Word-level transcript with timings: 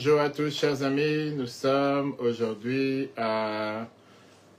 Bonjour 0.00 0.20
à 0.20 0.30
tous, 0.30 0.56
chers 0.56 0.84
amis. 0.84 1.32
Nous 1.32 1.48
sommes 1.48 2.14
aujourd'hui 2.20 3.10
à 3.16 3.84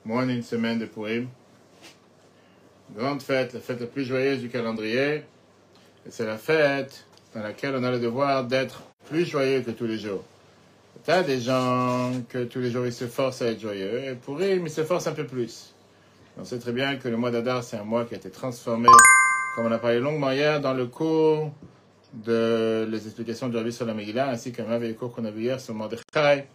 moins 0.03 0.25
d'une 0.25 0.43
semaine 0.43 0.79
de 0.79 0.85
Purim. 0.85 1.29
Grande 2.93 3.21
fête, 3.21 3.53
la 3.53 3.61
fête 3.61 3.79
la 3.79 3.87
plus 3.87 4.03
joyeuse 4.03 4.41
du 4.41 4.49
calendrier. 4.49 5.23
Et 6.05 6.09
c'est 6.09 6.25
la 6.25 6.37
fête 6.37 7.05
dans 7.33 7.41
laquelle 7.41 7.73
on 7.77 7.85
a 7.85 7.91
le 7.91 8.01
devoir 8.01 8.43
d'être 8.43 8.81
plus 9.05 9.23
joyeux 9.23 9.61
que 9.61 9.71
tous 9.71 9.85
les 9.85 9.97
jours. 9.97 10.25
Il 11.07 11.17
y 11.17 11.23
des 11.23 11.39
gens 11.39 12.11
que 12.27 12.43
tous 12.43 12.59
les 12.59 12.69
jours 12.69 12.85
ils 12.85 12.91
se 12.91 13.07
forcent 13.07 13.41
à 13.41 13.45
être 13.45 13.61
joyeux. 13.61 14.09
Et 14.09 14.15
Purim, 14.15 14.65
ils 14.65 14.69
se 14.69 14.83
forcent 14.83 15.07
un 15.07 15.13
peu 15.13 15.25
plus. 15.25 15.73
On 16.37 16.43
sait 16.43 16.59
très 16.59 16.73
bien 16.73 16.97
que 16.97 17.07
le 17.07 17.15
mois 17.15 17.31
d'Adar, 17.31 17.63
c'est 17.63 17.77
un 17.77 17.85
mois 17.85 18.03
qui 18.03 18.13
a 18.13 18.17
été 18.17 18.29
transformé, 18.29 18.89
comme 19.55 19.67
on 19.67 19.71
a 19.71 19.79
parlé 19.79 20.01
longuement 20.01 20.31
hier, 20.31 20.59
dans 20.59 20.73
le 20.73 20.87
cours 20.87 21.53
de 22.13 22.87
les 22.89 23.05
explications 23.05 23.49
du 23.49 23.57
Rabbi 23.57 23.71
sur 23.71 23.85
la 23.85 23.93
Megillah, 23.93 24.29
ainsi 24.29 24.51
qu'un 24.51 24.65
merveilleux 24.65 24.95
cours 24.95 25.13
qu'on 25.13 25.25
a 25.25 25.31
vu 25.31 25.43
hier 25.43 25.59
sur 25.59 25.73
Mordechai, 25.73 26.47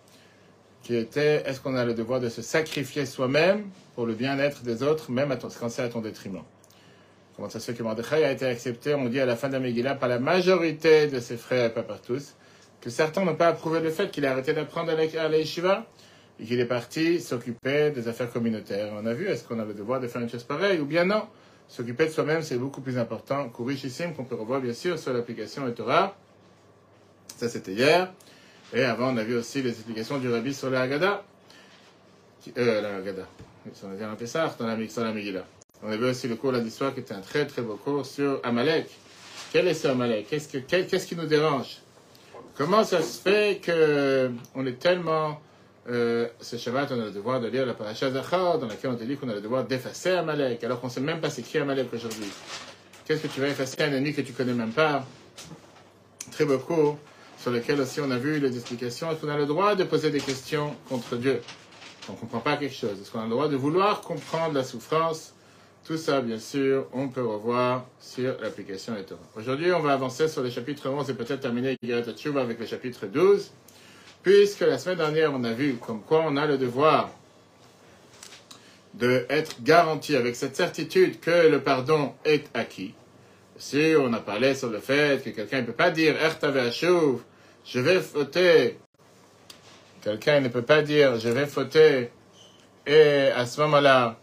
qui 0.83 0.97
était 0.97 1.43
est-ce 1.47 1.61
qu'on 1.61 1.77
a 1.77 1.85
le 1.85 1.95
devoir 1.95 2.21
de 2.21 2.29
se 2.29 2.43
sacrifier 2.43 3.07
soi-même 3.07 3.71
pour 3.95 4.07
le 4.07 4.15
bien-être 4.15 4.63
des 4.63 4.83
autres, 4.83 5.11
même 5.11 5.31
à 5.31 5.37
ton, 5.37 5.49
quand 5.49 5.69
c'est 5.69 5.83
à 5.83 5.89
ton 5.89 6.01
détriment? 6.01 6.43
Comment 7.37 7.49
ça 7.49 7.59
se 7.61 7.71
fait 7.71 7.77
que 7.77 7.83
Mordechai 7.83 8.25
a 8.25 8.33
été 8.33 8.47
accepté, 8.47 8.95
on 8.95 9.07
dit 9.07 9.21
à 9.21 9.27
la 9.27 9.37
fin 9.37 9.49
de 9.49 9.55
la 9.55 9.61
Megillah, 9.61 9.95
par 9.95 10.09
la 10.09 10.19
majorité 10.19 11.07
de 11.07 11.21
ses 11.21 11.37
frères 11.37 11.67
et 11.67 11.73
pas 11.73 11.83
par 11.83 12.01
tous, 12.01 12.35
que 12.81 12.91
certains 12.91 13.25
n'ont 13.25 13.35
pas 13.35 13.49
approuvé 13.49 13.81
le 13.81 13.91
fait 13.91 14.11
qu'il 14.11 14.27
a 14.27 14.33
arrêté 14.33 14.53
d'apprendre 14.53 14.91
à 14.93 15.29
la 15.29 15.39
yeshiva 15.39 15.87
et 16.39 16.45
qu'il 16.45 16.61
est 16.61 16.67
parti 16.67 17.21
s'occuper 17.21 17.91
des 17.91 18.09
affaires 18.09 18.31
communautaires. 18.31 18.93
On 19.01 19.07
a 19.07 19.15
vu, 19.15 19.27
est-ce 19.27 19.45
qu'on 19.45 19.59
a 19.59 19.65
le 19.65 19.75
devoir 19.75 20.01
de 20.01 20.09
faire 20.09 20.21
une 20.21 20.29
chose 20.29 20.45
pareille 20.45 20.81
ou 20.81 20.85
bien 20.85 21.05
non? 21.05 21.23
S'occuper 21.69 22.07
de 22.07 22.11
soi-même, 22.11 22.43
c'est 22.43 22.57
beaucoup 22.57 22.81
plus 22.81 22.99
important 22.99 23.49
qu'Urishissime, 23.49 24.15
qu'on 24.15 24.25
peut 24.25 24.37
revoir 24.37 24.61
bien 24.61 24.75
sûr 24.75 24.99
sur 24.99 25.13
l'application 25.13 25.71
Torah. 25.73 26.15
Ça, 27.37 27.49
c'était 27.49 27.73
hier. 27.73 28.13
Et 28.73 28.83
avant, 28.83 29.13
on 29.13 29.17
a 29.17 29.25
vu 29.25 29.37
aussi 29.37 29.63
les 29.63 29.71
explications 29.71 30.19
du 30.19 30.31
Rabbi 30.31 30.55
sur 30.55 30.71
la 30.71 30.83
Haggadah. 30.83 31.25
Euh, 32.57 32.81
la 32.81 32.97
Haggadah. 32.97 33.27
On 33.83 33.91
a 33.91 33.95
dit 33.95 34.17
Pessah, 34.19 34.55
la, 34.61 34.77
Megillah. 34.77 35.45
On 35.83 35.91
a 35.91 35.97
vu 35.97 36.05
aussi 36.05 36.29
le 36.29 36.37
cours 36.37 36.53
lundi 36.53 36.71
soir 36.71 36.93
qui 36.95 37.01
était 37.01 37.15
un 37.15 37.21
très 37.21 37.47
très 37.47 37.63
beau 37.63 37.77
cours 37.77 38.05
sur 38.05 38.41
Amalek. 38.43 38.89
Quel 39.53 39.69
est 39.69 39.75
ce 39.75 39.89
Amalek? 39.89 40.29
Qu'est-ce 40.29 40.49
que, 40.49 40.59
qu'est-ce 40.59 41.07
qui 41.07 41.17
nous 41.17 41.27
dérange? 41.27 41.79
Comment 42.57 42.85
ça 42.85 43.03
se 43.03 43.21
fait 43.21 43.61
qu'on 43.65 44.67
est 44.67 44.79
tellement 44.79 45.41
euh, 45.91 46.29
ce 46.41 46.57
Shabbat, 46.57 46.91
on 46.93 47.01
a 47.01 47.05
le 47.05 47.11
devoir 47.11 47.41
de 47.41 47.49
lire 47.49 47.67
la 47.67 47.75
paracha 47.75 48.11
Zachar, 48.11 48.59
dans 48.59 48.67
laquelle 48.67 48.91
on 48.91 48.97
te 48.97 49.05
dit 49.05 49.17
qu'on 49.17 49.29
a 49.29 49.35
le 49.35 49.41
devoir 49.41 49.65
d'effacer 49.65 50.11
Amalek, 50.11 50.65
alors 50.65 50.81
qu'on 50.81 50.87
ne 50.87 50.93
sait 50.93 51.01
même 51.01 51.21
pas 51.21 51.31
c'est 51.31 51.43
qui 51.43 51.59
Amalek 51.59 51.93
aujourd'hui. 51.93 52.31
Qu'est-ce 53.05 53.23
que 53.23 53.29
tu 53.29 53.41
vas 53.41 53.49
effacer 53.49 53.83
un 53.83 53.93
ennemi 53.93 54.15
que 54.15 54.23
tu 54.23 54.33
connais 54.33 54.55
même 54.55 54.73
pas? 54.73 55.05
Très 56.31 56.47
beau 56.47 56.59
cours, 56.59 56.99
sur 57.39 57.51
lequel 57.51 57.81
aussi 57.81 58.01
on 58.01 58.11
a 58.11 58.17
vu 58.17 58.39
les 58.39 58.57
explications. 58.57 59.11
Est-ce 59.11 59.21
qu'on 59.21 59.29
a 59.29 59.37
le 59.37 59.45
droit 59.45 59.75
de 59.75 59.85
poser 59.85 60.11
des 60.11 60.21
questions 60.21 60.75
contre 60.89 61.17
Dieu? 61.17 61.43
On 62.09 62.13
ne 62.13 62.19
comprend 62.19 62.41
pas 62.41 62.57
quelque 62.57 62.75
chose. 62.75 62.99
Est-ce 63.01 63.11
qu'on 63.11 63.21
a 63.21 63.25
le 63.25 63.31
droit 63.31 63.49
de 63.49 63.57
vouloir 63.57 64.01
comprendre 64.01 64.55
la 64.55 64.65
souffrance? 64.65 65.35
Tout 65.85 65.99
ça, 65.99 66.23
bien 66.23 66.39
sûr, 66.39 66.87
on 66.95 67.09
peut 67.09 67.23
revoir 67.23 67.85
sur 68.01 68.41
l'application 68.41 68.95
Torah. 69.07 69.21
Aujourd'hui, 69.37 69.71
on 69.73 69.81
va 69.81 69.93
avancer 69.93 70.29
sur 70.29 70.43
le 70.43 70.49
chapitre 70.49 70.89
11 70.89 71.11
et 71.11 71.15
peut-être 71.15 71.41
terminer 71.41 71.77
avec 72.39 72.59
le 72.59 72.67
chapitre 72.67 73.05
12. 73.07 73.51
Puisque 74.25 74.63
la 74.63 74.79
semaine 74.79 74.97
dernière, 74.97 75.33
on 75.35 75.45
a 75.45 75.53
vu 75.53 75.75
comme 75.75 76.01
quoi 76.01 76.25
on 76.27 76.39
a 76.39 76.47
le 76.47 76.57
devoir 76.57 77.11
d'être 78.95 79.63
garanti 79.63 80.17
avec 80.17 80.35
cette 80.35 80.57
certitude 80.57 81.21
que 81.21 81.49
le 81.49 81.61
pardon 81.61 82.15
est 82.25 82.49
acquis. 82.55 82.95
Si 83.59 83.93
on 83.99 84.13
a 84.15 84.21
parlé 84.21 84.55
sur 84.55 84.71
le 84.71 84.81
fait 84.81 85.23
que 85.23 85.29
quelqu'un 85.29 85.61
ne 85.61 85.67
peut 85.67 85.73
pas 85.73 85.91
dire 85.91 86.17
je 87.67 87.81
vais 87.81 88.01
fauter. 88.01 88.79
Quelqu'un 90.03 90.41
ne 90.41 90.49
peut 90.49 90.63
pas 90.63 90.81
dire 90.81 91.19
je 91.21 91.29
vais 91.29 91.47
fauter 91.47 92.11
et 92.87 93.29
à 93.37 93.45
ce 93.45 93.61
moment-là, 93.61 94.17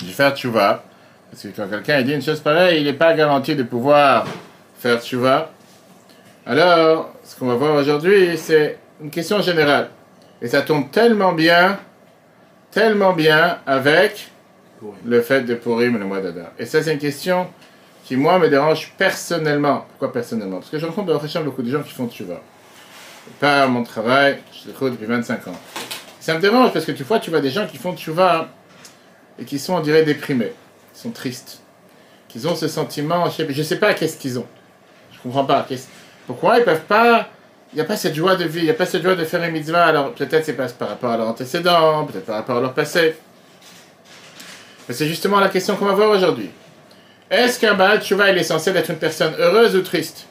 je 0.00 0.06
vais 0.06 0.12
faire 0.12 0.36
tchouva. 0.36 0.84
Parce 1.30 1.42
que 1.42 1.48
quand 1.48 1.68
quelqu'un 1.70 2.02
dit 2.02 2.12
une 2.12 2.22
chose 2.22 2.40
pareille, 2.40 2.80
il 2.80 2.84
n'est 2.84 2.92
pas 2.92 3.14
garanti 3.14 3.56
de 3.56 3.62
pouvoir 3.62 4.26
faire 4.78 5.00
tchouva. 5.00 5.50
Alors, 6.44 7.14
ce 7.24 7.38
qu'on 7.38 7.46
va 7.46 7.54
voir 7.54 7.76
aujourd'hui, 7.76 8.36
c'est 8.36 8.78
une 9.02 9.10
question 9.10 9.40
générale. 9.40 9.90
Et 10.40 10.48
ça 10.48 10.62
tombe 10.62 10.90
tellement 10.90 11.32
bien, 11.32 11.78
tellement 12.70 13.12
bien 13.12 13.58
avec 13.66 14.28
le 15.04 15.20
fait 15.22 15.42
de 15.42 15.54
Purim 15.54 15.98
le 15.98 16.04
mois 16.04 16.20
d'Adar. 16.20 16.52
Et 16.58 16.66
ça, 16.66 16.82
c'est 16.82 16.92
une 16.92 16.98
question 16.98 17.48
qui, 18.04 18.16
moi, 18.16 18.38
me 18.38 18.48
dérange 18.48 18.92
personnellement. 18.96 19.86
Pourquoi 19.90 20.12
personnellement? 20.12 20.58
Parce 20.58 20.70
que 20.70 20.78
je 20.78 20.86
rencontre 20.86 21.06
beaucoup 21.42 21.62
de 21.62 21.70
gens 21.70 21.82
qui 21.82 21.92
font 21.92 22.06
vois. 22.24 22.42
Pas 23.38 23.66
mon 23.68 23.84
travail, 23.84 24.38
je 24.52 24.68
le 24.68 24.90
depuis 24.90 25.06
25 25.06 25.48
ans. 25.48 25.60
Ça 26.18 26.34
me 26.34 26.40
dérange 26.40 26.72
parce 26.72 26.84
que 26.84 26.92
tu 26.92 27.04
vois, 27.04 27.20
tu 27.20 27.30
vois 27.30 27.40
des 27.40 27.50
gens 27.50 27.66
qui 27.66 27.76
font 27.76 27.94
vois 28.10 28.48
et 29.38 29.44
qui 29.44 29.58
sont, 29.58 29.74
on 29.74 29.80
dirait, 29.80 30.04
déprimés. 30.04 30.52
Ils 30.94 30.98
sont 30.98 31.10
tristes. 31.10 31.60
Qu'ils 32.28 32.48
ont 32.48 32.56
ce 32.56 32.66
sentiment, 32.66 33.28
je 33.30 33.44
ne 33.44 33.62
sais 33.62 33.78
pas 33.78 33.94
qu'est-ce 33.94 34.16
qu'ils 34.16 34.38
ont. 34.38 34.46
Je 35.12 35.20
comprends 35.20 35.44
pas. 35.44 35.66
Pourquoi 36.26 36.58
ils 36.58 36.64
peuvent 36.64 36.84
pas 36.84 37.28
il 37.72 37.76
n'y 37.76 37.80
a 37.80 37.84
pas 37.84 37.96
cette 37.96 38.14
joie 38.14 38.36
de 38.36 38.44
vie, 38.44 38.60
il 38.60 38.64
n'y 38.64 38.70
a 38.70 38.74
pas 38.74 38.84
cette 38.84 39.02
joie 39.02 39.14
de 39.14 39.24
faire 39.24 39.42
une 39.42 39.52
mitzvah. 39.52 39.86
Alors 39.86 40.12
peut-être 40.12 40.44
c'est 40.44 40.52
pas 40.52 40.68
par 40.68 40.88
rapport 40.88 41.10
à 41.10 41.16
leur 41.16 41.28
antécédent, 41.28 42.04
peut-être 42.04 42.26
par 42.26 42.36
rapport 42.36 42.58
à 42.58 42.60
leur 42.60 42.74
passé. 42.74 43.16
Mais 44.88 44.94
c'est 44.94 45.08
justement 45.08 45.40
la 45.40 45.48
question 45.48 45.76
qu'on 45.76 45.86
va 45.86 45.94
voir 45.94 46.10
aujourd'hui. 46.10 46.50
Est-ce 47.30 47.58
qu'un 47.58 47.74
Baal 47.74 48.02
Tshuva, 48.02 48.30
il 48.30 48.36
est 48.36 48.42
censé 48.42 48.70
être 48.70 48.90
une 48.90 48.98
personne 48.98 49.34
heureuse 49.38 49.74
ou 49.74 49.80
triste? 49.80 50.26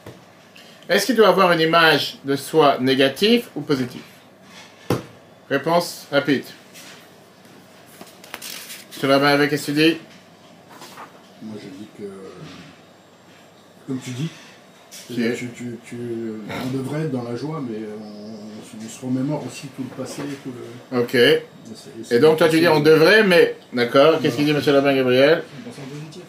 Est-ce 0.88 1.07
qu'il 1.07 1.16
doit 1.16 1.30
avoir 1.30 1.51
une 1.51 1.62
image 1.62 2.19
de 2.24 2.35
soi 2.35 2.78
négative 2.80 3.47
ou 3.56 3.62
positive? 3.62 4.03
Réponse 5.50 6.06
rapide. 6.12 6.44
Tu 9.00 9.07
vas 9.07 9.18
bien 9.18 9.30
avec 9.30 9.51
Moi 9.51 9.59
je 11.56 11.68
dis 11.69 11.88
que, 11.97 12.03
comme 13.88 14.00
tu 14.00 14.12
dis, 14.12 14.30
tu, 15.14 15.50
tu, 15.56 15.78
tu, 15.86 15.98
on 16.66 16.78
devrait 16.78 17.02
être 17.02 17.12
dans 17.12 17.24
la 17.24 17.36
joie, 17.36 17.62
mais 17.68 17.78
on, 18.00 18.32
se 18.90 19.06
remémore 19.06 19.44
aussi 19.48 19.68
tout 19.76 19.84
le 19.84 20.04
passé. 20.04 20.22
Tout 20.44 20.52
le... 20.92 21.00
Ok. 21.00 21.16
Et, 21.16 22.20
donc, 22.20 22.38
toi, 22.38 22.50
tu 22.50 22.60
dis 22.60 22.68
on 22.68 22.80
devrait, 22.80 23.24
mais. 23.24 23.56
D'accord. 23.72 24.20
Qu'est-ce 24.22 24.36
qu'il 24.36 24.46
dit, 24.46 24.52
M. 24.52 24.62
Labin 24.66 24.96
Gabriel 24.96 25.44
100% 25.70 26.00
positif. 26.00 26.22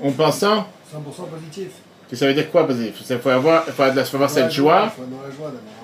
En 0.00 0.10
pensant 0.12 0.68
100% 0.92 1.28
positif. 1.28 1.68
Ça 2.12 2.26
veut 2.26 2.34
dire 2.34 2.50
quoi 2.50 2.66
positif? 2.66 2.94
Il 3.10 3.18
faut 3.18 3.28
avoir, 3.28 3.64
faut 3.64 3.82
avoir 3.82 4.30
cette 4.30 4.52
joie. 4.52 4.94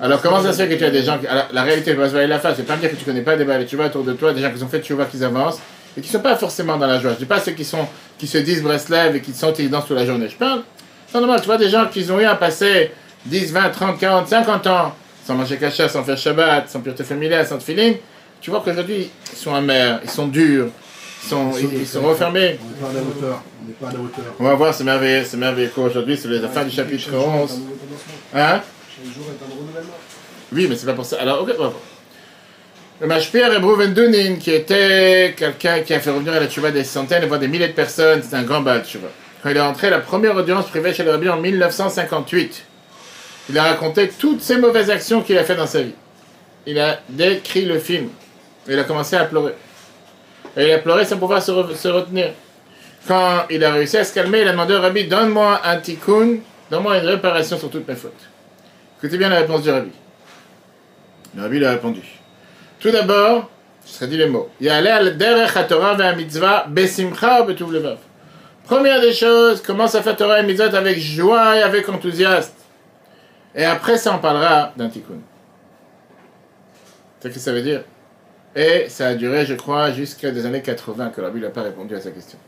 Alors, 0.01 0.23
comment 0.23 0.43
ça 0.43 0.53
se 0.53 0.59
fait 0.59 0.69
que 0.69 0.75
tu 0.75 0.85
as 0.85 0.91
des 0.91 1.03
gens. 1.03 1.19
Qui, 1.19 1.27
la 1.27 1.63
réalité, 1.63 1.93
va 1.95 2.07
se 2.07 2.13
voir 2.13 2.27
la 2.27 2.39
face. 2.39 2.57
Je 2.57 2.63
ne 2.63 2.67
pas 2.67 2.77
me 2.77 2.81
dire 2.81 2.91
que 2.91 2.97
tu 2.97 3.03
ne 3.03 3.07
connais 3.07 3.23
pas 3.23 3.37
des 3.37 3.45
balles, 3.45 3.67
tu 3.67 3.77
vois 3.77 3.87
autour 3.87 4.05
de 4.05 4.13
toi, 4.13 4.33
des 4.33 4.41
gens 4.41 4.53
qui 4.53 4.63
ont 4.63 4.69
fait 4.69 4.81
tu 4.81 4.95
vois 4.95 5.07
qu'ils 5.07 5.25
avancent 5.25 5.59
et 5.97 6.01
qui 6.01 6.09
ne 6.09 6.13
sont 6.13 6.21
pas 6.21 6.37
forcément 6.37 6.77
dans 6.77 6.87
la 6.87 7.01
joie. 7.01 7.11
Je 7.11 7.15
ne 7.17 7.21
dis 7.21 7.27
pas 7.27 7.41
ceux 7.41 7.53
qui, 7.53 7.65
sont, 7.65 7.87
qui 8.19 8.27
se 8.27 8.39
disent 8.39 8.63
Breslev 8.63 9.17
et 9.17 9.21
qui 9.21 9.33
sont 9.33 9.53
ils 9.55 9.71
dansent 9.71 9.87
toute 9.87 9.97
la 9.97 10.07
journée. 10.07 10.29
Je 10.29 10.37
parle 10.37 10.63
c'est 11.11 11.19
normal, 11.19 11.41
tu 11.41 11.47
vois 11.47 11.57
des 11.57 11.69
gens 11.69 11.87
qui 11.87 12.09
ont 12.11 12.21
eu 12.21 12.25
à 12.25 12.37
passer 12.37 12.93
10, 13.27 13.53
20, 13.53 13.71
30, 13.71 13.99
40, 13.99 14.29
50 14.29 14.67
ans 14.69 14.95
sans 15.31 15.35
manger 15.35 15.59
cacha, 15.59 15.89
sans 15.89 16.03
faire 16.03 16.17
Shabbat, 16.19 16.69
sans 16.69 16.81
pureté 16.81 17.05
familiale, 17.05 17.47
sans 17.47 17.61
feeling. 17.61 17.97
Tu 18.41 18.51
vois 18.51 18.61
qu'aujourd'hui, 18.65 19.11
ils 19.33 19.37
sont 19.37 19.55
amers, 19.55 20.01
ils 20.03 20.11
sont 20.11 20.27
durs, 20.27 20.69
ils 21.23 21.29
sont, 21.29 21.53
ils, 21.57 21.87
sont 21.87 22.03
refermés. 22.03 22.59
On 22.61 22.69
n'est 22.69 22.75
pas 22.75 22.89
à 22.89 22.93
la 22.93 23.01
hauteur. 23.01 23.43
On 23.63 23.67
n'est 23.67 23.75
pas 23.75 23.89
à 23.89 23.93
la 23.93 23.99
hauteur. 23.99 24.25
On 24.39 24.45
va 24.45 24.55
voir, 24.55 24.75
c'est 24.75 24.85
merveilleux, 24.85 25.25
c'est 25.25 25.37
merveilleux 25.37 25.71
aujourd'hui, 25.77 26.17
c'est 26.17 26.29
les 26.29 26.43
affaires 26.43 26.65
du 26.65 26.71
chapitre 26.71 27.15
11. 27.15 27.61
Hein? 28.35 28.61
Oui, 30.53 30.67
mais 30.69 30.77
c'est 30.77 30.87
pas 30.87 30.95
pour 30.95 31.05
ça. 31.05 31.21
Alors, 31.21 31.43
ok, 31.43 31.51
on 31.59 31.63
va 31.63 31.69
voir. 31.69 31.81
Le 33.01 33.07
Mashpir 33.07 33.53
Ebrouven 33.53 33.95
Dunin, 33.95 34.37
qui 34.37 34.51
était 34.51 35.35
quelqu'un 35.37 35.81
qui 35.81 35.95
a 35.95 36.01
fait 36.01 36.11
revenir 36.11 36.35
à 36.35 36.41
la 36.41 36.49
Tchouva 36.49 36.71
des 36.71 36.85
centaines, 36.85 37.25
voire 37.27 37.41
des 37.41 37.49
milliers 37.49 37.69
de 37.69 37.73
personnes, 37.73 38.23
c'est 38.23 38.37
un 38.37 38.43
grand 38.43 38.61
bal, 38.61 38.83
tu 38.83 38.99
vois 38.99 39.11
quand 39.43 39.51
il 39.51 39.57
est 39.57 39.61
rentré 39.61 39.87
à 39.87 39.91
la 39.91 40.01
première 40.01 40.37
audience 40.37 40.67
privée 40.67 40.93
chez 40.93 41.03
le 41.03 41.13
Rabbi 41.13 41.29
en 41.29 41.39
1958. 41.39 42.65
Il 43.49 43.59
a 43.59 43.65
raconté 43.65 44.09
toutes 44.09 44.43
ces 44.43 44.59
mauvaises 44.59 44.91
actions 44.91 45.23
qu'il 45.23 45.39
a 45.39 45.45
fait 45.45 45.57
dans 45.57 45.67
sa 45.67 45.83
vie. 45.83 45.95
Il 46.67 46.79
a 46.79 47.01
décrit 47.09 47.65
le 47.65 47.79
film. 47.79 48.11
Il 48.69 48.79
a 48.79 48.85
commencé 48.85 49.17
à 49.17 49.25
pleurer. 49.25 49.55
Et 50.57 50.67
il 50.69 50.73
a 50.73 50.79
pleuré 50.79 51.05
sans 51.05 51.17
pouvoir 51.17 51.43
se, 51.43 51.51
retenir. 51.51 52.33
Quand 53.09 53.47
il 53.51 53.65
a 53.65 53.73
réussi 53.73 53.97
à 53.97 54.05
se 54.05 54.13
calmer, 54.13 54.43
il 54.43 54.49
a 54.49 54.53
demandé 54.53 54.75
au 54.75 54.81
Rabbi 54.81 55.07
Donne-moi 55.07 55.61
un 55.65 55.79
tikkun, 55.79 56.37
donne-moi 56.71 56.99
une 56.99 57.07
réparation 57.07 57.59
sur 57.59 57.71
toutes 57.71 57.89
mes 57.89 57.95
fautes. 57.95 58.13
Écoutez 58.99 59.17
bien 59.17 59.31
la 59.31 59.39
réponse 59.39 59.63
du 59.63 59.71
Rabbi. 59.71 59.91
Le 61.35 61.43
Rabbi 61.43 61.59
lui 61.59 61.65
a 61.65 61.71
répondu 61.71 62.03
Tout 62.79 62.91
d'abord, 62.91 63.49
je 63.87 63.91
serai 63.91 64.07
dit 64.09 64.19
les 64.19 64.29
mots. 64.29 64.51
Il 64.61 64.67
y 64.67 64.71
a 64.71 65.11
derech 65.11 65.67
Torah 65.67 66.13
mitzvah 66.13 66.67
besimcha 66.69 67.47
levav. 67.47 67.97
Première 68.71 69.01
des 69.01 69.13
choses, 69.13 69.61
commence 69.63 69.97
à 69.97 70.03
faire 70.03 70.15
Torah 70.15 70.39
et 70.39 70.45
Mitzvot 70.45 70.77
avec 70.77 70.97
joie 70.97 71.57
et 71.57 71.63
avec 71.63 71.89
enthousiasme. 71.89 72.53
Et 73.53 73.65
après 73.65 73.99
ça, 73.99 74.15
on 74.15 74.21
parlera 74.21 74.73
d'un 74.77 74.89
tikkun. 74.89 75.19
C'est 77.19 77.31
ce 77.31 77.35
que 77.35 77.41
ça 77.41 77.53
veut 77.53 77.63
dire. 77.63 77.83
Et 78.55 78.89
ça 78.89 79.09
a 79.09 79.15
duré, 79.15 79.45
je 79.45 79.55
crois, 79.55 79.91
jusqu'à 79.91 80.31
des 80.31 80.47
années 80.47 80.63
80 80.63 81.09
que 81.09 81.21
la 81.21 81.31
Bible 81.31 81.47
n'a 81.47 81.51
pas 81.51 81.63
répondu 81.63 81.97
à 81.97 82.01
sa 82.01 82.13
question. 82.13 82.39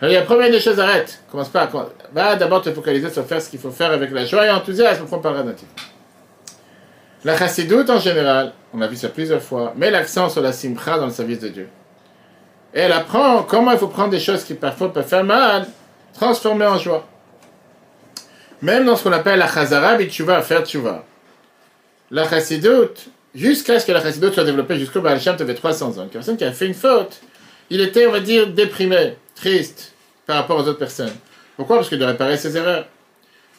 Alors, 0.00 0.14
la 0.14 0.22
première 0.22 0.50
des 0.50 0.58
choses, 0.58 0.80
arrête. 0.80 1.20
Commence 1.30 1.50
pas. 1.50 1.70
Va 2.14 2.36
d'abord 2.36 2.62
te 2.62 2.72
focaliser 2.72 3.10
sur 3.10 3.26
faire 3.26 3.42
ce 3.42 3.50
qu'il 3.50 3.60
faut 3.60 3.70
faire 3.70 3.90
avec 3.90 4.12
la 4.12 4.24
joie 4.24 4.46
et 4.46 4.48
l'enthousiasme. 4.48 5.02
Après, 5.02 5.16
on 5.16 5.20
parlera 5.20 5.42
d'un 5.42 5.52
tikkun. 5.52 5.82
La 7.24 7.36
chassidoute 7.36 7.90
en 7.90 7.98
général, 7.98 8.54
on 8.72 8.80
a 8.80 8.86
vu 8.86 8.96
ça 8.96 9.10
plusieurs 9.10 9.42
fois, 9.42 9.74
met 9.76 9.90
l'accent 9.90 10.30
sur 10.30 10.40
la 10.40 10.52
simcha 10.52 10.98
dans 10.98 11.04
le 11.04 11.12
service 11.12 11.40
de 11.40 11.48
Dieu. 11.48 11.68
Et 12.76 12.80
elle 12.80 12.92
apprend 12.92 13.42
comment 13.42 13.72
il 13.72 13.78
faut 13.78 13.88
prendre 13.88 14.10
des 14.10 14.20
choses 14.20 14.44
qui 14.44 14.52
parfois 14.52 14.92
peuvent 14.92 15.08
faire 15.08 15.24
mal, 15.24 15.66
transformer 16.12 16.66
en 16.66 16.76
joie. 16.78 17.08
Même 18.60 18.84
dans 18.84 18.96
ce 18.96 19.02
qu'on 19.02 19.12
appelle 19.12 19.38
la 19.38 19.48
chazara 19.48 19.92
à 19.92 20.42
faire 20.42 20.62
tchouva. 20.62 21.04
La 22.10 22.28
chassidoute, 22.28 23.06
jusqu'à 23.34 23.80
ce 23.80 23.86
que 23.86 23.92
la 23.92 24.02
chassidoute 24.02 24.34
soit 24.34 24.44
développée 24.44 24.78
jusqu'au 24.78 25.00
Baal 25.00 25.18
Shem 25.18 25.36
avait 25.40 25.54
300 25.54 25.96
ans. 25.96 26.02
Une 26.02 26.10
personne 26.10 26.36
qui 26.36 26.44
a 26.44 26.52
fait 26.52 26.66
une 26.66 26.74
faute, 26.74 27.18
il 27.70 27.80
était, 27.80 28.06
on 28.06 28.12
va 28.12 28.20
dire, 28.20 28.46
déprimé, 28.46 29.16
triste 29.34 29.94
par 30.26 30.36
rapport 30.36 30.58
aux 30.58 30.68
autres 30.68 30.78
personnes. 30.78 31.14
Pourquoi? 31.56 31.76
Parce 31.76 31.88
qu'il 31.88 31.98
doit 31.98 32.08
réparer 32.08 32.36
ses 32.36 32.58
erreurs. 32.58 32.84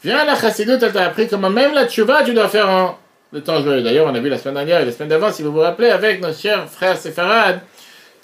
Viens, 0.04 0.25
la 0.25 0.36
chassidoute, 0.36 0.84
elle 0.84 0.94
t'a 0.94 1.06
appris 1.06 1.28
comment 1.28 1.50
même 1.50 1.74
la 1.74 1.88
tchouva, 1.88 2.24
tu 2.24 2.36
dois 2.36 2.50
faire 2.50 2.69
en 2.69 3.00
le 3.31 3.42
temps 3.42 3.62
joyeux. 3.64 3.81
D'ailleurs, 3.81 4.06
on 4.06 4.14
a 4.14 4.19
vu 4.19 4.30
la 4.30 4.38
semaine 4.38 4.54
dernière 4.56 4.81
et 4.81 4.86
la 4.86 4.92
semaine 4.92 5.10
d'avant, 5.10 5.31
si 5.31 5.42
vous 5.42 5.52
vous 5.52 5.62
rappelez, 5.62 5.90
avec 5.90 6.22
nos 6.22 6.34
chers 6.34 6.69
frères 6.69 6.98
séfarades, 6.98 7.62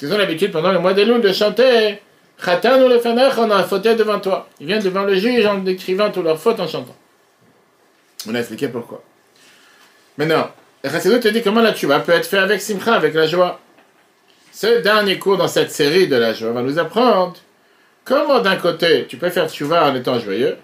qui 0.07 0.13
ont 0.13 0.17
l'habitude 0.17 0.51
pendant 0.51 0.71
le 0.71 0.79
mois 0.79 0.94
des 0.94 1.05
loups 1.05 1.19
de 1.19 1.31
chanter 1.31 2.00
ou 2.45 2.89
le 2.89 3.00
Fanach, 3.00 3.38
on 3.38 3.50
a 3.51 3.63
fauté 3.63 3.95
devant 3.95 4.19
toi. 4.19 4.50
Ils 4.59 4.67
viennent 4.67 4.83
devant 4.83 5.03
le 5.03 5.15
juge 5.15 5.45
en 5.45 5.59
décrivant 5.59 6.11
toutes 6.11 6.25
leurs 6.25 6.39
fautes 6.39 6.59
en 6.59 6.67
chantant. 6.67 6.95
On 8.27 8.35
a 8.35 8.39
expliqué 8.39 8.67
pourquoi. 8.67 9.01
Maintenant, 10.17 10.50
la 10.83 10.91
chassidoute 10.91 11.21
te 11.21 11.27
dit 11.29 11.41
comment 11.41 11.61
la 11.61 11.73
tchouva 11.73 12.00
peut 12.00 12.11
être 12.11 12.25
fait 12.25 12.38
avec 12.38 12.61
simcha, 12.61 12.95
avec 12.95 13.13
la 13.13 13.27
joie. 13.27 13.59
Ce 14.51 14.81
dernier 14.81 15.17
cours 15.19 15.38
dans 15.38 15.47
cette 15.47 15.71
série 15.71 16.07
de 16.07 16.15
la 16.15 16.33
joie 16.33 16.51
va 16.51 16.61
nous 16.61 16.77
apprendre 16.79 17.35
comment 18.03 18.39
d'un 18.39 18.57
côté 18.57 19.06
tu 19.07 19.15
peux 19.17 19.29
faire 19.29 19.49
tchouva 19.49 19.89
en 19.89 19.95
étant 19.95 20.19
joyeux, 20.19 20.57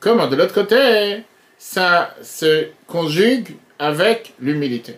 comment 0.00 0.26
de 0.26 0.36
l'autre 0.36 0.54
côté 0.54 1.22
ça 1.58 2.14
se 2.22 2.66
conjugue 2.86 3.56
avec 3.78 4.34
l'humilité. 4.40 4.96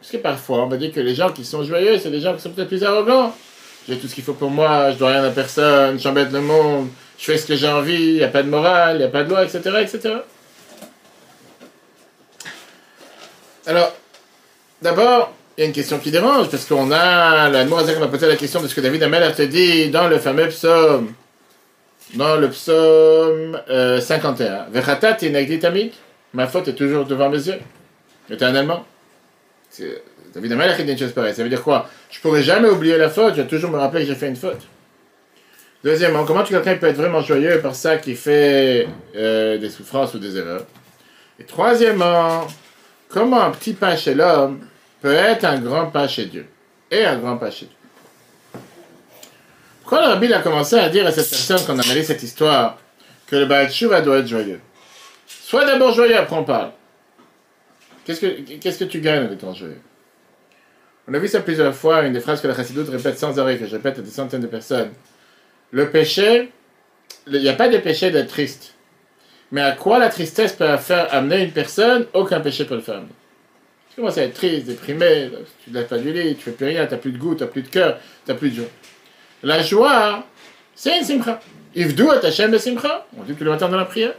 Parce 0.00 0.12
que 0.12 0.16
parfois, 0.18 0.64
on 0.64 0.66
va 0.68 0.76
dire 0.76 0.92
que 0.92 1.00
les 1.00 1.14
gens 1.14 1.30
qui 1.30 1.44
sont 1.44 1.64
joyeux, 1.64 1.98
c'est 1.98 2.10
les 2.10 2.20
gens 2.20 2.34
qui 2.34 2.42
sont 2.42 2.50
peut-être 2.50 2.68
plus 2.68 2.84
arrogants. 2.84 3.34
J'ai 3.88 3.96
tout 3.98 4.06
ce 4.06 4.14
qu'il 4.14 4.24
faut 4.24 4.34
pour 4.34 4.50
moi, 4.50 4.92
je 4.92 4.98
dois 4.98 5.10
rien 5.10 5.24
à 5.24 5.30
personne, 5.30 5.98
j'embête 5.98 6.30
le 6.30 6.40
monde, 6.40 6.88
je 7.18 7.24
fais 7.24 7.38
ce 7.38 7.46
que 7.46 7.56
j'ai 7.56 7.68
envie, 7.68 7.94
il 7.94 8.14
n'y 8.14 8.22
a 8.22 8.28
pas 8.28 8.42
de 8.42 8.48
morale, 8.48 8.96
il 8.96 8.98
n'y 8.98 9.04
a 9.04 9.08
pas 9.08 9.24
de 9.24 9.30
loi, 9.30 9.44
etc., 9.44 9.60
etc. 9.80 10.14
Alors, 13.66 13.94
d'abord, 14.82 15.32
il 15.56 15.62
y 15.62 15.64
a 15.64 15.66
une 15.66 15.72
question 15.72 15.98
qui 15.98 16.10
dérange, 16.10 16.50
parce 16.50 16.66
qu'on 16.66 16.90
a, 16.90 17.48
la 17.48 17.64
on 17.64 18.00
m'a 18.00 18.08
posé 18.08 18.28
la 18.28 18.36
question 18.36 18.62
de 18.62 18.68
ce 18.68 18.74
que 18.74 18.80
David 18.80 19.02
Amel 19.02 19.34
te 19.34 19.42
dit 19.42 19.88
dans 19.88 20.06
le 20.06 20.18
fameux 20.18 20.48
psaume 20.48 21.14
dans 22.14 22.36
le 22.36 22.48
psaume 22.50 23.60
51. 24.00 24.46
Euh, 24.46 24.64
Vechatat 24.70 25.14
tamik. 25.14 25.94
Ma 26.34 26.46
faute 26.46 26.68
est 26.68 26.74
toujours 26.74 27.04
devant 27.04 27.28
mes 27.28 27.46
yeux. 27.46 27.58
Éternellement. 28.30 28.84
David 30.34 30.52
Amalek 30.52 30.84
dit 30.84 30.92
une 30.92 30.98
chose 30.98 31.12
pareille. 31.12 31.34
Ça 31.34 31.42
veut 31.42 31.48
dire 31.48 31.62
quoi? 31.62 31.88
Je 32.10 32.20
pourrais 32.20 32.42
jamais 32.42 32.68
oublier 32.68 32.96
la 32.96 33.10
faute, 33.10 33.34
je 33.36 33.42
vais 33.42 33.48
toujours 33.48 33.70
me 33.70 33.78
rappeler 33.78 34.02
que 34.02 34.08
j'ai 34.08 34.14
fait 34.14 34.28
une 34.28 34.36
faute. 34.36 34.66
Deuxièmement, 35.84 36.24
comment 36.24 36.42
quelqu'un 36.42 36.76
peut 36.76 36.86
être 36.86 36.96
vraiment 36.96 37.20
joyeux 37.20 37.60
par 37.60 37.74
ça 37.74 37.98
qui 37.98 38.16
fait 38.16 38.88
euh, 39.14 39.58
des 39.58 39.70
souffrances 39.70 40.14
ou 40.14 40.18
des 40.18 40.36
erreurs? 40.36 40.66
Et 41.38 41.44
troisièmement, 41.44 42.46
comment 43.08 43.40
un 43.40 43.52
petit 43.52 43.74
pas 43.74 43.96
chez 43.96 44.14
l'homme 44.14 44.60
peut 45.00 45.14
être 45.14 45.44
un 45.44 45.58
grand 45.58 45.86
pas 45.86 46.08
chez 46.08 46.26
Dieu? 46.26 46.46
Et 46.90 47.04
un 47.04 47.16
grand 47.18 47.36
pas 47.36 47.50
chez 47.50 47.66
Dieu. 47.66 48.60
Quand 49.84 50.00
le 50.00 50.08
rabbi 50.08 50.32
a 50.32 50.40
commencé 50.40 50.76
à 50.76 50.88
dire 50.88 51.06
à 51.06 51.12
cette 51.12 51.30
personne 51.30 51.64
qu'on 51.64 51.78
a 51.78 51.86
mêlé 51.86 52.02
cette 52.02 52.22
histoire 52.22 52.78
que 53.26 53.36
le 53.36 53.46
Baal 53.46 53.70
Tshuva 53.70 54.00
doit 54.00 54.18
être 54.18 54.26
joyeux, 54.26 54.60
sois 55.26 55.64
d'abord 55.64 55.92
joyeux, 55.92 56.16
après 56.16 56.36
on 56.36 56.44
parle. 56.44 56.72
Qu'est-ce 58.08 58.78
que, 58.78 58.84
tu 58.84 59.00
gagnes 59.00 59.26
en 59.26 59.32
étant 59.32 59.52
joyeux 59.52 59.82
On 61.06 61.12
a 61.12 61.18
vu 61.18 61.28
ça 61.28 61.40
plusieurs 61.40 61.74
fois, 61.74 62.04
une 62.04 62.14
des 62.14 62.20
phrases 62.20 62.40
que 62.40 62.48
la 62.48 62.54
Chassidoute 62.54 62.88
répète 62.88 63.18
sans 63.18 63.38
arrêt, 63.38 63.58
que 63.58 63.66
je 63.66 63.76
répète 63.76 63.98
à 63.98 64.00
des 64.00 64.10
centaines 64.10 64.40
de 64.40 64.46
personnes. 64.46 64.92
Le 65.72 65.90
péché, 65.90 66.50
il 67.26 67.38
n'y 67.38 67.50
a 67.50 67.52
pas 67.52 67.68
de 67.68 67.76
péché 67.76 68.10
d'être 68.10 68.28
triste. 68.30 68.72
Mais 69.52 69.60
à 69.60 69.72
quoi 69.72 69.98
la 69.98 70.08
tristesse 70.08 70.54
peut 70.54 70.74
faire 70.78 71.12
amener 71.12 71.44
une 71.44 71.50
personne 71.50 72.06
Aucun 72.14 72.40
péché 72.40 72.64
peut 72.64 72.76
le 72.76 72.80
faire 72.80 72.96
amener? 72.96 73.12
Tu 73.90 73.96
commences 73.96 74.16
à 74.16 74.22
être 74.22 74.34
triste, 74.34 74.64
déprimé, 74.64 75.30
tu 75.62 75.68
ne 75.68 75.74
lèves 75.74 75.88
pas 75.88 75.98
du 75.98 76.10
lit, 76.10 76.34
tu 76.34 76.44
fais 76.44 76.52
plus 76.52 76.66
rien, 76.66 76.86
tu 76.86 76.92
n'as 76.92 76.98
plus 76.98 77.12
de 77.12 77.18
goût, 77.18 77.34
tu 77.34 77.42
n'as 77.42 77.50
plus 77.50 77.62
de 77.62 77.68
cœur, 77.68 77.98
tu 78.24 78.32
n'as 78.32 78.38
plus 78.38 78.48
de 78.48 78.54
joie. 78.56 78.70
La 79.42 79.60
joie, 79.60 80.24
c'est 80.74 80.96
une 80.96 81.04
simcha. 81.04 81.40
Ivdu 81.76 82.04
et 82.22 82.58
simcha. 82.58 83.06
On 83.18 83.22
dit 83.24 83.34
que 83.34 83.44
le 83.44 83.50
matin 83.50 83.68
dans 83.68 83.76
la 83.76 83.84
prière. 83.84 84.14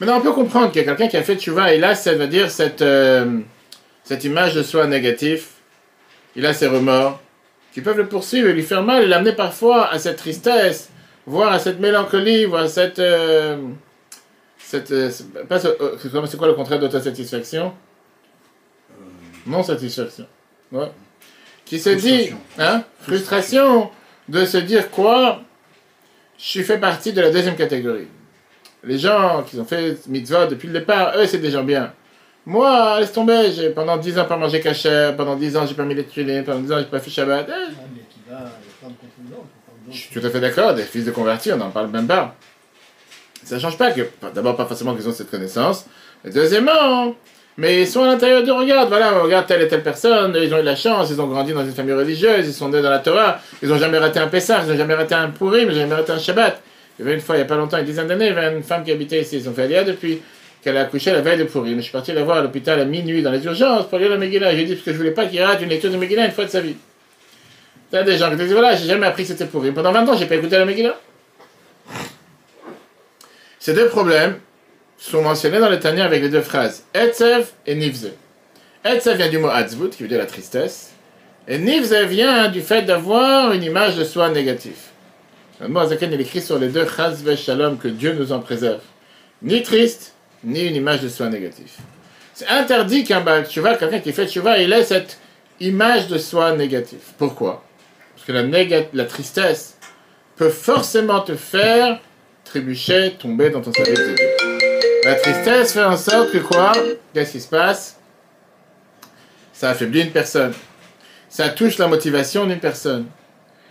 Maintenant, 0.00 0.18
on 0.18 0.20
peut 0.22 0.32
comprendre 0.32 0.72
qu'il 0.72 0.80
y 0.80 0.84
a 0.84 0.88
quelqu'un 0.88 1.08
qui 1.08 1.16
a 1.16 1.22
fait 1.22 1.36
tchouva 1.36 1.74
et 1.74 1.78
là, 1.78 1.94
ça 1.94 2.14
veut 2.14 2.26
dire 2.26 2.50
cette, 2.50 2.82
euh, 2.82 3.38
cette 4.02 4.24
image 4.24 4.54
de 4.54 4.62
soi 4.62 4.86
négatif. 4.86 5.50
Il 6.36 6.46
a 6.46 6.54
ses 6.54 6.66
remords 6.66 7.20
qui 7.72 7.82
peuvent 7.82 7.98
le 7.98 8.06
poursuivre 8.06 8.48
et 8.48 8.52
lui 8.52 8.62
faire 8.62 8.82
mal 8.82 9.02
et 9.02 9.06
l'amener 9.06 9.32
parfois 9.32 9.88
à 9.92 9.98
cette 9.98 10.16
tristesse, 10.16 10.90
voire 11.26 11.52
à 11.52 11.58
cette 11.58 11.80
mélancolie, 11.80 12.46
voire 12.46 12.64
à 12.64 12.68
cette. 12.68 12.98
Euh, 12.98 13.58
cette 14.58 14.90
euh, 14.90 15.10
c'est 15.10 16.36
quoi 16.36 16.48
le 16.48 16.54
contraire 16.54 16.78
d'autosatisfaction? 16.78 17.72
Non 19.46 19.62
satisfaction. 19.62 20.26
Ouais 20.72 20.88
qui 21.70 21.78
se 21.78 21.90
dit, 21.90 22.30
hein, 22.58 22.82
frustration 23.00 23.90
de 24.28 24.44
se 24.44 24.56
dire 24.56 24.90
quoi? 24.90 25.40
Je 26.36 26.62
fais 26.62 26.78
partie 26.78 27.12
de 27.12 27.20
la 27.20 27.30
deuxième 27.30 27.54
catégorie. 27.54 28.08
Les 28.84 28.98
gens 28.98 29.44
qui 29.46 29.58
ont 29.60 29.64
fait 29.64 29.98
mitzvah 30.08 30.46
depuis 30.46 30.68
le 30.68 30.74
départ, 30.78 31.12
eux, 31.16 31.26
c'est 31.26 31.38
des 31.38 31.50
gens 31.50 31.64
bien. 31.64 31.92
Moi, 32.46 32.98
laisse 33.00 33.12
tomber, 33.12 33.52
j'ai 33.54 33.70
pendant 33.70 33.98
10 33.98 34.18
ans 34.18 34.24
pas 34.24 34.36
mangé 34.36 34.60
cachère, 34.60 35.14
pendant 35.14 35.36
10 35.36 35.56
ans 35.58 35.66
j'ai 35.66 35.74
pas 35.74 35.84
mis 35.84 35.94
les 35.94 36.04
tuiles, 36.04 36.42
pendant 36.44 36.60
10 36.60 36.72
ans 36.72 36.78
j'ai 36.78 36.84
pas 36.86 36.98
fait 36.98 37.10
Shabbat. 37.10 37.46
Eh. 37.48 38.32
Je 39.90 39.96
suis 39.96 40.18
tout 40.18 40.26
à 40.26 40.30
fait 40.30 40.40
d'accord, 40.40 40.74
des 40.74 40.84
fils 40.84 41.04
de 41.04 41.10
convertis, 41.10 41.52
on 41.52 41.58
n'en 41.58 41.70
parle 41.70 41.88
même 41.88 42.06
pas. 42.06 42.34
Ça 43.44 43.56
ne 43.56 43.60
change 43.60 43.76
pas 43.76 43.90
que, 43.90 44.02
d'abord, 44.34 44.56
pas 44.56 44.64
forcément 44.64 44.94
qu'ils 44.94 45.08
ont 45.08 45.12
cette 45.12 45.30
connaissance, 45.30 45.84
et 46.24 46.30
deuxièmement, 46.30 47.14
mais 47.58 47.82
ils 47.82 47.86
sont 47.86 48.04
à 48.04 48.06
l'intérieur 48.06 48.42
du 48.42 48.50
regard. 48.52 48.88
Voilà, 48.88 49.12
on 49.14 49.24
regarde 49.24 49.46
telle 49.46 49.60
et 49.62 49.68
telle 49.68 49.82
personne, 49.82 50.34
ils 50.40 50.54
ont 50.54 50.58
eu 50.58 50.62
la 50.62 50.76
chance, 50.76 51.10
ils 51.10 51.20
ont 51.20 51.26
grandi 51.26 51.52
dans 51.52 51.64
une 51.64 51.72
famille 51.72 51.92
religieuse, 51.92 52.46
ils 52.46 52.54
sont 52.54 52.70
nés 52.70 52.80
dans 52.80 52.90
la 52.90 53.00
Torah, 53.00 53.38
ils 53.62 53.68
n'ont 53.68 53.78
jamais 53.78 53.98
raté 53.98 54.18
un 54.18 54.28
Pessah, 54.28 54.62
ils 54.64 54.70
n'ont 54.70 54.76
jamais 54.78 54.94
raté 54.94 55.14
un 55.14 55.28
Purim, 55.28 55.68
ils 55.68 55.74
n'ont 55.74 55.80
jamais 55.80 55.94
raté 55.94 56.12
un 56.12 56.18
Shabbat. 56.18 56.62
Il 57.00 57.04
y 57.04 57.06
avait 57.06 57.14
une 57.14 57.22
fois, 57.22 57.36
il 57.36 57.38
n'y 57.38 57.44
a 57.44 57.46
pas 57.46 57.56
longtemps, 57.56 57.78
une 57.78 57.86
dizaine 57.86 58.08
d'années, 58.08 58.26
il 58.26 58.34
y 58.34 58.36
avait 58.36 58.54
une 58.54 58.62
femme 58.62 58.84
qui 58.84 58.92
habitait 58.92 59.22
ici. 59.22 59.38
Ils 59.38 59.48
ont 59.48 59.54
fait 59.54 59.66
depuis 59.84 60.20
qu'elle 60.62 60.76
a 60.76 60.82
accouché 60.82 61.10
la 61.12 61.22
veille 61.22 61.38
de 61.38 61.44
Purim. 61.44 61.76
Je 61.76 61.80
suis 61.80 61.92
parti 61.92 62.12
la 62.12 62.22
voir 62.22 62.36
à 62.36 62.42
l'hôpital 62.42 62.78
à 62.78 62.84
minuit 62.84 63.22
dans 63.22 63.30
les 63.30 63.42
urgences 63.42 63.88
pour 63.88 63.98
lire 63.98 64.10
la 64.10 64.18
Megillah. 64.18 64.54
J'ai 64.54 64.64
dit 64.64 64.74
parce 64.74 64.84
que 64.84 64.92
je 64.92 64.98
voulais 64.98 65.12
pas 65.12 65.24
qu'il 65.24 65.40
rate 65.40 65.62
une 65.62 65.70
lecture 65.70 65.90
de 65.90 65.96
Megillah 65.96 66.26
une 66.26 66.32
fois 66.32 66.44
de 66.44 66.50
sa 66.50 66.60
vie. 66.60 66.76
Il 67.90 67.96
y 67.96 67.98
a 67.98 68.02
des 68.02 68.18
gens 68.18 68.28
qui 68.28 68.36
disent 68.36 68.52
voilà, 68.52 68.76
j'ai 68.76 68.86
jamais 68.86 69.06
appris 69.06 69.22
que 69.22 69.30
c'était 69.30 69.46
Purim. 69.46 69.72
Pendant 69.72 69.92
20 69.92 70.10
ans, 70.10 70.14
j'ai 70.14 70.26
pas 70.26 70.34
écouté 70.34 70.58
la 70.58 70.66
Megillah. 70.66 71.00
Ces 73.58 73.72
deux 73.72 73.88
problèmes 73.88 74.38
sont 74.98 75.22
mentionnés 75.22 75.58
dans 75.58 75.70
le 75.70 75.80
Tanya 75.80 76.04
avec 76.04 76.20
les 76.20 76.28
deux 76.28 76.42
phrases 76.42 76.84
Etzev 76.92 77.46
et 77.66 77.76
Nivze. 77.76 78.12
Etzev 78.84 79.16
vient 79.16 79.30
du 79.30 79.38
mot 79.38 79.48
Atzvut, 79.48 79.88
qui 79.88 80.02
veut 80.02 80.08
dire 80.10 80.18
la 80.18 80.26
tristesse, 80.26 80.90
et 81.48 81.56
Nivze 81.56 81.94
vient 81.94 82.48
du 82.48 82.60
fait 82.60 82.82
d'avoir 82.82 83.52
une 83.52 83.62
image 83.62 83.96
de 83.96 84.04
soi 84.04 84.28
négative. 84.28 84.89
Le 85.60 85.68
mot 85.68 85.80
Azaken, 85.80 86.10
il 86.12 86.20
écrit 86.22 86.40
sur 86.40 86.58
les 86.58 86.68
deux 86.68 86.86
Chazve 86.86 87.36
Shalom 87.36 87.76
que 87.76 87.88
Dieu 87.88 88.14
nous 88.14 88.32
en 88.32 88.40
préserve. 88.40 88.80
Ni 89.42 89.62
triste, 89.62 90.14
ni 90.42 90.66
une 90.66 90.74
image 90.74 91.02
de 91.02 91.08
soi 91.08 91.28
négative. 91.28 91.70
C'est 92.32 92.48
interdit 92.48 93.04
qu'un 93.04 93.20
vois 93.20 93.74
quelqu'un 93.76 94.00
qui 94.00 94.12
fait 94.14 94.26
Tshuva, 94.26 94.58
il 94.58 94.72
ait 94.72 94.84
cette 94.84 95.18
image 95.60 96.08
de 96.08 96.16
soi 96.16 96.52
négative. 96.52 97.02
Pourquoi? 97.18 97.62
Parce 98.14 98.26
que 98.26 98.32
la, 98.32 98.84
la 98.94 99.04
tristesse 99.04 99.76
peut 100.36 100.48
forcément 100.48 101.20
te 101.20 101.34
faire 101.34 102.00
trébucher, 102.44 103.16
tomber 103.18 103.50
dans 103.50 103.60
ton 103.60 103.72
service 103.72 103.98
de 103.98 104.14
Dieu. 104.14 104.26
La 105.04 105.16
tristesse 105.16 105.74
fait 105.74 105.84
en 105.84 105.98
sorte 105.98 106.32
que 106.32 106.38
quoi? 106.38 106.72
Qu'est-ce 107.12 107.32
qui 107.32 107.40
se 107.40 107.48
passe? 107.48 107.98
Ça 109.52 109.70
affaiblit 109.70 110.02
une 110.02 110.10
personne. 110.10 110.54
Ça 111.28 111.50
touche 111.50 111.76
la 111.76 111.86
motivation 111.86 112.46
d'une 112.46 112.60
personne. 112.60 113.04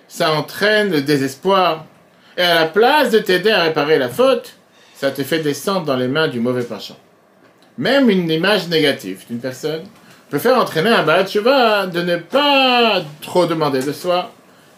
Ça 0.09 0.33
entraîne 0.33 0.91
le 0.91 1.01
désespoir. 1.01 1.85
Et 2.35 2.41
à 2.41 2.55
la 2.55 2.65
place 2.65 3.11
de 3.11 3.19
t'aider 3.19 3.51
à 3.51 3.63
réparer 3.63 3.97
la 3.97 4.09
faute, 4.09 4.55
ça 4.95 5.11
te 5.11 5.23
fait 5.23 5.39
descendre 5.39 5.85
dans 5.85 5.95
les 5.95 6.09
mains 6.09 6.27
du 6.27 6.41
mauvais 6.41 6.63
penchant. 6.63 6.97
Même 7.77 8.09
une 8.09 8.29
image 8.29 8.67
négative 8.67 9.23
d'une 9.29 9.39
personne 9.39 9.83
peut 10.29 10.39
faire 10.39 10.57
entraîner 10.57 10.89
un 10.89 11.03
bad 11.03 11.25
de 11.25 12.01
ne 12.01 12.17
pas 12.17 13.01
trop 13.21 13.45
demander 13.45 13.81
de 13.81 13.93
soi. 13.93 14.31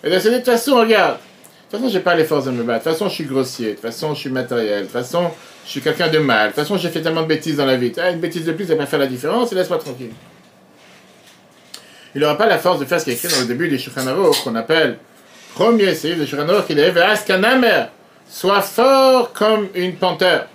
Et 0.03 0.09
de 0.09 0.19
se 0.19 0.23
dire, 0.23 0.33
de 0.33 0.37
toute 0.37 0.45
façon, 0.45 0.75
regarde, 0.75 1.17
de 1.17 1.17
toute 1.71 1.79
façon, 1.79 1.89
j'ai 1.93 1.99
pas 2.01 2.15
les 2.15 2.25
forces 2.25 2.45
de 2.45 2.51
me 2.51 2.63
battre. 2.63 2.85
De 2.85 2.89
toute 2.89 2.99
façon, 2.99 3.09
je 3.09 3.15
suis 3.15 3.23
grossier. 3.23 3.69
De 3.69 3.71
toute 3.73 3.81
façon, 3.81 4.13
je 4.13 4.19
suis 4.19 4.29
matériel. 4.29 4.79
De 4.79 4.83
toute 4.83 4.91
façon, 4.91 5.31
je 5.65 5.69
suis 5.69 5.81
quelqu'un 5.81 6.09
de 6.09 6.19
mal. 6.19 6.49
De 6.49 6.53
toute 6.53 6.63
façon, 6.63 6.77
j'ai 6.77 6.89
fait 6.89 7.01
tellement 7.01 7.21
de 7.21 7.27
bêtises 7.27 7.57
dans 7.57 7.65
la 7.65 7.77
vie. 7.77 7.91
Ah, 7.97 8.11
une 8.11 8.19
bêtise 8.19 8.45
de 8.45 8.51
plus, 8.51 8.65
ça 8.65 8.75
va 8.75 8.81
pas 8.81 8.85
faire 8.85 8.99
la 8.99 9.07
différence. 9.07 9.53
Laisse-moi 9.53 9.77
tranquille. 9.77 10.11
Il 12.13 12.21
n'aura 12.21 12.37
pas 12.37 12.47
la 12.47 12.57
force 12.57 12.79
de 12.79 12.85
faire 12.85 12.99
ce 12.99 13.05
qui 13.05 13.11
est 13.11 13.13
écrit 13.13 13.29
dans 13.29 13.39
le 13.39 13.45
début 13.45 13.69
des 13.69 13.77
Shulchan 13.77 14.01
qu'on 14.43 14.55
appelle 14.55 14.97
premier 15.55 15.95
c'est 15.95 16.15
de 16.15 16.25
Shulchan 16.25 16.61
qui 16.65 16.73
est 16.73 16.97
Askanamer. 16.97 17.85
Sois 18.27 18.61
fort 18.61 19.33
comme 19.33 19.67
une 19.75 19.95
panthère. 19.95 20.47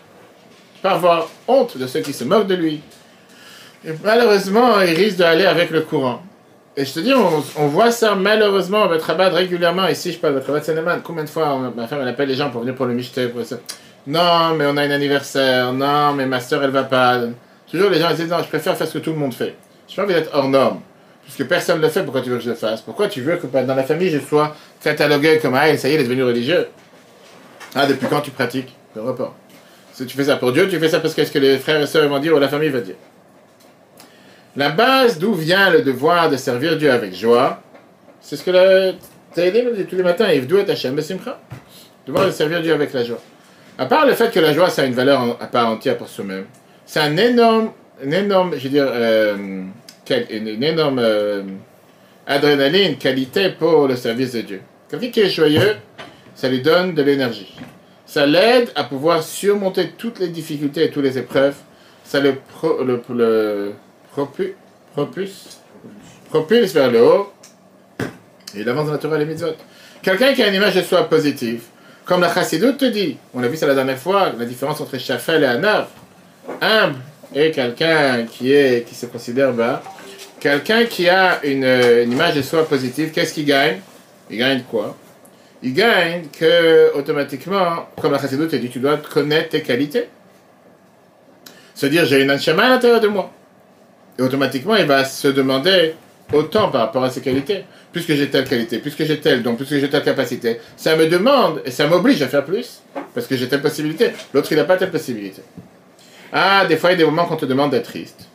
Pas 0.82 0.92
avoir 0.92 1.28
honte 1.46 1.76
de 1.76 1.86
ceux 1.86 2.00
qui 2.00 2.12
se 2.12 2.24
moquent 2.24 2.46
de 2.46 2.54
lui. 2.54 2.80
Et 3.84 3.90
malheureusement, 4.02 4.80
il 4.80 4.94
risque 4.94 5.18
d'aller 5.18 5.44
avec 5.44 5.70
le 5.70 5.82
courant. 5.82 6.22
Et 6.76 6.84
je 6.84 6.92
te 6.92 7.00
dis, 7.00 7.12
on, 7.14 7.66
voit 7.68 7.90
ça 7.90 8.14
malheureusement 8.14 8.84
à 8.84 8.88
Betrabad 8.88 9.32
régulièrement. 9.32 9.88
Ici, 9.88 10.12
je 10.12 10.18
parle 10.18 10.34
de 10.34 10.40
Betrabad 10.40 10.64
Saneman. 10.64 11.00
Combien 11.02 11.24
de 11.24 11.28
fois 11.28 11.58
ma 11.74 11.86
femme 11.86 12.00
elle 12.02 12.08
appelle 12.08 12.28
les 12.28 12.34
gens 12.34 12.50
pour 12.50 12.60
venir 12.60 12.74
pour 12.74 12.86
le 12.86 12.94
michté 12.94 13.28
pour 13.28 13.44
ça? 13.44 13.56
Non, 14.06 14.54
mais 14.54 14.66
on 14.66 14.76
a 14.76 14.82
un 14.82 14.90
anniversaire. 14.90 15.72
Non, 15.72 16.12
mais 16.12 16.26
ma 16.26 16.40
soeur 16.40 16.62
elle 16.64 16.70
va 16.70 16.84
pas. 16.84 17.20
Toujours 17.70 17.90
les 17.90 17.98
gens 17.98 18.08
ils 18.10 18.16
disent 18.16 18.28
non, 18.28 18.42
je 18.42 18.48
préfère 18.48 18.76
faire 18.76 18.86
ce 18.86 18.94
que 18.94 18.98
tout 18.98 19.12
le 19.12 19.16
monde 19.16 19.34
fait. 19.34 19.54
Je 19.88 19.96
pas 19.96 20.02
envie 20.02 20.14
d'être 20.14 20.30
hors 20.34 20.48
norme. 20.48 20.80
Puisque 21.24 21.48
personne 21.48 21.78
ne 21.78 21.82
le 21.82 21.88
fait, 21.88 22.02
pourquoi 22.02 22.20
tu 22.20 22.30
veux 22.30 22.36
que 22.36 22.44
je 22.44 22.50
le 22.50 22.56
fasse? 22.56 22.82
Pourquoi 22.82 23.08
tu 23.08 23.20
veux 23.20 23.36
que 23.36 23.46
dans 23.46 23.74
la 23.74 23.82
famille 23.82 24.10
je 24.10 24.20
sois 24.20 24.54
catalogué 24.82 25.38
comme 25.38 25.54
ah, 25.54 25.76
ça 25.76 25.88
y 25.88 25.92
est, 25.92 25.94
il 25.94 26.00
est 26.00 26.04
devenu 26.04 26.24
religieux 26.24 26.68
Ah, 27.74 27.86
depuis 27.86 28.06
quand 28.08 28.20
tu 28.20 28.30
pratiques? 28.30 28.74
Le 28.94 29.02
repas. 29.02 29.34
Si 29.92 30.06
tu 30.06 30.16
fais 30.16 30.24
ça 30.24 30.36
pour 30.36 30.52
Dieu, 30.52 30.68
tu 30.68 30.78
fais 30.78 30.88
ça 30.88 31.00
parce 31.00 31.14
que 31.14 31.24
ce 31.24 31.30
que 31.32 31.38
les 31.38 31.58
frères 31.58 31.80
et 31.80 31.86
sœurs 31.86 32.08
vont 32.08 32.18
dire 32.18 32.34
ou 32.34 32.38
la 32.38 32.48
famille 32.48 32.68
va 32.68 32.80
dire. 32.80 32.96
La 34.56 34.70
base 34.70 35.18
d'où 35.18 35.34
vient 35.34 35.70
le 35.70 35.82
devoir 35.82 36.30
de 36.30 36.36
servir 36.36 36.76
Dieu 36.76 36.90
avec 36.90 37.14
joie, 37.14 37.62
c'est 38.20 38.36
ce 38.36 38.44
que 38.44 38.50
le 38.50 38.94
Taïlim 39.34 39.74
dit 39.74 39.84
tous 39.84 39.96
les 39.96 40.02
matins, 40.02 40.30
Yvdou 40.32 40.58
et 40.58 40.70
Hachem 40.70 40.94
Besimcha. 40.94 41.38
Devoir 42.06 42.26
de 42.26 42.30
servir 42.30 42.62
Dieu 42.62 42.72
avec 42.72 42.92
la 42.92 43.04
joie. 43.04 43.20
À 43.78 43.86
part 43.86 44.06
le 44.06 44.14
fait 44.14 44.32
que 44.32 44.40
la 44.40 44.54
joie, 44.54 44.70
ça 44.70 44.82
a 44.82 44.84
une 44.86 44.94
valeur 44.94 45.36
à 45.40 45.46
part 45.46 45.68
entière 45.68 45.98
pour 45.98 46.08
soi-même, 46.08 46.46
c'est 46.86 47.00
un 47.00 47.16
énorme, 47.16 47.72
un 48.02 48.10
énorme, 48.10 48.54
je 48.56 48.64
veux 48.64 48.70
dire, 48.70 48.86
euh, 48.88 49.64
une 50.30 50.62
énorme 50.62 51.00
euh, 51.00 51.42
adrénaline, 52.26 52.96
qualité 52.96 53.50
pour 53.50 53.86
le 53.88 53.96
service 53.96 54.32
de 54.32 54.40
Dieu. 54.40 54.60
Quelqu'un 54.90 55.10
qui 55.10 55.20
est 55.20 55.30
joyeux, 55.30 55.76
ça 56.34 56.48
lui 56.48 56.60
donne 56.62 56.94
de 56.94 57.02
l'énergie. 57.02 57.54
Ça 58.04 58.26
l'aide 58.26 58.70
à 58.74 58.84
pouvoir 58.84 59.22
surmonter 59.22 59.90
toutes 59.96 60.18
les 60.20 60.28
difficultés 60.28 60.84
et 60.84 60.90
toutes 60.90 61.04
les 61.04 61.18
épreuves. 61.18 61.56
Ça 62.04 62.20
le, 62.20 62.36
pro- 62.36 62.84
le, 62.84 63.02
le 63.10 63.72
propu- 64.14 64.52
propulse, 64.92 65.58
vers 66.72 66.90
le 66.90 67.02
haut. 67.02 67.32
Et 68.54 68.60
il 68.60 68.68
avance 68.68 68.86
dans 68.86 68.92
la 68.92 68.98
Torah 68.98 69.18
et. 69.18 69.56
Quelqu'un 70.02 70.32
qui 70.34 70.42
a 70.42 70.48
une 70.48 70.54
image 70.54 70.76
de 70.76 70.82
soi 70.82 71.08
positive, 71.08 71.62
comme 72.04 72.20
la 72.20 72.32
Chassidoute 72.32 72.78
te 72.78 72.84
dit, 72.84 73.16
on 73.34 73.42
a 73.42 73.48
vu 73.48 73.56
ça 73.56 73.66
la 73.66 73.74
dernière 73.74 73.98
fois, 73.98 74.32
la 74.38 74.44
différence 74.44 74.80
entre 74.80 74.96
Shafel 74.98 75.42
et 75.42 75.46
Anav. 75.46 75.86
Humble 76.60 76.98
et 77.34 77.50
quelqu'un 77.50 78.24
qui, 78.24 78.52
est, 78.52 78.86
qui 78.88 78.94
se 78.94 79.06
considère 79.06 79.52
bas. 79.52 79.82
Quelqu'un 80.46 80.84
qui 80.84 81.08
a 81.08 81.44
une, 81.44 81.64
image 82.12 82.36
de 82.36 82.42
soi 82.42 82.68
positive, 82.68 83.10
qu'est-ce 83.10 83.34
qu'il 83.34 83.46
gagne? 83.46 83.80
Il 84.30 84.38
gagne 84.38 84.62
quoi? 84.62 84.96
Il 85.60 85.74
gagne 85.74 86.26
que, 86.38 86.94
automatiquement, 86.94 87.88
comme 88.00 88.12
la 88.12 88.20
Chassidoute 88.20 88.50
te 88.50 88.54
dit, 88.54 88.68
tu 88.68 88.78
dois 88.78 88.96
connaître 88.96 89.48
tes 89.48 89.62
qualités. 89.62 90.04
Se 91.74 91.86
dire, 91.86 92.04
j'ai 92.04 92.22
une 92.22 92.30
anshama 92.30 92.66
à 92.66 92.68
l'intérieur 92.68 93.00
de 93.00 93.08
moi. 93.08 93.32
Et 94.20 94.22
automatiquement, 94.22 94.76
il 94.76 94.86
va 94.86 95.04
se 95.04 95.26
demander 95.26 95.96
autant 96.32 96.70
par 96.70 96.82
rapport 96.82 97.02
à 97.02 97.10
ses 97.10 97.22
qualités. 97.22 97.64
Puisque 97.90 98.14
j'ai 98.14 98.30
telle 98.30 98.44
qualité, 98.44 98.78
puisque 98.78 99.02
j'ai 99.02 99.18
telle 99.18 99.42
don, 99.42 99.56
puisque 99.56 99.74
j'ai 99.74 99.90
telle 99.90 100.04
capacité, 100.04 100.60
ça 100.76 100.94
me 100.94 101.08
demande 101.08 101.60
et 101.64 101.72
ça 101.72 101.88
m'oblige 101.88 102.22
à 102.22 102.28
faire 102.28 102.44
plus. 102.44 102.82
Parce 103.14 103.26
que 103.26 103.36
j'ai 103.36 103.48
telle 103.48 103.62
possibilité. 103.62 104.12
L'autre, 104.32 104.46
il 104.52 104.58
n'a 104.58 104.64
pas 104.64 104.76
telle 104.76 104.92
possibilité. 104.92 105.42
Ah, 106.32 106.66
des 106.68 106.76
fois, 106.76 106.90
il 106.90 106.92
y 106.92 106.94
a 106.94 106.98
des 106.98 107.04
moments 107.04 107.24
qu'on 107.24 107.34
te 107.34 107.46
demande 107.46 107.72
d'être 107.72 107.90
triste. 107.90 108.25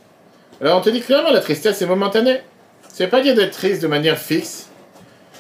Alors, 0.61 0.77
on 0.77 0.81
te 0.81 0.91
dit 0.91 1.01
clairement, 1.01 1.31
la 1.31 1.39
tristesse, 1.39 1.77
c'est 1.79 1.87
momentané. 1.87 2.41
C'est 2.93 3.07
pas 3.07 3.21
dire 3.21 3.33
d'être 3.33 3.51
triste 3.57 3.81
de 3.81 3.87
manière 3.87 4.17
fixe, 4.17 4.69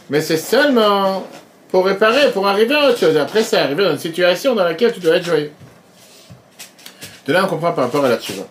mais 0.09 0.19
c'est 0.19 0.37
seulement 0.37 1.27
pour 1.69 1.85
réparer, 1.85 2.31
pour 2.31 2.47
arriver 2.47 2.73
à 2.73 2.89
autre 2.89 2.97
chose. 2.97 3.15
Après, 3.17 3.43
c'est 3.43 3.57
arriver 3.57 3.83
dans 3.83 3.91
une 3.91 3.99
situation 3.99 4.55
dans 4.55 4.63
laquelle 4.63 4.93
tu 4.93 4.99
dois 4.99 5.17
être 5.17 5.25
joyeux. 5.25 5.51
De 7.27 7.33
là, 7.33 7.45
on 7.45 7.47
comprend 7.47 7.71
par 7.73 7.85
rapport 7.85 8.03
à 8.03 8.09
la 8.09 8.17
tchouva. 8.17 8.43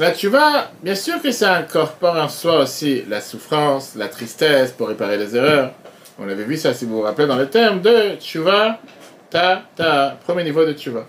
La 0.00 0.12
tchouva, 0.12 0.70
bien 0.82 0.94
sûr 0.94 1.22
que 1.22 1.30
ça 1.30 1.54
incorpore 1.54 2.16
en 2.16 2.28
soi 2.28 2.62
aussi 2.62 3.04
la 3.08 3.20
souffrance, 3.20 3.94
la 3.94 4.08
tristesse 4.08 4.72
pour 4.72 4.88
réparer 4.88 5.16
les 5.16 5.36
erreurs. 5.36 5.72
On 6.18 6.28
avait 6.28 6.44
vu 6.44 6.56
ça, 6.56 6.74
si 6.74 6.84
vous 6.84 6.96
vous 6.96 7.02
rappelez, 7.02 7.28
dans 7.28 7.36
le 7.36 7.48
terme 7.48 7.80
de 7.80 8.16
tchouva, 8.18 8.80
ta, 9.30 9.62
ta, 9.76 10.18
premier 10.26 10.42
niveau 10.42 10.64
de 10.64 10.72
tchouva. 10.72 11.06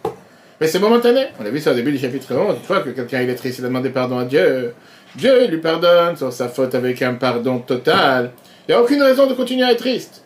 Mais 0.59 0.67
c'est 0.67 0.79
momentané. 0.79 1.27
On 1.39 1.45
a 1.45 1.49
vu 1.49 1.59
ça 1.59 1.71
au 1.71 1.75
début 1.75 1.91
du 1.91 1.99
chapitre 1.99 2.33
11. 2.33 2.57
Une 2.57 2.63
fois 2.63 2.79
que 2.79 2.89
quelqu'un 2.89 3.21
il 3.21 3.29
est 3.29 3.35
triste, 3.35 3.59
il 3.59 3.65
a 3.65 3.67
demandé 3.67 3.89
pardon 3.89 4.17
à 4.17 4.25
Dieu. 4.25 4.73
Dieu 5.15 5.43
il 5.43 5.51
lui 5.51 5.59
pardonne 5.59 6.15
sur 6.15 6.31
sa 6.33 6.49
faute 6.49 6.73
avec 6.75 7.01
un 7.01 7.13
pardon 7.13 7.59
total. 7.59 8.31
Il 8.67 8.71
n'y 8.71 8.75
a 8.75 8.81
aucune 8.81 9.01
raison 9.01 9.27
de 9.27 9.33
continuer 9.33 9.63
à 9.63 9.71
être 9.71 9.79
triste. 9.79 10.23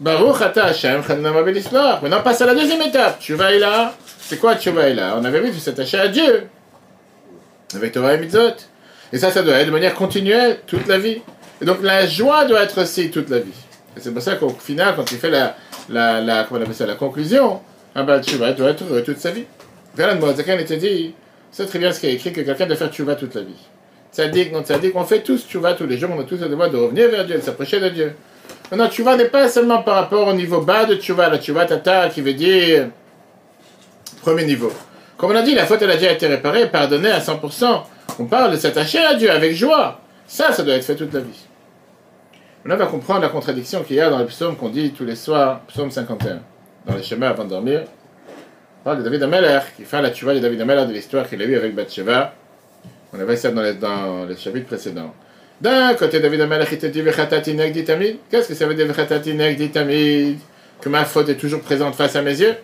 Baruch 0.00 0.42
Hashem. 0.56 1.02
Maintenant, 1.08 2.22
passe 2.22 2.40
à 2.42 2.46
la 2.46 2.54
deuxième 2.54 2.82
étape. 2.82 3.20
Là. 3.28 3.94
C'est 4.18 4.38
quoi 4.38 4.54
là? 4.54 5.16
On 5.18 5.24
avait 5.24 5.40
vu, 5.40 5.50
tu 5.50 5.58
s'attacher 5.58 5.98
à 5.98 6.08
Dieu. 6.08 6.48
Avec 7.74 7.92
Torah 7.92 8.14
et 8.14 8.18
Mitzvot. 8.18 8.56
Et 9.12 9.18
ça, 9.18 9.30
ça 9.30 9.42
doit 9.42 9.54
être 9.54 9.66
de 9.66 9.72
manière 9.72 9.94
continuelle 9.94 10.58
toute 10.66 10.86
la 10.88 10.98
vie. 10.98 11.22
Et 11.62 11.64
donc, 11.64 11.82
la 11.82 12.06
joie 12.06 12.44
doit 12.44 12.62
être 12.62 12.82
aussi 12.82 13.10
toute 13.10 13.30
la 13.30 13.38
vie. 13.38 13.52
Et 13.96 14.00
c'est 14.00 14.12
pour 14.12 14.22
ça 14.22 14.34
qu'au 14.34 14.50
final, 14.50 14.94
quand 14.96 15.04
tu 15.04 15.16
fais 15.16 15.30
la, 15.30 15.54
la, 15.88 16.44
comment 16.44 16.60
on 16.60 16.62
appelle 16.62 16.74
ça, 16.74 16.86
la 16.86 16.96
conclusion, 16.96 17.60
ah 17.94 18.02
bah, 18.02 18.20
Tchouva 18.20 18.52
doit 18.52 18.70
être 18.70 18.82
heureux 18.84 19.02
toute 19.02 19.18
sa 19.18 19.30
vie. 19.30 19.44
Voilà, 19.96 20.14
Moazakan, 20.16 20.56
il 20.58 20.64
te 20.64 20.74
dit, 20.74 21.14
c'est 21.52 21.66
très 21.66 21.78
bien 21.78 21.92
ce 21.92 22.00
qu'il 22.00 22.08
y 22.08 22.12
a 22.12 22.14
écrit, 22.16 22.32
que 22.32 22.40
quelqu'un 22.40 22.66
doit 22.66 22.76
faire 22.76 22.92
Tchouva 22.92 23.14
toute 23.14 23.34
la 23.34 23.42
vie. 23.42 23.54
Ça 24.10 24.26
dit, 24.28 24.50
non, 24.50 24.62
dit 24.62 24.90
qu'on 24.90 25.04
fait 25.04 25.20
tous 25.20 25.46
Tchouva 25.46 25.74
tous 25.74 25.86
les 25.86 25.98
jours, 25.98 26.10
on 26.16 26.20
a 26.20 26.24
tous 26.24 26.40
le 26.40 26.48
devoir 26.48 26.70
de 26.70 26.76
revenir 26.76 27.10
vers 27.10 27.24
Dieu, 27.24 27.36
de 27.36 27.40
s'approcher 27.40 27.80
de 27.80 27.88
Dieu. 27.88 28.12
Maintenant, 28.70 28.88
Tchouva 28.88 29.16
n'est 29.16 29.26
pas 29.26 29.48
seulement 29.48 29.82
par 29.82 29.96
rapport 29.96 30.26
au 30.28 30.32
niveau 30.32 30.60
bas 30.60 30.84
de 30.84 30.96
Tchouva, 30.96 31.28
la 31.28 31.38
Tchouva 31.38 31.66
Tata, 31.66 32.08
qui 32.08 32.20
veut 32.20 32.34
dire 32.34 32.88
premier 34.22 34.44
niveau. 34.44 34.72
Comme 35.16 35.30
on 35.30 35.36
a 35.36 35.42
dit, 35.42 35.54
la 35.54 35.66
faute 35.66 35.82
elle 35.82 35.90
a 35.90 35.96
déjà 35.96 36.12
été 36.12 36.26
réparée, 36.26 36.70
pardonnée 36.70 37.10
à 37.10 37.20
100%. 37.20 37.82
On 38.18 38.24
parle 38.24 38.52
de 38.52 38.56
s'attacher 38.56 38.98
à 38.98 39.14
Dieu 39.14 39.30
avec 39.30 39.54
joie. 39.54 40.00
Ça, 40.26 40.52
ça 40.52 40.62
doit 40.62 40.74
être 40.74 40.84
fait 40.84 40.96
toute 40.96 41.12
la 41.12 41.20
vie. 41.20 41.44
On 42.66 42.74
va 42.74 42.86
comprendre 42.86 43.20
la 43.20 43.28
contradiction 43.28 43.82
qu'il 43.82 43.96
y 43.96 44.00
a 44.00 44.08
dans 44.08 44.18
le 44.18 44.26
psaume 44.26 44.56
qu'on 44.56 44.70
dit 44.70 44.92
tous 44.92 45.04
les 45.04 45.16
soirs, 45.16 45.60
psaume 45.68 45.90
51, 45.90 46.40
dans 46.86 46.96
les 46.96 47.02
chemins 47.02 47.28
avant 47.28 47.44
de 47.44 47.50
dormir. 47.50 47.82
Parle 48.84 48.98
de 48.98 49.02
David 49.02 49.22
Ameller, 49.22 49.60
qui 49.74 49.84
fait 49.84 50.02
la 50.02 50.10
tchouva 50.10 50.34
de 50.34 50.40
David 50.40 50.60
Ameller 50.60 50.84
de 50.84 50.92
l'histoire 50.92 51.26
qu'il 51.26 51.40
a 51.40 51.46
eue 51.46 51.56
avec 51.56 51.74
Bathsheba. 51.74 52.34
On 53.14 53.18
avait 53.18 53.36
ça 53.36 53.50
dans 53.50 53.62
les, 53.62 53.72
dans 53.72 54.26
les 54.26 54.36
chapitres 54.36 54.66
précédents. 54.66 55.14
D'un 55.58 55.94
côté, 55.94 56.20
David 56.20 56.42
Ameller, 56.42 56.66
il 56.70 56.76
te 56.76 56.84
dit 56.84 57.00
Vechatati 57.00 57.54
negdi 57.54 57.82
tamid. 57.82 58.18
Qu'est-ce 58.30 58.48
que 58.48 58.54
ça 58.54 58.66
veut 58.66 58.74
dire 58.74 58.86
Vechatati 58.86 59.32
negdi 59.32 59.70
tamid? 59.70 60.36
Que 60.82 60.90
ma 60.90 61.06
faute 61.06 61.30
est 61.30 61.36
toujours 61.36 61.62
présente 61.62 61.94
face 61.94 62.14
à 62.14 62.20
mes 62.20 62.38
yeux 62.38 62.56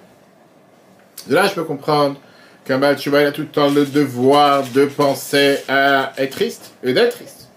De 1.27 1.35
là, 1.35 1.47
je 1.47 1.55
peux 1.55 1.65
comprendre 1.65 2.21
qu'un 2.67 2.77
Baal 2.77 2.99
Tshuva, 2.99 3.23
il 3.23 3.27
a 3.27 3.33
tout 3.33 3.41
le 3.41 3.47
temps 3.49 3.71
le 3.71 3.87
devoir 3.87 4.65
de 4.75 4.85
penser 4.85 5.61
à 5.69 6.13
être 6.19 6.33
triste 6.33 6.75
et 6.85 6.93
d'être 6.93 7.17
triste. 7.17 7.49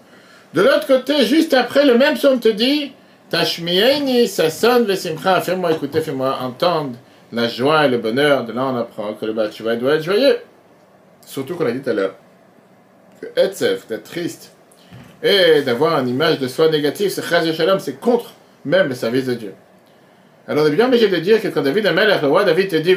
De 0.54 0.62
l'autre 0.62 0.86
côté, 0.86 1.26
juste 1.26 1.52
après, 1.52 1.84
le 1.84 1.98
même 1.98 2.14
psaume 2.14 2.40
te 2.40 2.48
dit 2.48 2.92
Tashmieni, 3.28 4.26
ça 4.26 4.48
sonne, 4.48 4.86
Vesimcha, 4.86 5.42
fais-moi 5.42 5.72
écouter, 5.72 6.00
fais-moi 6.00 6.38
entendre 6.40 6.96
la 7.34 7.48
joie 7.48 7.86
et 7.86 7.88
le 7.88 7.98
bonheur. 7.98 8.44
De 8.44 8.52
là, 8.52 8.66
on 8.66 8.76
apprend 8.76 9.14
que 9.14 9.26
le 9.26 9.32
Baal 9.32 9.52
Tshuva 9.52 9.76
doit 9.76 9.94
être 9.94 10.02
joyeux. 10.02 10.38
Surtout 11.24 11.56
qu'on 11.56 11.66
a 11.66 11.72
dit 11.72 11.80
tout 11.80 11.90
à 11.90 11.94
l'heure 11.94 12.14
que 13.20 13.26
Etzef, 13.40 13.86
d'être 13.86 14.04
triste, 14.04 14.52
et 15.22 15.62
d'avoir 15.62 15.98
une 16.00 16.08
image 16.08 16.38
de 16.38 16.48
soi 16.48 16.68
négative, 16.68 17.10
c'est 17.10 17.22
c'est 17.78 18.00
contre 18.00 18.32
même 18.64 18.88
le 18.88 18.94
service 18.94 19.26
de 19.26 19.34
Dieu. 19.34 19.54
Alors, 20.46 20.64
on 20.64 20.68
est 20.68 20.76
bien 20.76 20.86
obligé 20.86 21.08
de 21.08 21.16
dire 21.16 21.40
que 21.40 21.48
quand 21.48 21.62
David 21.62 21.86
Amel, 21.86 22.18
le 22.20 22.28
roi 22.28 22.44
David 22.44 22.68
te 22.68 22.76
dit 22.76 22.94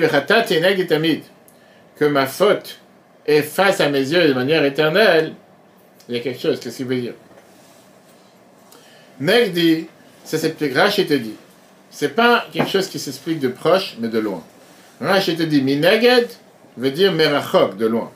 que 1.95 2.05
ma 2.05 2.25
faute 2.25 2.79
est 3.25 3.41
face 3.41 3.79
à 3.79 3.89
mes 3.89 3.99
yeux 3.99 4.27
de 4.27 4.33
manière 4.33 4.63
éternelle, 4.65 5.33
il 6.09 6.15
y 6.15 6.19
a 6.19 6.21
quelque 6.21 6.39
chose. 6.39 6.59
Qu'est-ce 6.59 6.77
qu'il 6.77 6.87
veut 6.87 6.99
dire 6.99 7.13
Negdi, 9.19 9.87
ça 10.23 10.37
s'explique. 10.37 10.75
Rashi 10.75 11.05
te 11.05 11.13
dit. 11.13 11.35
C'est 11.99 12.09
pas 12.09 12.45
quelque 12.53 12.69
chose 12.69 12.87
qui 12.89 12.99
s'explique 12.99 13.39
de 13.39 13.47
proche, 13.47 13.97
mais 13.99 14.07
de 14.07 14.19
loin. 14.19 14.43
Rashi 15.01 15.35
te 15.35 15.41
dit 15.41 15.63
Mineged 15.63 16.29
veut 16.77 16.91
dire 16.91 17.11
merachok, 17.11 17.75
de 17.75 17.87
loin. 17.87 18.11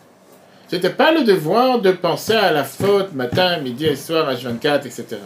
C'était 0.67 0.91
pas 0.91 1.11
le 1.11 1.23
devoir 1.23 1.81
de 1.81 1.91
penser 1.91 2.35
à 2.35 2.51
la 2.51 2.63
faute 2.63 3.11
matin, 3.13 3.57
midi 3.57 3.97
soir, 3.97 4.31
H24, 4.31 4.85
etc. 4.85 5.17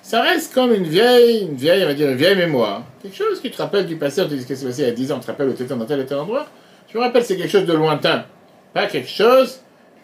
Ça 0.00 0.22
reste 0.22 0.54
comme 0.54 0.72
une 0.72 0.84
vieille, 0.84 1.40
une 1.40 1.56
vieille, 1.56 1.82
on 1.82 1.88
va 1.88 1.94
dire, 1.94 2.08
une 2.08 2.16
vieille 2.16 2.36
mémoire. 2.36 2.84
Quelque 3.02 3.16
chose 3.16 3.40
qui 3.40 3.50
te 3.50 3.60
rappelle 3.60 3.88
du 3.88 3.96
passé, 3.96 4.20
on 4.20 4.26
te 4.26 4.34
dit 4.34 4.42
ce 4.42 4.46
qui 4.46 4.56
s'est 4.56 4.64
passé 4.64 4.82
il 4.82 4.86
y 4.86 4.88
a 4.88 4.94
10 4.94 5.10
ans, 5.10 5.16
on 5.16 5.20
te 5.20 5.26
rappelle 5.26 5.48
où 5.48 5.52
tu 5.52 5.64
étais 5.64 5.74
dans 5.74 5.84
tel 5.84 5.98
et 5.98 6.06
tel 6.06 6.18
endroit. 6.18 6.46
Je 6.88 6.96
me 6.96 7.02
rappelle, 7.02 7.24
c'est 7.24 7.36
quelque 7.36 7.50
chose 7.50 7.66
de 7.66 7.72
lointain. 7.72 8.26
Pas 8.72 8.86
quelque 8.86 9.10
chose, 9.10 9.58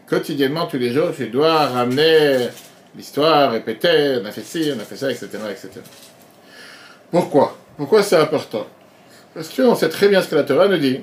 quotidiennement, 0.08 0.66
tous 0.66 0.78
les 0.78 0.90
jours, 0.90 1.10
tu 1.16 1.28
dois 1.28 1.66
ramener 1.66 2.48
l'histoire, 2.96 3.52
répéter, 3.52 4.18
on 4.20 4.24
a 4.26 4.32
fait 4.32 4.42
ci, 4.42 4.72
on 4.76 4.80
a 4.80 4.84
fait 4.84 4.96
ça, 4.96 5.12
etc. 5.12 5.28
etc. 5.52 5.68
Pourquoi? 7.12 7.56
Pourquoi 7.78 8.02
c'est 8.02 8.16
important? 8.16 8.66
Parce 9.32 9.48
qu'on 9.50 9.76
sait 9.76 9.88
très 9.88 10.08
bien 10.08 10.20
ce 10.20 10.26
que 10.26 10.34
la 10.34 10.42
Torah 10.42 10.66
nous 10.66 10.78
dit, 10.78 11.00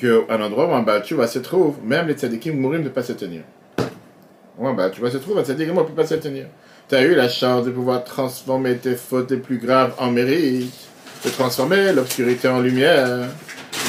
qu'à 0.00 0.42
endroit 0.42 0.66
où 0.68 0.72
un 0.72 0.80
Baal 0.80 1.04
Tshuva 1.04 1.26
se 1.26 1.38
trouve, 1.40 1.76
même 1.84 2.08
les 2.08 2.14
tzadikim 2.14 2.58
mourim 2.58 2.78
ne 2.78 2.84
peuvent 2.84 2.94
pas 2.94 3.02
se 3.02 3.12
tenir. 3.12 3.42
Où 4.56 4.66
un 4.66 4.72
Baal 4.72 4.90
se 4.94 5.18
trouve, 5.18 5.36
un 5.36 5.44
tzadikim 5.44 5.74
ne 5.74 5.82
peut 5.82 5.92
pas 5.92 6.06
se 6.06 6.14
tenir. 6.14 6.46
Tu 6.88 6.94
as 6.94 7.02
eu 7.02 7.14
la 7.14 7.28
chance 7.28 7.66
de 7.66 7.70
pouvoir 7.70 8.04
transformer 8.04 8.76
tes 8.78 8.94
fautes 8.94 9.30
les 9.30 9.36
plus 9.36 9.58
graves 9.58 9.92
en 9.98 10.10
mérite, 10.10 10.72
de 11.22 11.28
transformer 11.28 11.92
l'obscurité 11.92 12.48
en 12.48 12.60
lumière, 12.60 13.26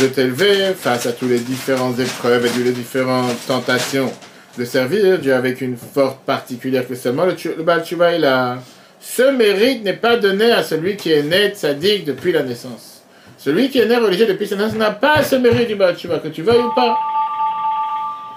de 0.01 0.07
t'élever 0.07 0.73
face 0.73 1.05
à 1.05 1.13
toutes 1.13 1.29
les 1.29 1.39
différentes 1.39 1.99
épreuves 1.99 2.47
et 2.47 2.49
toutes 2.49 2.65
les 2.65 2.73
différentes 2.73 3.37
tentations 3.47 4.11
de 4.57 4.65
servir 4.65 5.19
Dieu 5.19 5.33
avec 5.33 5.61
une 5.61 5.77
force 5.77 6.17
particulière 6.25 6.85
que 6.85 6.95
seulement 6.95 7.25
le, 7.25 7.35
le 7.55 7.63
Baal 7.63 7.85
Tshuva 7.85 8.13
il 8.13 8.25
a. 8.25 8.57
Ce 8.99 9.23
mérite 9.23 9.83
n'est 9.83 9.93
pas 9.93 10.17
donné 10.17 10.51
à 10.51 10.63
celui 10.63 10.97
qui 10.97 11.11
est 11.11 11.23
né 11.23 11.49
tzaddik 11.49 12.05
depuis 12.05 12.31
la 12.31 12.43
naissance. 12.43 13.03
Celui 13.37 13.69
qui 13.69 13.79
est 13.79 13.85
né 13.85 13.95
religieux 13.95 14.25
depuis 14.25 14.47
sa 14.47 14.57
naissance 14.57 14.75
n'a 14.75 14.91
pas 14.91 15.23
ce 15.23 15.35
mérite 15.37 15.69
du 15.69 15.75
Baal 15.75 15.95
que 15.95 16.27
tu 16.27 16.41
veuilles 16.41 16.61
ou 16.61 16.73
pas. 16.75 16.97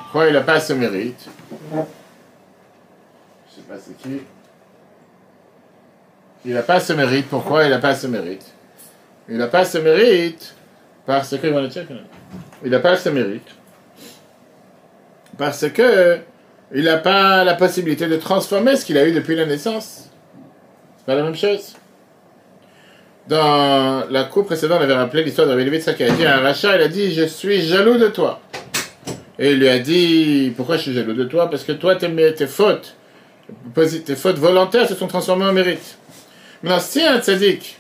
Pourquoi 0.02 0.28
il 0.28 0.35
n'a 0.35 0.42
pas 0.42 0.61
ce 0.61 0.73
mérite 0.75 1.28
Je 1.73 1.76
sais 3.57 3.62
pas 3.69 3.75
c'est 3.78 3.97
qui. 3.97 4.21
Il 6.45 6.54
n'a 6.54 6.62
pas 6.62 6.78
ce 6.78 6.92
mérite. 6.92 7.26
Pourquoi 7.28 7.64
il 7.64 7.71
n'a 7.71 7.78
pas 7.78 7.95
ce 7.97 8.07
mérite? 8.07 8.47
Il 9.28 9.38
n'a 9.38 9.49
pas 9.49 9.64
ce 9.64 9.78
mérite 9.78 10.54
parce 11.04 11.37
que. 11.37 11.47
Il 12.64 12.71
n'a 12.71 12.78
pas 12.78 12.97
ce 12.97 13.09
mérite. 13.09 13.49
Parce 15.37 15.69
que 15.71 16.19
il 16.75 16.85
n'a 16.85 16.99
pas 16.99 17.42
la 17.42 17.54
possibilité 17.54 18.07
de 18.07 18.16
transformer 18.16 18.76
ce 18.76 18.85
qu'il 18.85 18.97
a 18.97 19.07
eu 19.07 19.12
depuis 19.12 19.35
la 19.35 19.47
naissance. 19.47 20.12
C'est 21.02 21.06
pas 21.06 21.16
la 21.16 21.25
même 21.25 21.35
chose. 21.35 21.75
Dans 23.26 24.09
la 24.09 24.23
cour 24.23 24.47
précédente, 24.47 24.78
on 24.80 24.85
avait 24.85 24.94
rappelé 24.94 25.25
l'histoire 25.25 25.49
de 25.49 25.52
Rabbi 25.52 25.80
qui 25.80 26.04
a 26.04 26.11
dit 26.11 26.25
à 26.25 26.37
un 26.37 26.40
rachat, 26.42 26.76
il 26.76 26.82
a 26.82 26.87
dit, 26.87 27.12
je 27.12 27.25
suis 27.25 27.61
jaloux 27.61 27.99
de 27.99 28.06
toi. 28.06 28.40
Et 29.37 29.50
il 29.50 29.59
lui 29.59 29.68
a 29.68 29.80
dit, 29.80 30.52
pourquoi 30.56 30.76
je 30.76 30.82
suis 30.82 30.94
jaloux 30.94 31.14
de 31.14 31.25
toi? 31.25 31.50
Parce 31.50 31.64
que 31.64 31.73
toi, 31.73 31.97
tes, 31.97 32.35
tes 32.35 32.47
fautes, 32.47 32.94
tes 33.75 34.14
fautes 34.14 34.38
volontaires 34.38 34.87
se 34.87 34.94
sont 34.94 35.09
transformées 35.09 35.47
en 35.47 35.52
mérite. 35.52 35.99
Maintenant, 36.62 36.78
si 36.78 37.02
un 37.02 37.21
tzaddik, 37.21 37.78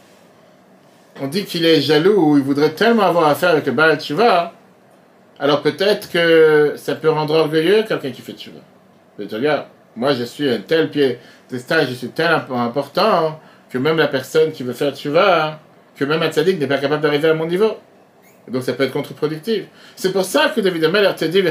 on 1.20 1.28
dit 1.28 1.44
qu'il 1.44 1.64
est 1.64 1.80
jaloux 1.80 2.32
ou 2.32 2.38
il 2.38 2.42
voudrait 2.42 2.72
tellement 2.72 3.04
avoir 3.04 3.28
affaire 3.28 3.50
avec 3.50 3.66
le 3.66 3.72
Baal 3.72 4.00
Tshuva, 4.00 4.52
alors 5.38 5.62
peut-être 5.62 6.10
que 6.10 6.72
ça 6.74 6.96
peut 6.96 7.10
rendre 7.10 7.34
orgueilleux 7.34 7.84
quelqu'un 7.84 8.10
qui 8.10 8.22
fait 8.22 8.32
Tshuva. 8.32 8.58
Mais 9.16 9.26
regarde, 9.30 9.66
moi 9.94 10.12
je 10.12 10.24
suis 10.24 10.50
un 10.50 10.58
tel 10.58 10.90
pied 10.90 11.18
de 11.52 11.58
stage, 11.58 11.88
je 11.90 11.94
suis 11.94 12.08
tellement 12.08 12.62
important 12.62 13.38
que 13.70 13.78
même 13.78 13.96
la 13.98 14.08
personne 14.08 14.52
qui 14.52 14.62
veut 14.62 14.72
faire 14.72 14.94
Tshuva, 14.94 15.60
que 15.96 16.04
même 16.04 16.22
un 16.22 16.30
tzaddik 16.30 16.58
n'est 16.58 16.66
pas 16.66 16.78
capable 16.78 17.02
d'arriver 17.02 17.28
à 17.28 17.34
mon 17.34 17.46
niveau. 17.46 17.76
donc 18.48 18.62
ça 18.62 18.72
peut 18.72 18.84
être 18.84 18.92
contre-productif. 18.92 19.64
C'est 19.94 20.12
pour 20.12 20.24
ça 20.24 20.48
que 20.54 20.60
David 20.60 20.84
Ameller 20.84 21.12
te 21.16 21.24
dit 21.26 21.42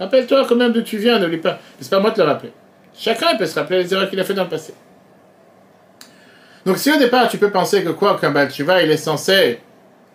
Rappelle-toi 0.00 0.46
quand 0.48 0.56
même 0.56 0.72
d'où 0.72 0.82
tu 0.82 0.96
viens, 0.96 1.18
n'oublie 1.18 1.36
pas. 1.36 1.58
C'est 1.80 1.90
pas 1.90 2.00
moi 2.00 2.10
de 2.10 2.18
le 2.18 2.28
rappeler. 2.28 2.52
Chacun 2.96 3.36
peut 3.36 3.46
se 3.46 3.54
rappeler 3.54 3.82
les 3.82 3.94
erreurs 3.94 4.10
qu'il 4.10 4.18
a 4.18 4.24
fait 4.24 4.34
dans 4.34 4.44
le 4.44 4.48
passé. 4.48 4.74
Donc 6.64 6.78
si 6.78 6.90
au 6.90 6.98
départ 6.98 7.28
tu 7.28 7.38
peux 7.38 7.50
penser 7.50 7.84
que 7.84 7.90
quoi 7.90 8.18
qu'un 8.18 8.30
Baal 8.30 8.50
il 8.56 8.90
est 8.90 8.96
censé, 8.96 9.60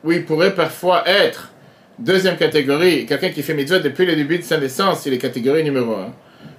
oui, 0.03 0.17
il 0.17 0.25
pourrait 0.25 0.53
parfois 0.53 1.07
être 1.07 1.51
deuxième 1.99 2.37
catégorie, 2.37 3.05
quelqu'un 3.05 3.29
qui 3.29 3.43
fait 3.43 3.53
mitzvot 3.53 3.79
depuis 3.79 4.05
le 4.05 4.15
début 4.15 4.37
de 4.37 4.43
sa 4.43 4.57
naissance, 4.57 5.05
il 5.05 5.13
est 5.13 5.17
catégorie 5.17 5.63
numéro 5.63 5.93
un. 5.93 6.13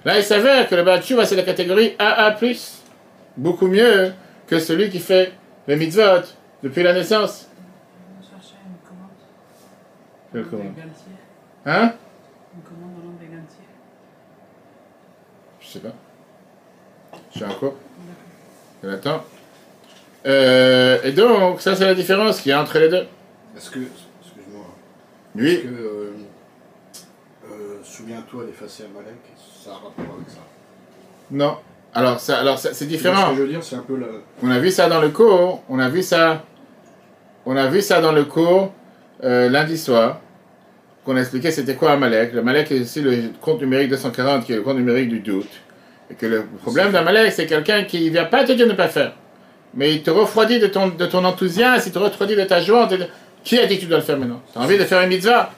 Là, 0.05 0.17
il 0.17 0.23
s'avère 0.23 0.67
que 0.69 0.75
le 0.75 0.83
Baal 0.83 1.03
c'est 1.03 1.35
la 1.35 1.43
catégorie 1.43 1.95
AA+, 1.99 2.37
beaucoup 3.35 3.67
mieux 3.67 4.13
que 4.47 4.59
celui 4.59 4.89
qui 4.89 4.99
fait 4.99 5.33
les 5.67 5.75
mitzvot 5.75 6.23
depuis 6.63 6.83
la 6.83 6.93
naissance. 6.93 7.47
Quelle 10.31 10.45
commande? 10.45 10.73
Hein? 11.65 11.93
Une 12.55 12.61
commande 12.61 12.93
au 12.99 13.07
nom 13.07 13.13
des 13.19 13.27
Je 15.59 15.67
sais 15.67 15.79
pas. 15.79 15.93
Je 17.31 17.37
suis 17.37 17.45
en 17.45 17.53
cours. 17.53 17.75
Euh, 20.25 21.01
et 21.03 21.11
donc, 21.11 21.61
ça 21.61 21.75
c'est 21.75 21.85
la 21.85 21.95
différence 21.95 22.41
qu'il 22.41 22.49
y 22.51 22.53
a 22.53 22.61
entre 22.61 22.77
les 22.79 22.89
deux. 22.89 23.07
Est-ce 23.55 23.71
que, 23.71 23.79
excuse-moi, 23.79 24.65
Oui. 25.35 25.47
est-ce 25.53 25.61
que, 25.63 25.67
euh, 25.67 26.11
euh, 27.49 27.79
souviens-toi 27.83 28.45
d'effacer 28.45 28.83
Amalek, 28.83 29.15
ça 29.69 29.75
a 29.75 29.75
rapport 29.75 30.15
avec 30.15 30.29
ça 30.29 30.39
Non. 31.31 31.57
Alors, 31.93 32.19
ça, 32.19 32.39
alors 32.39 32.59
ça, 32.59 32.73
c'est 32.73 32.85
différent. 32.85 33.27
Ce 33.27 33.29
que 33.31 33.35
je 33.37 33.41
veux 33.41 33.47
dire, 33.47 33.63
c'est 33.63 33.75
un 33.75 33.79
peu 33.87 33.97
la... 33.97 34.07
On 34.43 34.49
a 34.49 34.59
vu 34.59 34.71
ça 34.71 34.87
dans 34.87 35.01
le 35.01 35.09
cours. 35.09 35.63
On 35.69 35.79
a 35.79 35.89
vu 35.89 36.03
ça. 36.03 36.43
On 37.45 37.55
a 37.55 37.67
vu 37.67 37.81
ça 37.81 38.01
dans 38.01 38.11
le 38.11 38.25
cours 38.25 38.71
euh, 39.23 39.49
lundi 39.49 39.77
soir. 39.77 40.19
Qu'on 41.05 41.15
a 41.15 41.21
expliqué 41.21 41.51
c'était 41.51 41.75
quoi 41.75 41.93
Amalek. 41.93 42.33
Le 42.33 42.39
Amalek 42.39 42.71
est 42.71 42.81
aussi 42.81 43.01
le 43.01 43.31
compte 43.41 43.61
numérique 43.61 43.89
240 43.89 44.45
qui 44.45 44.53
est 44.53 44.57
le 44.57 44.61
compte 44.61 44.77
numérique 44.77 45.09
du 45.09 45.19
doute. 45.19 45.49
Et 46.11 46.15
que 46.15 46.25
le 46.25 46.45
problème 46.61 46.91
d'Amalek, 46.91 47.31
c'est 47.31 47.45
quelqu'un 47.45 47.83
qui 47.83 48.05
ne 48.05 48.09
vient 48.09 48.25
pas 48.25 48.43
te 48.43 48.51
dire 48.51 48.65
de 48.65 48.71
ne 48.71 48.77
pas 48.77 48.87
faire. 48.87 49.13
Mais 49.75 49.93
il 49.93 50.01
te 50.03 50.09
refroidit 50.09 50.59
de 50.59 50.67
ton, 50.67 50.87
de 50.87 51.05
ton 51.05 51.23
enthousiasme, 51.23 51.83
il 51.87 51.91
te 51.91 51.99
refroidit 51.99 52.35
de 52.35 52.43
ta 52.43 52.59
joie. 52.59 52.89
Qui 53.43 53.59
a 53.59 53.65
dit 53.65 53.75
que 53.75 53.81
tu 53.81 53.87
dois 53.87 53.99
le 53.99 54.03
faire 54.03 54.17
maintenant? 54.17 54.41
Tu 54.51 54.57
as 54.57 54.61
envie 54.61 54.77
de 54.77 54.83
faire 54.83 55.01
une 55.01 55.09
mitzvah? 55.09 55.51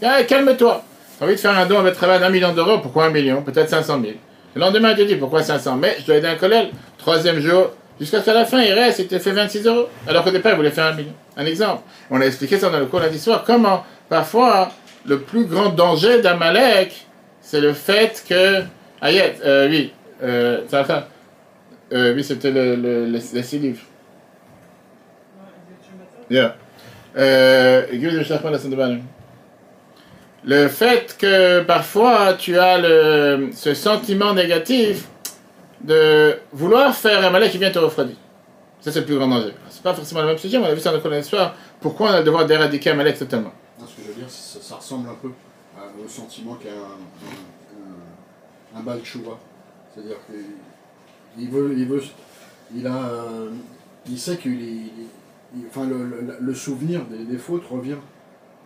Calme-toi. 0.00 0.84
Tu 1.18 1.24
as 1.24 1.26
envie 1.26 1.34
de 1.34 1.40
faire 1.40 1.58
un 1.58 1.66
don 1.66 1.80
avec 1.80 1.94
travail 1.94 2.20
d'un 2.20 2.30
million 2.30 2.52
d'euros 2.54 2.78
Pourquoi 2.78 3.06
un 3.06 3.10
million? 3.10 3.42
Peut-être 3.42 3.68
500 3.68 4.00
000. 4.00 4.12
Le 4.54 4.60
lendemain, 4.60 4.92
il 4.92 4.96
te 4.96 5.02
dit 5.02 5.16
pourquoi 5.16 5.42
500 5.42 5.76
Mais 5.76 5.96
je 5.98 6.06
dois 6.06 6.16
aider 6.16 6.28
un 6.28 6.36
collègue. 6.36 6.68
Troisième 6.96 7.40
jour, 7.40 7.72
jusqu'à 7.98 8.20
ce 8.20 8.24
qu'à 8.26 8.34
la 8.34 8.44
fin, 8.44 8.62
il 8.62 8.72
reste, 8.72 9.00
il 9.00 9.08
te 9.08 9.18
fait 9.18 9.32
26 9.32 9.66
euros. 9.66 9.88
Alors 10.06 10.22
qu'au 10.22 10.30
départ, 10.30 10.52
il 10.52 10.56
voulait 10.56 10.70
faire 10.70 10.86
un 10.86 10.94
million. 10.94 11.12
Un 11.36 11.44
exemple. 11.44 11.82
On 12.10 12.20
a 12.20 12.24
expliqué 12.24 12.56
ça 12.58 12.70
dans 12.70 12.78
le 12.78 12.86
cours 12.86 13.00
lundi 13.00 13.18
soir. 13.18 13.42
Comment, 13.44 13.84
parfois, 14.08 14.70
le 15.06 15.18
plus 15.20 15.44
grand 15.44 15.70
danger 15.70 16.22
d'Amalek, 16.22 17.06
c'est 17.40 17.60
le 17.60 17.72
fait 17.72 18.24
que. 18.28 18.62
Ayet, 19.02 19.36
euh, 19.44 19.68
oui, 19.68 19.92
euh, 20.22 20.60
euh, 21.92 22.14
oui, 22.14 22.22
c'était 22.24 22.50
le, 22.50 22.76
le, 22.76 23.04
les, 23.06 23.20
les 23.32 23.42
six 23.42 23.58
livres. 23.58 23.82
Yeah. 26.30 26.54
Euh, 27.16 27.86
le 30.48 30.66
fait 30.68 31.14
que 31.18 31.62
parfois 31.62 32.32
tu 32.32 32.58
as 32.58 32.78
le, 32.78 33.50
ce 33.52 33.74
sentiment 33.74 34.32
négatif 34.32 35.06
de 35.82 36.38
vouloir 36.52 36.94
faire 36.94 37.22
un 37.22 37.28
malais 37.28 37.50
qui 37.50 37.58
vient 37.58 37.70
te 37.70 37.78
refroidir. 37.78 38.16
Ça, 38.80 38.90
c'est 38.90 39.00
le 39.00 39.04
plus 39.04 39.16
grand 39.16 39.28
danger. 39.28 39.52
C'est 39.68 39.82
pas 39.82 39.92
forcément 39.92 40.22
le 40.22 40.28
même 40.28 40.38
sujet, 40.38 40.58
mais 40.58 40.64
on 40.64 40.70
a 40.70 40.74
vu 40.74 40.80
ça 40.80 40.96
dans 40.96 41.10
l'histoire. 41.10 41.54
Pourquoi 41.80 42.08
on 42.08 42.12
a 42.14 42.18
le 42.20 42.24
devoir 42.24 42.46
d'éradiquer 42.46 42.88
un 42.90 42.94
malais 42.94 43.12
totalement? 43.12 43.52
Ce 43.78 43.84
que 43.84 43.90
je 44.02 44.08
veux 44.08 44.14
dire, 44.14 44.30
ça, 44.30 44.58
ça 44.62 44.76
ressemble 44.76 45.10
un 45.10 45.16
peu 45.20 45.28
au 46.02 46.08
sentiment 46.08 46.54
qu'un 46.54 46.70
un, 46.70 46.96
un, 48.78 48.90
un 48.90 48.98
C'est-à-dire 49.04 50.16
que 50.26 50.32
il 51.38 51.50
veut, 51.50 51.74
il 51.76 51.86
veut, 51.86 52.02
il 52.74 52.86
a, 52.86 52.96
euh, 52.96 53.50
il 54.08 54.18
sait 54.18 54.38
qu'il 54.38 54.90
enfin 55.68 55.86
le, 55.86 56.04
le, 56.04 56.36
le, 56.40 56.54
souvenir 56.54 57.02
des, 57.04 57.36
fautes 57.36 57.66
revient. 57.70 57.96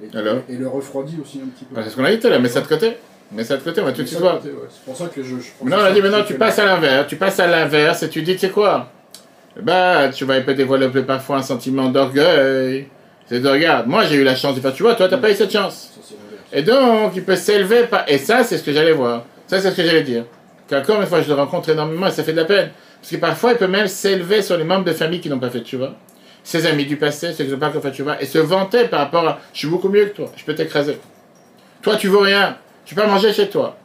Et, 0.01 0.17
Alors 0.17 0.37
et 0.49 0.57
le 0.57 0.69
refroidit 0.69 1.19
aussi 1.21 1.41
un 1.43 1.49
petit 1.49 1.65
peu. 1.65 1.81
c'est 1.83 1.91
ce 1.91 1.97
qu'on 1.97 2.05
a 2.05 2.11
dit 2.11 2.19
tout 2.19 2.27
à 2.29 2.31
l'heure, 2.31 2.41
mets 2.41 2.49
ça 2.49 2.61
de 2.61 2.67
côté. 2.67 2.97
Mets 3.33 3.45
ça 3.45 3.57
de 3.57 3.63
côté, 3.63 3.81
on 3.81 3.85
va 3.85 3.93
tout 3.93 4.03
de 4.03 4.07
suite 4.07 4.21
voir. 4.21 4.37
Ouais. 4.37 4.51
C'est 4.71 4.85
pour 4.85 4.97
ça 4.97 5.07
que 5.07 5.23
je. 5.23 5.37
je 5.37 5.69
non, 5.69 5.77
on 5.79 5.85
a 5.85 5.93
dit 5.93 6.03
maintenant 6.03 6.25
tu 6.25 6.35
passes 6.35 6.59
à 6.59 6.65
l'inverse, 6.65 7.07
tu 7.09 7.17
passes 7.17 7.41
à 7.41 7.47
l'inverse 7.47 8.03
et 8.03 8.09
tu 8.09 8.23
dis, 8.23 8.35
tu 8.35 8.41
sais 8.41 8.51
quoi? 8.51 8.91
Bah, 9.61 10.09
tu 10.09 10.25
vas 10.25 10.41
peut-être 10.41 10.57
développer 10.57 11.03
parfois 11.03 11.37
un 11.39 11.43
sentiment 11.43 11.89
d'orgueil. 11.89 12.89
C'est 13.27 13.41
de 13.41 13.49
regarde, 13.49 13.87
moi 13.87 14.05
j'ai 14.05 14.17
eu 14.17 14.25
la 14.25 14.35
chance 14.35 14.57
de 14.57 14.61
faire, 14.61 14.75
tu 14.75 14.83
vois, 14.83 14.95
toi 14.95 15.09
t'as 15.09 15.19
pas 15.19 15.31
eu 15.31 15.35
cette 15.35 15.53
chance. 15.53 15.93
Ça, 16.03 16.15
et 16.53 16.63
donc, 16.63 17.13
il 17.17 17.25
peut 17.25 17.37
s'élever 17.37 17.85
par. 17.85 18.05
Et 18.09 18.19
ça, 18.19 18.45
c'est 18.45 18.59
ce 18.59 18.63
que 18.63 18.73
j'allais 18.73 18.93
voir. 18.93 19.25
Ça, 19.47 19.61
c'est 19.61 19.71
ce 19.71 19.77
que 19.77 19.85
j'allais 19.85 20.03
dire 20.03 20.25
qu'encore 20.69 21.01
une 21.01 21.07
fois, 21.07 21.23
je 21.23 21.29
le 21.29 21.35
rencontre 21.35 21.71
énormément 21.71 22.07
et 22.07 22.11
ça 22.11 22.23
fait 22.23 22.33
de 22.33 22.37
la 22.37 22.45
peine. 22.45 22.71
Parce 23.01 23.11
que 23.11 23.17
parfois, 23.17 23.53
il 23.53 23.59
peut 23.59 23.67
même 23.67 23.89
s'élever 23.89 24.43
sur 24.43 24.57
les 24.57 24.65
membres 24.65 24.85
de 24.85 24.93
famille 24.93 25.21
qui 25.21 25.29
n'ont 25.29 25.39
pas 25.39 25.51
fait 25.51 25.63
tu 25.63 25.77
vois. 25.77 25.95
Ses 26.45 26.67
amis 26.67 26.87
du 26.87 26.97
passé, 26.97 27.33
ceux 27.33 27.45
qui 27.45 27.51
n'ont 27.51 27.59
pas 27.59 27.71
fait 27.71 28.03
vois, 28.03 28.21
et 28.21 28.27
se 28.27 28.39
vanter 28.39 28.89
par 28.89 29.01
rapport 29.01 29.27
à 29.27 29.41
je 29.53 29.61
suis 29.61 29.69
beaucoup 29.69 29.89
mieux 29.89 30.07
que 30.07 30.17
toi, 30.17 30.33
je 30.37 30.45
peux 30.45 30.55
t'écraser. 30.55 30.99
Toi, 31.83 31.97
tu 31.97 32.09
vaux 32.09 32.21
rien, 32.21 32.57
tu 32.85 32.95
peux 32.95 33.07
manger 33.07 33.33
chez 33.33 33.49
toi. 33.49 33.77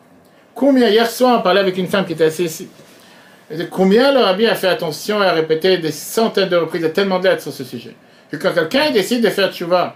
Combien, 0.56 0.89
hier 0.89 1.10
soir, 1.10 1.39
on 1.39 1.41
parlait 1.43 1.60
avec 1.60 1.78
une 1.78 1.88
femme 1.88 2.06
qui 2.06 2.13
était 2.13 2.26
assise 2.26 2.52
ici. 2.52 2.70
Combien 3.70 4.12
le 4.12 4.20
rabbi 4.20 4.46
a 4.48 4.56
fait 4.56 4.67
attention 4.67 5.22
et 5.24 5.26
a 5.26 5.34
répété 5.34 5.78
des 5.78 5.91
centaines 5.91 6.50
de 6.50 6.58
reprises, 6.58 6.84
a 6.84 6.89
tellement 6.89 7.20
d'aide 7.20 7.39
sur 7.39 7.54
ce 7.54 7.63
sujet. 7.63 7.96
Que 8.32 8.38
quand 8.38 8.54
quelqu'un 8.54 8.91
décide 8.91 9.24
de 9.24 9.30
faire 9.30 9.52
vois, 9.62 9.96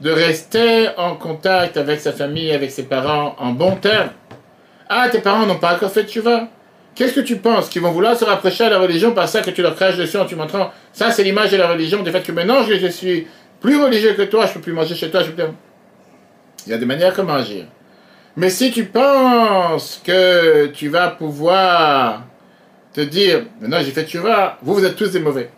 de 0.00 0.10
rester 0.10 0.88
en 0.96 1.14
contact 1.14 1.76
avec 1.76 2.00
sa 2.00 2.12
famille, 2.12 2.50
avec 2.50 2.70
ses 2.70 2.84
parents, 2.84 3.36
en 3.38 3.52
bon 3.52 3.76
terme, 3.76 4.10
ah, 4.88 5.08
tes 5.10 5.20
parents 5.20 5.46
n'ont 5.46 5.58
pas 5.58 5.74
encore 5.74 5.92
fait 5.92 6.16
vas. 6.18 6.48
Qu'est-ce 6.98 7.12
que 7.12 7.20
tu 7.20 7.36
penses? 7.36 7.68
Qu'ils 7.68 7.80
vont 7.80 7.92
vouloir 7.92 8.18
se 8.18 8.24
rapprocher 8.24 8.64
à 8.64 8.70
la 8.70 8.80
religion 8.80 9.12
par 9.12 9.28
ça 9.28 9.40
que 9.40 9.50
tu 9.50 9.62
leur 9.62 9.76
craches 9.76 9.96
dessus 9.96 10.16
en 10.16 10.26
tu 10.26 10.34
montrant 10.34 10.72
Ça, 10.92 11.12
c'est 11.12 11.22
l'image 11.22 11.52
de 11.52 11.56
la 11.56 11.68
religion, 11.68 12.02
du 12.02 12.10
fait 12.10 12.24
que 12.24 12.32
maintenant 12.32 12.64
je, 12.64 12.88
suis 12.88 13.28
plus 13.60 13.80
religieux 13.80 14.14
que 14.14 14.22
toi, 14.22 14.46
je 14.46 14.54
peux 14.54 14.60
plus 14.60 14.72
manger 14.72 14.96
chez 14.96 15.08
toi, 15.08 15.22
je 15.22 15.30
peux 15.30 15.44
Il 16.66 16.72
y 16.72 16.74
a 16.74 16.78
des 16.78 16.86
manières 16.86 17.14
comment 17.14 17.34
agir. 17.34 17.66
Mais 18.36 18.50
si 18.50 18.72
tu 18.72 18.86
penses 18.86 20.02
que 20.04 20.66
tu 20.74 20.88
vas 20.88 21.10
pouvoir 21.10 22.24
te 22.92 23.02
dire 23.02 23.44
Maintenant 23.60 23.78
j'ai 23.80 23.92
fait 23.92 24.04
tu 24.04 24.18
vas, 24.18 24.58
vous, 24.62 24.74
vous 24.74 24.84
êtes 24.84 24.96
tous 24.96 25.12
des 25.12 25.20
mauvais. 25.20 25.50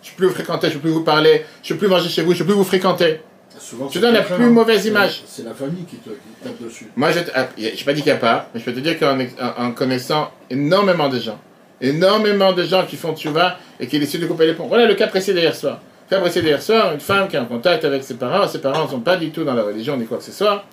Je 0.00 0.08
ne 0.08 0.10
peux 0.12 0.16
plus 0.16 0.26
vous 0.28 0.34
fréquenter, 0.34 0.68
je 0.68 0.76
ne 0.76 0.78
peux 0.78 0.88
plus 0.88 0.94
vous 0.94 1.04
parler, 1.04 1.44
je 1.62 1.74
ne 1.74 1.78
peux 1.78 1.84
plus 1.84 1.94
manger 1.94 2.08
chez 2.08 2.22
vous, 2.22 2.32
je 2.32 2.42
ne 2.42 2.48
peux 2.48 2.54
plus 2.54 2.58
vous 2.58 2.64
fréquenter. 2.64 3.20
Souvent, 3.60 3.88
tu 3.88 4.00
donnes 4.00 4.14
la 4.14 4.22
plus 4.22 4.46
mauvaise 4.46 4.86
image. 4.86 5.22
C'est 5.26 5.44
la 5.44 5.52
famille 5.52 5.84
qui 5.84 5.96
te 5.96 6.08
qui 6.08 6.16
tape 6.42 6.60
dessus. 6.60 6.90
Moi, 6.96 7.10
je 7.12 7.18
n'ai 7.18 7.24
pas 7.84 7.92
dit 7.92 8.02
qu'il 8.02 8.10
n'y 8.10 8.16
a 8.16 8.16
pas, 8.16 8.48
mais 8.52 8.60
je 8.60 8.64
peux 8.64 8.72
te 8.72 8.80
dire 8.80 8.98
qu'en 8.98 9.18
en 9.58 9.72
connaissant 9.72 10.30
énormément 10.48 11.08
de 11.10 11.18
gens, 11.20 11.38
énormément 11.80 12.52
de 12.52 12.62
gens 12.64 12.86
qui 12.86 12.96
font 12.96 13.14
vas 13.26 13.58
et 13.78 13.86
qui 13.86 13.98
décident 13.98 14.22
de 14.22 14.28
couper 14.28 14.46
les 14.46 14.54
ponts. 14.54 14.66
Voilà 14.66 14.86
le 14.86 14.94
cas 14.94 15.08
précis 15.08 15.34
d'hier 15.34 15.54
soir. 15.54 15.80
Le 16.10 16.16
cas 16.16 16.22
précis 16.22 16.40
d'hier 16.40 16.62
soir, 16.62 16.94
une 16.94 17.00
femme 17.00 17.28
qui 17.28 17.36
est 17.36 17.38
en 17.38 17.44
contact 17.44 17.84
avec 17.84 18.02
ses 18.02 18.14
parents, 18.14 18.48
ses 18.48 18.60
parents 18.60 18.84
ne 18.84 18.90
sont 18.90 19.00
pas 19.00 19.16
du 19.16 19.30
tout 19.30 19.44
dans 19.44 19.54
la 19.54 19.62
religion 19.62 19.96
ni 19.96 20.06
quoi 20.06 20.18
que 20.18 20.24
ce 20.24 20.32
soit. 20.32 20.64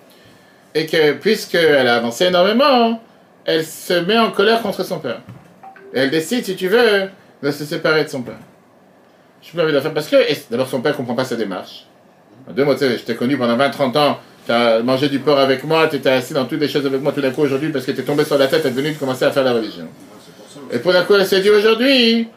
et 0.74 0.86
que 0.86 1.12
puisqu'elle 1.12 1.86
a 1.86 1.96
avancé 1.96 2.24
énormément, 2.26 3.02
elle 3.44 3.64
se 3.64 3.94
met 3.94 4.18
en 4.18 4.30
colère 4.30 4.62
contre 4.62 4.82
son 4.82 4.98
père. 4.98 5.20
Et 5.92 6.00
elle 6.00 6.10
décide, 6.10 6.44
si 6.44 6.56
tu 6.56 6.68
veux, 6.68 7.08
de 7.42 7.50
se 7.50 7.64
séparer 7.64 8.04
de 8.04 8.08
son 8.08 8.22
père. 8.22 8.38
Je 9.42 9.52
peux 9.52 9.72
de 9.72 9.80
faire 9.80 9.94
parce 9.94 10.08
que, 10.08 10.16
d'abord, 10.50 10.68
son 10.68 10.80
père 10.80 10.96
comprend 10.96 11.14
pas 11.14 11.24
sa 11.24 11.36
démarche. 11.36 11.87
Deux 12.54 12.64
mots, 12.64 12.74
tu 12.74 12.80
sais, 12.80 12.98
je 12.98 13.02
t'ai 13.02 13.14
connu 13.14 13.36
pendant 13.36 13.56
20-30 13.56 13.98
ans, 13.98 14.18
tu 14.46 14.52
as 14.52 14.80
mangé 14.80 15.08
du 15.08 15.18
porc 15.18 15.38
avec 15.38 15.64
moi, 15.64 15.88
tu 15.88 15.96
étais 15.96 16.10
assis 16.10 16.32
dans 16.32 16.46
toutes 16.46 16.60
les 16.60 16.68
choses 16.68 16.86
avec 16.86 17.00
moi 17.02 17.12
tout 17.12 17.20
d'un 17.20 17.30
coup 17.30 17.42
aujourd'hui 17.42 17.70
parce 17.70 17.84
que 17.84 17.92
tu 17.92 18.00
es 18.00 18.04
tombé 18.04 18.24
sur 18.24 18.38
la 18.38 18.46
tête, 18.46 18.62
tu 18.62 18.68
es 18.68 18.70
venu 18.70 18.92
de 18.92 18.98
commencer 18.98 19.24
à 19.24 19.30
faire 19.30 19.44
la 19.44 19.52
religion. 19.52 19.86
Et 20.70 20.78
pour 20.78 20.92
d'un 20.92 21.02
coup, 21.02 21.14
elle 21.14 21.26
s'est 21.26 21.40
dit 21.40 21.50
aujourd'hui, 21.50 22.28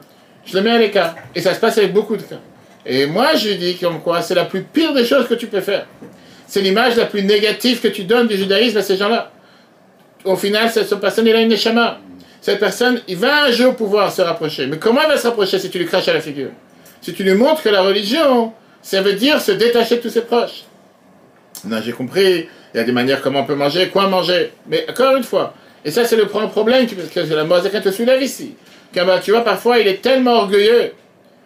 je 0.45 0.57
le 0.57 0.63
mets 0.63 0.71
à 0.71 0.77
l'écart. 0.77 1.15
Et 1.35 1.41
ça 1.41 1.53
se 1.53 1.59
passe 1.59 1.77
avec 1.77 1.93
beaucoup 1.93 2.15
de 2.15 2.21
cas. 2.21 2.39
Et 2.85 3.05
moi, 3.05 3.35
je 3.35 3.49
dis 3.51 3.77
comme 3.77 4.01
quoi 4.01 4.21
c'est 4.21 4.35
la 4.35 4.45
plus 4.45 4.63
pire 4.63 4.93
des 4.93 5.05
choses 5.05 5.27
que 5.27 5.35
tu 5.35 5.47
peux 5.47 5.61
faire. 5.61 5.85
C'est 6.47 6.61
l'image 6.61 6.95
la 6.97 7.05
plus 7.05 7.23
négative 7.23 7.79
que 7.79 7.87
tu 7.87 8.03
donnes 8.03 8.27
du 8.27 8.35
judaïsme 8.35 8.77
à 8.77 8.81
ces 8.81 8.97
gens-là. 8.97 9.31
Au 10.25 10.35
final, 10.35 10.69
cette 10.69 10.93
personne, 10.95 11.27
il 11.27 11.35
a 11.35 11.41
une 11.41 11.49
neshama. 11.49 11.99
Cette 12.41 12.59
personne, 12.59 13.01
il 13.07 13.17
va 13.17 13.45
un 13.45 13.51
jour 13.51 13.75
pouvoir 13.75 14.11
se 14.11 14.21
rapprocher. 14.21 14.67
Mais 14.67 14.77
comment 14.77 15.01
il 15.03 15.07
va 15.07 15.17
se 15.17 15.27
rapprocher 15.27 15.59
si 15.59 15.69
tu 15.69 15.77
lui 15.77 15.85
craches 15.85 16.07
à 16.07 16.13
la 16.13 16.21
figure? 16.21 16.49
Si 17.01 17.13
tu 17.13 17.23
lui 17.23 17.33
montres 17.33 17.61
que 17.61 17.69
la 17.69 17.81
religion, 17.81 18.51
ça 18.81 19.01
veut 19.01 19.13
dire 19.13 19.41
se 19.41 19.51
détacher 19.51 19.97
de 19.97 20.01
tous 20.01 20.09
ses 20.09 20.21
proches. 20.21 20.63
Non, 21.65 21.79
j'ai 21.83 21.91
compris. 21.91 22.47
Il 22.73 22.77
y 22.77 22.79
a 22.79 22.83
des 22.83 22.91
manières 22.91 23.21
comment 23.21 23.41
on 23.41 23.45
peut 23.45 23.55
manger, 23.55 23.89
quoi 23.89 24.07
manger. 24.07 24.51
Mais 24.67 24.85
encore 24.89 25.15
une 25.15 25.23
fois, 25.23 25.53
et 25.83 25.91
ça 25.91 26.05
c'est 26.05 26.15
le 26.15 26.25
grand 26.25 26.47
problème 26.47 26.87
que 26.87 26.95
que 26.95 27.33
la 27.33 27.43
Mosaïque 27.43 27.83
te 27.83 27.91
soulève 27.91 28.21
ici. 28.21 28.55
Car 28.93 29.05
bah, 29.05 29.19
tu 29.19 29.31
vois, 29.31 29.43
parfois 29.43 29.79
il 29.79 29.87
est 29.87 30.01
tellement 30.01 30.33
orgueilleux. 30.33 30.93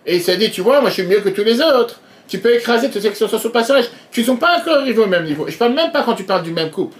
Et 0.06 0.18
il 0.18 0.22
s'est 0.22 0.38
dit, 0.38 0.52
tu 0.52 0.62
vois, 0.62 0.82
moi 0.82 0.90
je 0.90 0.96
suis 0.96 1.04
mieux 1.04 1.20
que 1.20 1.30
tous 1.30 1.44
les 1.44 1.62
autres. 1.62 2.00
Tu 2.28 2.40
peux 2.40 2.54
écraser 2.54 2.90
tous 2.90 3.00
ceux 3.00 3.10
qui 3.10 3.16
sur 3.16 3.30
ce 3.30 3.48
passage. 3.48 3.86
Tu 4.12 4.22
ne 4.22 4.26
sont 4.26 4.38
pas 4.38 4.60
encore 4.60 4.80
arrivés 4.80 5.02
au 5.02 5.08
même 5.08 5.26
niveau. 5.26 5.48
Et 5.48 5.52
je 5.52 5.58
parle 5.58 5.74
même 5.74 5.92
pas 5.92 6.04
quand 6.04 6.16
tu 6.16 6.24
parles 6.24 6.44
du 6.44 6.52
même 6.52 6.72
couple. 6.72 6.98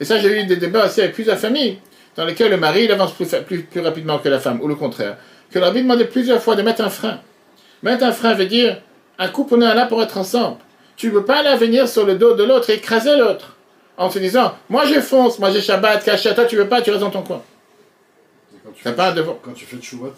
Et 0.00 0.04
ça, 0.04 0.18
j'ai 0.18 0.40
eu 0.40 0.44
des 0.44 0.56
débats 0.56 0.86
aussi 0.86 1.00
avec 1.00 1.14
plusieurs 1.14 1.38
familles, 1.38 1.78
dans 2.16 2.24
lesquelles 2.24 2.50
le 2.50 2.56
mari 2.56 2.84
il 2.84 2.92
avance 2.92 3.12
plus, 3.12 3.28
plus, 3.46 3.62
plus 3.62 3.80
rapidement 3.80 4.18
que 4.18 4.28
la 4.28 4.38
femme, 4.38 4.60
ou 4.60 4.68
le 4.68 4.74
contraire. 4.74 5.16
Que 5.50 5.58
leur 5.58 5.72
demandait 5.72 6.04
plusieurs 6.04 6.42
fois 6.42 6.54
de 6.54 6.62
mettre 6.62 6.82
un 6.82 6.90
frein. 6.90 7.20
Mettre 7.82 8.04
un 8.04 8.12
frein 8.12 8.34
veut 8.34 8.46
dire, 8.46 8.78
un 9.18 9.28
couple, 9.28 9.54
on 9.54 9.60
est 9.60 9.74
là 9.74 9.86
pour 9.86 10.02
être 10.02 10.16
ensemble. 10.18 10.58
Tu 10.96 11.08
ne 11.08 11.12
peux 11.12 11.24
pas 11.24 11.38
aller 11.40 11.56
venir 11.56 11.88
sur 11.88 12.04
le 12.06 12.14
dos 12.16 12.34
de 12.34 12.44
l'autre 12.44 12.70
et 12.70 12.74
écraser 12.74 13.16
l'autre. 13.16 13.54
En 13.96 14.08
te 14.08 14.18
disant, 14.18 14.54
moi 14.68 14.84
je 14.84 15.00
fonce, 15.00 15.38
moi 15.38 15.50
j'ai 15.50 15.60
Shabbat, 15.60 16.04
caché, 16.04 16.32
toi 16.34 16.44
tu 16.44 16.56
veux 16.56 16.68
pas, 16.68 16.80
tu 16.82 16.90
restes 16.90 17.02
dans 17.02 17.10
ton 17.10 17.22
coin. 17.22 17.42
Quand 18.64 18.70
tu, 18.72 18.82
fais, 18.82 18.92
pas 18.92 19.12
devoir. 19.12 19.36
quand 19.42 19.52
tu 19.52 19.64
fais 19.64 19.76
de 19.76 19.82
Chouvat, 19.82 20.10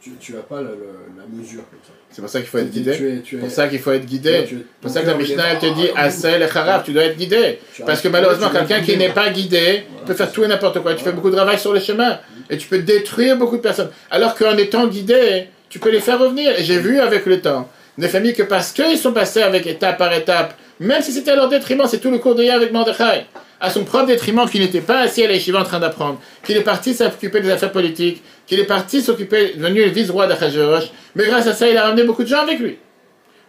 tu, 0.00 0.10
tu 0.20 0.36
as 0.36 0.40
pas 0.40 0.56
la, 0.56 0.62
la- 0.70 1.22
la 1.22 1.26
mesure. 1.32 1.62
C'est 2.10 2.20
pour 2.20 2.30
ça 2.30 2.40
qu'il 2.40 2.48
faut 2.48 2.58
être 2.58 2.70
guidé. 2.70 3.22
C'est 3.28 3.36
pour 3.38 3.50
ça 3.50 3.68
qu'il 3.68 3.78
faut 3.78 3.92
être 3.92 4.04
guidé. 4.04 4.44
C'est 4.48 4.56
pour 4.80 4.90
ça 4.90 5.00
que 5.02 5.06
la 5.06 5.14
Mishnah 5.14 5.52
elle 5.52 5.58
te 5.58 5.66
dit 5.74 5.88
Asel 5.96 6.42
et 6.42 6.44
Harab, 6.44 6.84
tu 6.84 6.92
dois 6.92 7.04
être 7.04 7.16
guidé. 7.16 7.58
Parce 7.86 8.00
que 8.00 8.08
malheureusement, 8.08 8.50
quelqu'un 8.50 8.82
qui 8.82 8.96
n'est 8.96 9.08
pas 9.12 9.30
guidé 9.30 9.84
peut 10.06 10.14
faire 10.14 10.30
tout 10.30 10.44
et 10.44 10.48
n'importe 10.48 10.80
quoi. 10.80 10.94
Tu 10.94 11.02
fais 11.04 11.12
beaucoup 11.12 11.30
de 11.30 11.36
travail 11.36 11.58
sur 11.58 11.72
le 11.72 11.80
chemin 11.80 12.18
et 12.50 12.56
tu 12.58 12.68
peux 12.68 12.78
détruire 12.80 13.36
beaucoup 13.36 13.56
de 13.56 13.62
personnes. 13.62 13.90
Alors 14.10 14.34
qu'en 14.36 14.56
étant 14.56 14.86
guidé, 14.86 15.46
tu 15.68 15.78
peux 15.78 15.90
les 15.90 16.00
faire 16.00 16.18
revenir. 16.18 16.58
Et 16.58 16.64
j'ai 16.64 16.78
vu 16.78 16.98
avec 17.00 17.24
le 17.26 17.40
temps 17.40 17.68
des 17.98 18.08
familles 18.08 18.34
que 18.34 18.42
parce 18.42 18.72
qu'ils 18.72 18.98
sont 18.98 19.12
passés 19.12 19.42
avec 19.42 19.66
étape 19.66 19.98
par 19.98 20.12
étape, 20.12 20.54
même 20.80 21.02
si 21.02 21.12
c'était 21.12 21.32
à 21.32 21.36
leur 21.36 21.48
détriment, 21.48 21.86
c'est 21.86 21.98
tout 21.98 22.10
le 22.10 22.18
cours 22.18 22.34
de 22.34 22.42
hier 22.42 22.54
avec 22.56 22.72
Mordechai, 22.72 23.26
à 23.60 23.70
son 23.70 23.84
propre 23.84 24.06
détriment, 24.06 24.48
qu'il 24.48 24.60
n'était 24.62 24.80
pas 24.80 25.00
assis 25.00 25.22
à 25.22 25.28
l'échiva 25.28 25.60
en 25.60 25.64
train 25.64 25.78
d'apprendre, 25.78 26.20
qu'il 26.44 26.56
est 26.56 26.62
parti 26.62 26.94
s'occuper 26.94 27.40
des 27.40 27.50
affaires 27.50 27.70
politiques, 27.70 28.22
qu'il 28.46 28.58
est 28.58 28.64
parti 28.64 29.02
s'occuper, 29.02 29.52
devenu 29.56 29.84
le 29.84 29.90
vice-roi 29.90 30.26
d'Achashverosh, 30.26 30.90
mais 31.14 31.26
grâce 31.26 31.46
à 31.46 31.52
ça, 31.52 31.68
il 31.68 31.76
a 31.76 31.84
ramené 31.84 32.02
beaucoup 32.04 32.22
de 32.24 32.28
gens 32.28 32.40
avec 32.42 32.58
lui. 32.58 32.78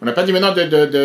On 0.00 0.06
n'a 0.06 0.12
pas 0.12 0.22
dit 0.22 0.32
maintenant 0.32 0.52
de, 0.52 0.64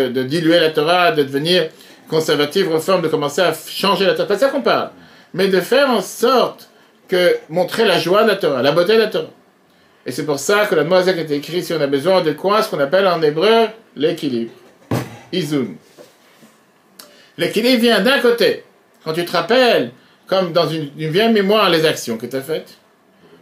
de- 0.10 0.24
diluer 0.24 0.60
la 0.60 0.70
Torah, 0.72 1.12
de 1.12 1.24
devenir 1.24 1.70
conservatif, 2.10 2.68
réforme, 2.70 3.02
de 3.02 3.08
commencer 3.08 3.42
à 3.42 3.54
changer 3.54 4.06
la 4.06 4.14
Torah. 4.14 4.28
Pas 4.28 4.38
ça 4.38 4.50
qu'on 4.50 4.62
parle. 4.62 4.90
Mais 5.34 5.48
de 5.48 5.62
faire 5.62 5.90
en 5.90 6.02
sorte 6.02 6.70
que 7.08 7.38
montrer 7.50 7.86
la 7.86 7.98
joie 8.00 8.24
de 8.24 8.30
la 8.30 8.36
Torah, 8.36 8.62
la 8.62 8.72
beauté 8.74 8.94
de 8.96 9.00
la 9.00 9.08
Torah. 9.08 9.30
Et 10.10 10.12
c'est 10.12 10.26
pour 10.26 10.40
ça 10.40 10.66
que 10.66 10.74
la 10.74 10.86
Moazek 10.86 11.18
est 11.18 11.30
écrit 11.30 11.64
si 11.64 11.72
on 11.72 11.80
a 11.80 11.86
besoin 11.86 12.24
de 12.24 12.32
quoi, 12.32 12.64
ce 12.64 12.72
qu'on 12.72 12.80
appelle 12.80 13.06
en 13.06 13.22
hébreu 13.22 13.68
l'équilibre. 13.96 14.52
Izun. 15.32 15.76
L'équilibre 17.38 17.80
vient 17.80 18.00
d'un 18.00 18.20
côté. 18.20 18.64
Quand 19.04 19.14
tu 19.14 19.24
te 19.24 19.32
rappelles, 19.32 19.92
comme 20.26 20.52
dans 20.52 20.68
une, 20.68 20.90
vieille 20.96 21.32
mémoire, 21.32 21.70
les 21.70 21.86
actions 21.86 22.18
que 22.18 22.26
tu 22.26 22.36
as 22.36 22.42
faites. 22.42 22.80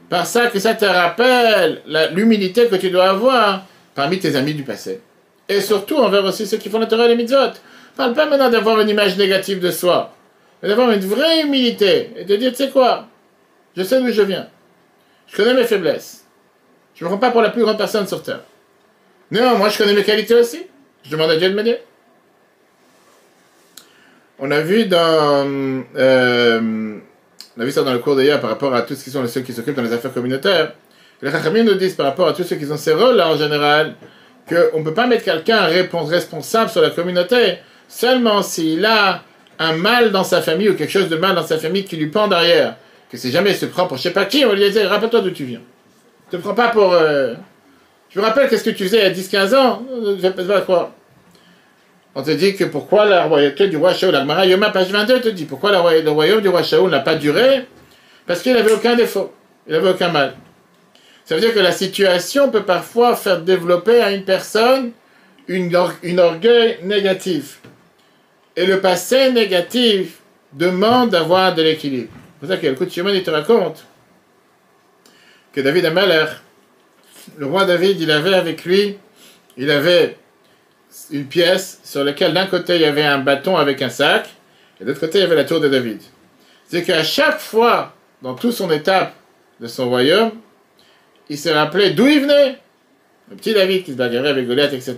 Par 0.09 0.25
ça 0.25 0.47
que 0.47 0.59
ça 0.59 0.73
te 0.73 0.83
rappelle 0.83 1.83
l'humilité 2.11 2.67
que 2.67 2.75
tu 2.75 2.89
dois 2.89 3.11
avoir 3.11 3.65
parmi 3.95 4.19
tes 4.19 4.35
amis 4.35 4.53
du 4.53 4.63
passé. 4.63 4.99
Et 5.47 5.61
surtout 5.61 5.95
envers 5.95 6.25
aussi 6.25 6.45
ceux 6.45 6.57
qui 6.57 6.69
font 6.69 6.79
la 6.79 6.87
Torah 6.87 7.05
et 7.05 7.07
les 7.07 7.15
mitzvot. 7.15 7.53
Parle 7.95 8.13
pas 8.13 8.25
maintenant 8.25 8.49
d'avoir 8.49 8.81
une 8.81 8.89
image 8.89 9.17
négative 9.17 9.61
de 9.61 9.71
soi, 9.71 10.13
mais 10.61 10.67
d'avoir 10.67 10.91
une 10.91 10.99
vraie 10.99 11.43
humilité 11.43 12.09
et 12.17 12.25
de 12.25 12.35
dire, 12.35 12.51
tu 12.51 12.57
sais 12.57 12.69
quoi, 12.71 13.07
je 13.77 13.83
sais 13.83 14.01
d'où 14.01 14.11
je 14.11 14.21
viens. 14.21 14.49
Je 15.27 15.37
connais 15.37 15.53
mes 15.53 15.63
faiblesses. 15.63 16.26
Je 16.97 17.05
ne 17.05 17.09
me 17.09 17.15
prends 17.15 17.27
pas 17.27 17.31
pour 17.31 17.41
la 17.41 17.51
plus 17.51 17.61
grande 17.61 17.77
personne 17.77 18.07
sur 18.07 18.23
Terre. 18.23 18.41
Non, 19.29 19.57
moi 19.57 19.69
je 19.69 19.77
connais 19.77 19.93
mes 19.93 20.03
qualités 20.03 20.33
aussi. 20.33 20.63
Je 21.03 21.11
demande 21.11 21.29
à 21.29 21.37
Dieu 21.37 21.49
de 21.49 21.55
m'aider. 21.55 21.77
On 24.39 24.49
a 24.51 24.61
vu 24.61 24.85
dans... 24.85 25.47
euh, 25.95 26.97
on 27.55 27.61
a 27.61 27.65
vu 27.65 27.71
ça 27.71 27.83
dans 27.83 27.93
le 27.93 27.99
cours 27.99 28.15
d'hier 28.15 28.39
par 28.39 28.49
rapport 28.49 28.73
à 28.73 28.81
tous 28.81 29.01
qui 29.01 29.11
sont 29.11 29.25
ceux 29.27 29.41
qui 29.41 29.53
s'occupent 29.53 29.75
dans 29.75 29.83
les 29.83 29.93
affaires 29.93 30.13
communautaires. 30.13 30.73
Les 31.21 31.31
Chachamim 31.31 31.63
nous 31.63 31.75
disent 31.75 31.95
par 31.95 32.07
rapport 32.07 32.27
à 32.27 32.33
tous 32.33 32.43
ceux 32.43 32.55
qui 32.55 32.65
ont 32.71 32.77
ces 32.77 32.93
rôles-là 32.93 33.29
en 33.29 33.37
général, 33.37 33.95
qu'on 34.47 34.79
ne 34.79 34.83
peut 34.83 34.93
pas 34.93 35.07
mettre 35.07 35.23
quelqu'un 35.23 35.65
responsable 35.65 36.69
sur 36.69 36.81
la 36.81 36.89
communauté 36.91 37.59
seulement 37.87 38.41
s'il 38.41 38.85
a 38.85 39.23
un 39.59 39.73
mal 39.73 40.11
dans 40.11 40.23
sa 40.23 40.41
famille 40.41 40.69
ou 40.69 40.75
quelque 40.75 40.91
chose 40.91 41.09
de 41.09 41.15
mal 41.15 41.35
dans 41.35 41.45
sa 41.45 41.57
famille 41.57 41.85
qui 41.85 41.95
lui 41.95 42.07
pend 42.07 42.27
derrière. 42.27 42.75
Que 43.11 43.17
si 43.17 43.31
jamais 43.31 43.51
il 43.51 43.55
se 43.55 43.65
prend 43.65 43.87
pour 43.87 43.97
je 43.97 44.03
sais 44.03 44.11
pas 44.11 44.25
qui, 44.25 44.45
on 44.45 44.53
lui 44.53 44.69
dit 44.69 44.79
rappelle-toi 44.79 45.21
d'où 45.21 45.31
tu 45.31 45.45
viens. 45.45 45.61
Ne 46.31 46.37
te 46.37 46.41
prends 46.43 46.53
pas 46.53 46.69
pour. 46.69 46.93
euh, 46.93 47.33
Je 48.09 48.19
me 48.19 48.25
rappelle 48.25 48.49
qu'est-ce 48.49 48.63
que 48.63 48.69
tu 48.71 48.83
faisais 48.85 48.97
il 48.97 49.03
y 49.03 49.05
a 49.05 49.11
10-15 49.11 49.55
ans, 49.55 49.83
je 50.21 50.27
pas 50.29 50.61
quoi. 50.61 50.93
On 52.15 52.23
te 52.23 52.31
dit 52.31 52.55
que 52.55 52.63
pourquoi 52.63 53.05
la 53.05 53.25
royauté 53.25 53.67
du 53.67 53.77
roi 53.77 53.93
Shaoul, 53.93 54.13
la 54.13 54.45
Yoma, 54.45 54.71
page 54.71 54.89
22, 54.89 55.21
te 55.21 55.29
dit 55.29 55.45
pourquoi 55.45 55.71
le 55.71 56.09
royaume 56.09 56.41
du 56.41 56.49
roi 56.49 56.63
Shaoul 56.63 56.89
n'a 56.89 56.99
pas 57.01 57.15
duré? 57.15 57.65
Parce 58.25 58.41
qu'il 58.41 58.53
n'avait 58.53 58.71
aucun 58.71 58.95
défaut, 58.95 59.31
il 59.67 59.73
n'avait 59.73 59.89
aucun 59.89 60.09
mal. 60.09 60.35
Ça 61.25 61.35
veut 61.35 61.41
dire 61.41 61.53
que 61.53 61.59
la 61.59 61.71
situation 61.71 62.49
peut 62.49 62.63
parfois 62.63 63.15
faire 63.15 63.41
développer 63.41 64.01
à 64.01 64.11
une 64.11 64.23
personne 64.23 64.91
une, 65.47 65.77
une 66.03 66.19
orgueil 66.19 66.79
négatif. 66.83 67.59
Et 68.55 68.65
le 68.65 68.79
passé 68.81 69.31
négatif 69.31 70.19
demande 70.53 71.11
d'avoir 71.11 71.53
de 71.53 71.61
l'équilibre. 71.61 72.09
C'est 72.13 72.47
pour 72.47 72.49
ça 72.55 72.57
que 72.61 72.67
le 72.67 72.75
coup 72.75 72.85
de 72.85 72.89
Shimon, 72.89 73.09
il 73.13 73.23
te 73.23 73.29
raconte 73.29 73.85
que 75.53 75.61
David 75.61 75.85
Amalek, 75.85 76.29
le 77.37 77.45
roi 77.45 77.65
David, 77.65 77.99
il 77.99 78.11
avait 78.11 78.33
avec 78.33 78.65
lui, 78.65 78.97
il 79.57 79.69
avait 79.71 80.17
une 81.11 81.25
pièce 81.25 81.79
sur 81.83 82.03
laquelle 82.03 82.33
d'un 82.33 82.45
côté 82.47 82.75
il 82.75 82.81
y 82.81 82.85
avait 82.85 83.03
un 83.03 83.19
bâton 83.19 83.57
avec 83.57 83.81
un 83.81 83.89
sac, 83.89 84.29
et 84.79 84.83
de 84.83 84.89
l'autre 84.89 84.99
côté 84.99 85.19
il 85.19 85.21
y 85.21 85.25
avait 85.25 85.35
la 85.35 85.45
tour 85.45 85.59
de 85.59 85.67
David. 85.67 86.01
C'est 86.67 86.83
qu'à 86.83 87.03
chaque 87.03 87.39
fois, 87.39 87.93
dans 88.21 88.35
toute 88.35 88.51
son 88.51 88.69
étape 88.71 89.13
de 89.59 89.67
son 89.67 89.89
royaume, 89.89 90.31
il 91.29 91.37
s'est 91.37 91.53
rappelé 91.53 91.91
d'où 91.91 92.07
il 92.07 92.21
venait. 92.21 92.59
Le 93.29 93.35
petit 93.35 93.53
David 93.53 93.83
qui 93.83 93.91
se 93.91 93.97
bagarrait 93.97 94.29
avec 94.29 94.47
Goliath, 94.47 94.73
etc. 94.73 94.95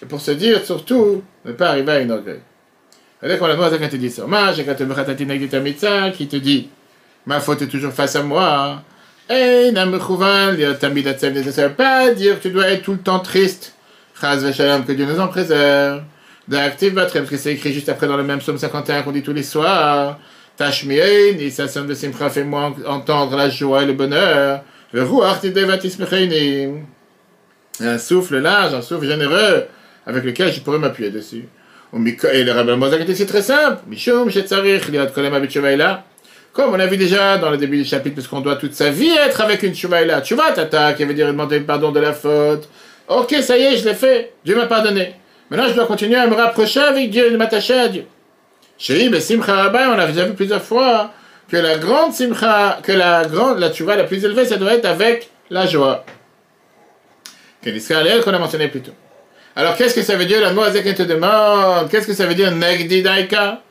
Et 0.00 0.06
pour 0.06 0.20
se 0.20 0.30
dire 0.30 0.64
surtout, 0.64 1.24
ne 1.44 1.52
pas 1.52 1.70
arriver 1.70 1.92
à 1.92 2.00
une 2.00 2.12
orgueil. 2.12 2.40
C'est-à-dire 3.18 3.38
qu'on 3.40 3.46
a 3.46 3.78
quand 3.78 3.88
te 3.88 3.96
dit 3.96 4.10
ça, 4.10 4.22
quand 4.28 4.74
te 4.74 6.12
qui 6.12 6.28
te 6.28 6.36
dit, 6.36 6.68
ma 7.26 7.40
faute 7.40 7.62
est 7.62 7.66
toujours 7.66 7.92
face 7.92 8.14
à 8.14 8.22
moi. 8.22 8.82
Pas 9.28 9.70
dire 12.14 12.38
que 12.38 12.42
tu 12.42 12.50
dois 12.50 12.68
être 12.68 12.82
tout 12.82 12.92
le 12.92 12.98
temps 12.98 13.20
triste. 13.20 13.74
Que 14.20 14.92
Dieu 14.92 15.06
nous 15.06 15.20
en 15.20 15.28
préserve. 15.28 16.02
D'active 16.48 16.94
que 17.28 17.36
c'est 17.36 17.52
écrit 17.52 17.72
juste 17.72 17.88
après 17.90 18.06
dans 18.06 18.16
le 18.16 18.22
même 18.22 18.38
psaume 18.38 18.56
51 18.56 19.02
qu'on 19.02 19.12
dit 19.12 19.22
tous 19.22 19.34
les 19.34 19.42
soirs. 19.42 20.18
Tashmiein, 20.56 21.36
et 21.38 21.50
ça 21.50 21.68
sonne 21.68 21.86
de 21.86 21.94
simcha, 21.94 22.30
fais-moi 22.30 22.74
entendre 22.86 23.36
la 23.36 23.48
joie 23.48 23.84
et 23.84 23.86
le 23.86 23.92
bonheur. 23.92 24.62
Le 24.92 25.04
ruach. 25.04 25.38
Un 27.80 27.98
souffle 27.98 28.38
large, 28.38 28.74
un 28.74 28.82
souffle 28.82 29.06
généreux, 29.06 29.66
avec 30.04 30.24
lequel 30.24 30.52
je 30.52 30.60
pourrais 30.60 30.78
m'appuyer 30.78 31.10
dessus. 31.10 31.44
Et 32.32 32.44
le 32.44 32.52
rabbin 32.52 32.76
Mozart 32.76 33.00
était 33.00 33.24
très 33.24 33.42
simple. 33.42 33.82
Mishum, 33.86 34.30
shetzarich, 34.30 34.88
liot 34.88 35.06
kolem 35.14 35.34
abitchovaïla. 35.34 36.04
Comme 36.58 36.74
on 36.74 36.80
a 36.80 36.86
vu 36.86 36.96
déjà 36.96 37.38
dans 37.38 37.50
le 37.50 37.56
début 37.56 37.76
du 37.76 37.84
chapitre, 37.84 38.16
parce 38.16 38.26
qu'on 38.26 38.40
doit 38.40 38.56
toute 38.56 38.74
sa 38.74 38.90
vie 38.90 39.10
être 39.10 39.40
avec 39.42 39.62
une. 39.62 39.70
Tu 39.70 39.86
vois, 39.86 40.50
tata, 40.50 40.92
qui 40.92 41.04
veut 41.04 41.14
dire 41.14 41.28
demander 41.28 41.60
pardon 41.60 41.92
de 41.92 42.00
la 42.00 42.12
faute. 42.12 42.68
Ok, 43.06 43.32
ça 43.42 43.56
y 43.56 43.62
est, 43.62 43.76
je 43.76 43.84
l'ai 43.84 43.94
fait. 43.94 44.32
Dieu 44.44 44.56
m'a 44.56 44.66
pardonné. 44.66 45.14
Maintenant, 45.50 45.68
je 45.68 45.74
dois 45.74 45.86
continuer 45.86 46.16
à 46.16 46.26
me 46.26 46.34
rapprocher 46.34 46.80
avec 46.80 47.10
Dieu, 47.10 47.30
de 47.30 47.36
m'attacher 47.36 47.78
à 47.78 47.86
Dieu. 47.86 48.06
Chez 48.76 49.08
mais 49.08 49.20
Simcha 49.20 49.54
Rabba, 49.54 49.88
on 49.94 49.98
a 50.00 50.08
déjà 50.08 50.24
vu 50.24 50.34
plusieurs 50.34 50.60
fois 50.60 51.12
que 51.48 51.56
la 51.56 51.78
grande 51.78 52.12
Simcha, 52.12 52.80
que 52.82 52.90
la 52.90 53.24
grande, 53.24 53.60
la 53.60 53.70
la 53.94 54.02
plus 54.02 54.24
élevée, 54.24 54.44
ça 54.44 54.56
doit 54.56 54.74
être 54.74 54.86
avec 54.86 55.30
la 55.50 55.64
joie. 55.64 56.04
Que 57.62 57.70
l'Israël 57.70 58.20
qu'on 58.20 58.34
a 58.34 58.38
mentionné 58.40 58.66
plus 58.66 58.80
tôt. 58.80 58.94
Alors, 59.54 59.76
qu'est-ce 59.76 59.94
que 59.94 60.02
ça 60.02 60.16
veut 60.16 60.26
dire, 60.26 60.40
la 60.40 60.52
Moazek 60.52 60.92
te 60.92 61.04
demande? 61.04 61.88
Qu'est-ce 61.88 62.08
que 62.08 62.14
ça 62.14 62.26
veut 62.26 62.34
dire, 62.34 62.50
Negdi 62.50 63.00
Daika? 63.00 63.62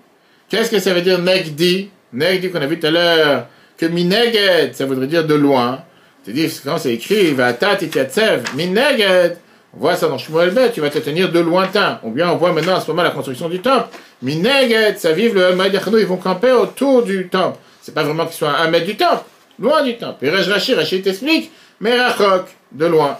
Qu'est-ce 0.47 0.71
que 0.71 0.79
ça 0.79 0.93
veut 0.93 1.01
dire 1.01 1.19
negdi? 1.19 1.89
Negdi 2.13 2.49
qu'on 2.49 2.61
a 2.61 2.67
vu 2.67 2.79
tout 2.79 2.87
à 2.87 2.91
l'heure, 2.91 3.47
que 3.77 3.85
mineged, 3.85 4.73
ça 4.73 4.85
voudrait 4.85 5.07
dire 5.07 5.25
de 5.25 5.33
loin. 5.33 5.83
Dis, 6.25 6.59
quand 6.63 6.77
c'est 6.77 6.93
écrit, 6.93 7.31
va 7.31 7.53
titatsev, 7.53 8.43
mineged, 8.55 9.37
on 9.73 9.79
voit 9.79 9.95
ça 9.95 10.07
dans 10.07 10.17
Shmuel 10.17 10.51
Bet, 10.51 10.71
tu 10.71 10.81
vas 10.81 10.89
te 10.89 10.99
tenir 10.99 11.31
de 11.31 11.39
lointain. 11.39 11.99
Ou 12.03 12.11
bien 12.11 12.29
on 12.31 12.35
voit 12.35 12.51
maintenant 12.51 12.75
à 12.75 12.81
ce 12.81 12.87
moment 12.87 13.03
la 13.03 13.11
construction 13.11 13.47
du 13.47 13.59
temple. 13.59 13.87
Mineged, 14.21 14.97
ça 14.97 15.11
vive 15.11 15.35
le 15.35 15.55
Maïdachano, 15.55 15.97
ils 15.97 16.05
vont 16.05 16.17
camper 16.17 16.51
autour 16.51 17.03
du 17.03 17.27
temple. 17.29 17.57
C'est 17.81 17.93
pas 17.93 18.03
vraiment 18.03 18.25
qu'ils 18.25 18.35
soient 18.35 18.51
à 18.51 18.63
un 18.63 18.69
mètre 18.69 18.85
du 18.85 18.97
temple, 18.97 19.23
loin 19.59 19.83
du 19.83 19.97
temple. 19.97 20.25
Et 20.25 20.29
Rej 20.29 20.49
Rashi, 20.49 20.73
Rashi 20.73 21.01
t'explique, 21.01 21.51
mais 21.79 21.97
Rachok, 21.97 22.47
de 22.71 22.85
loin. 22.85 23.17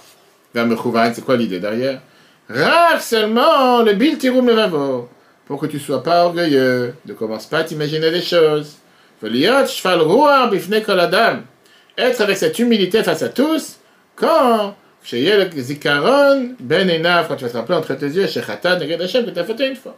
Vers 0.54 0.66
c'est 1.14 1.24
quoi 1.24 1.38
l'idée 1.38 1.60
derrière? 1.60 2.02
Rak 2.50 3.02
seulement 3.02 3.84
le 3.84 3.94
bil 3.94 4.18
tirum 4.18 4.48
le 4.48 4.56
pour 5.48 5.60
que 5.60 5.66
tu 5.66 5.80
sois 5.80 6.04
pas 6.04 6.26
orgueilleux, 6.26 6.94
ne 7.06 7.14
commence 7.14 7.46
pas 7.46 7.60
à 7.60 7.64
t'imaginer 7.64 8.12
des 8.12 8.22
choses. 8.22 8.76
Être 11.98 12.22
avec 12.22 12.38
cette 12.38 12.60
humilité 12.60 13.04
face 13.04 13.24
à 13.24 13.30
tous, 13.30 13.78
quand 14.16 14.76
ben 16.60 17.26
quand 17.28 17.36
tu 17.38 17.46
vas 17.46 17.50
te 17.50 17.58
rappeler 17.58 17.78
entre 17.78 17.94
tes 17.94 18.08
yeux, 18.08 18.26
Hashem, 18.26 19.26
que 19.26 19.30
tu 19.32 19.40
as 19.40 19.44
fait 19.46 19.68
une 19.70 19.76
fois. 19.76 19.96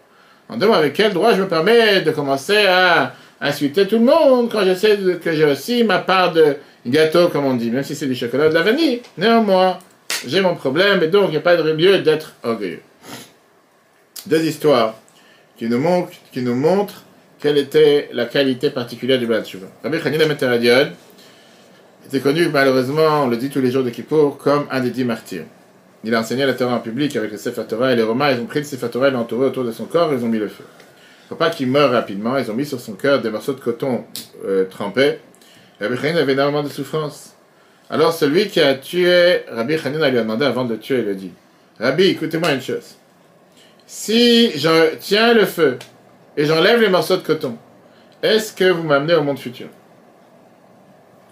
On 0.50 0.58
demande 0.58 0.78
avec 0.78 0.94
quel 0.94 1.14
droit 1.14 1.34
je 1.34 1.42
me 1.42 1.48
permets 1.48 2.02
de 2.02 2.12
commencer 2.12 2.68
à 2.68 3.14
insulter 3.42 3.88
tout 3.88 3.98
le 3.98 4.06
monde 4.06 4.52
quand 4.52 4.64
je 4.66 4.76
sais 4.76 4.98
que 5.22 5.34
j'ai 5.34 5.46
aussi 5.46 5.84
ma 5.84 5.98
part 6.00 6.32
de 6.32 6.58
gâteau, 6.86 7.30
comme 7.30 7.46
on 7.46 7.56
dit, 7.56 7.72
même 7.72 7.84
si 7.84 7.96
c'est 7.96 8.06
du 8.06 8.16
chocolat 8.16 8.50
de 8.50 8.54
la 8.54 8.62
vanille. 8.62 9.02
Néanmoins, 9.18 9.80
j'ai 10.28 10.42
mon 10.42 10.56
problème 10.56 11.02
et 11.02 11.08
donc 11.08 11.30
il 11.30 11.32
n'y 11.32 11.38
a 11.38 11.42
pas 11.42 11.56
de 11.56 11.72
lieu 11.72 12.00
d'être 12.00 12.34
orgueilleux. 12.44 12.82
Deux 14.28 14.44
histoires 14.44 14.96
qui 15.60 16.42
nous 16.42 16.56
montrent 16.56 17.04
quelle 17.40 17.58
était 17.58 18.10
la 18.14 18.26
qualité 18.26 18.70
particulière 18.70 19.20
du 19.20 19.28
Baal. 19.28 19.44
Rabbi 19.84 19.98
Hanina 20.06 20.26
Meteradion 20.26 20.92
était 22.06 22.22
connu, 22.22 22.48
malheureusement, 22.48 23.24
on 23.24 23.28
le 23.28 23.38
dit 23.38 23.50
tous 23.50 23.60
les 23.62 23.70
jours 23.70 23.84
de 23.84 23.90
Kippour, 23.90 24.38
comme 24.38 24.66
un 24.72 24.80
des 24.80 24.90
dix 24.90 25.04
martyrs. 25.04 25.44
Il 26.06 26.16
a 26.16 26.22
enseigné 26.22 26.46
la 26.46 26.54
Torah 26.54 26.76
en 26.76 26.80
public 26.80 27.16
avec 27.18 27.32
le 27.32 27.38
Sefer 27.38 27.64
Torah 27.68 27.92
et 27.92 27.96
les 27.98 28.04
Romains, 28.04 28.32
ils 28.32 28.40
ont 28.40 28.46
pris 28.46 28.60
le 28.60 28.66
Sefer 28.66 28.90
Torah, 28.90 29.10
ils 29.10 29.14
l'ont 29.14 29.20
entouré 29.20 29.48
autour 29.48 29.66
de 29.66 29.72
son 29.72 29.86
corps, 29.86 30.14
ils 30.14 30.24
ont 30.24 30.30
mis 30.30 30.40
le 30.40 30.48
feu. 30.48 30.64
Pour 31.28 31.38
pas 31.38 31.50
qu'il 31.50 31.68
meure 31.68 31.92
rapidement, 31.92 32.38
ils 32.38 32.50
ont 32.50 32.54
mis 32.54 32.66
sur 32.66 32.80
son 32.80 32.94
cœur 32.94 33.22
des 33.22 33.30
morceaux 33.30 33.54
de 33.54 33.60
coton 33.60 34.06
euh, 34.46 34.66
trempés. 34.66 35.20
Rabbi 35.82 35.98
Hanina 35.98 36.22
avait 36.22 36.34
énormément 36.34 36.64
de 36.64 36.70
souffrance. 36.70 37.34
Alors 37.90 38.14
celui 38.14 38.48
qui 38.48 38.62
a 38.62 38.76
tué 38.76 39.42
Rabbi 39.50 39.76
Hanina 39.84 40.10
lui 40.10 40.20
a 40.20 40.22
demandé 40.22 40.46
avant 40.46 40.64
de 40.64 40.74
le 40.74 40.80
tuer, 40.80 41.02
il 41.02 41.10
a 41.10 41.14
dit 41.14 41.32
Rabbi, 41.80 42.06
écoutez-moi 42.06 42.54
une 42.54 42.62
chose. 42.62 42.96
Si 43.92 44.52
je 44.52 44.98
tiens 44.98 45.34
le 45.34 45.46
feu 45.46 45.80
et 46.38 46.46
j'enlève 46.46 46.80
les 46.80 46.90
morceaux 46.90 47.18
de 47.18 47.24
coton, 47.24 47.58
est-ce 48.22 48.54
que 48.54 48.66
vous 48.66 48.84
m'amenez 48.84 49.16
au 49.16 49.24
monde 49.24 49.40
futur? 49.40 49.66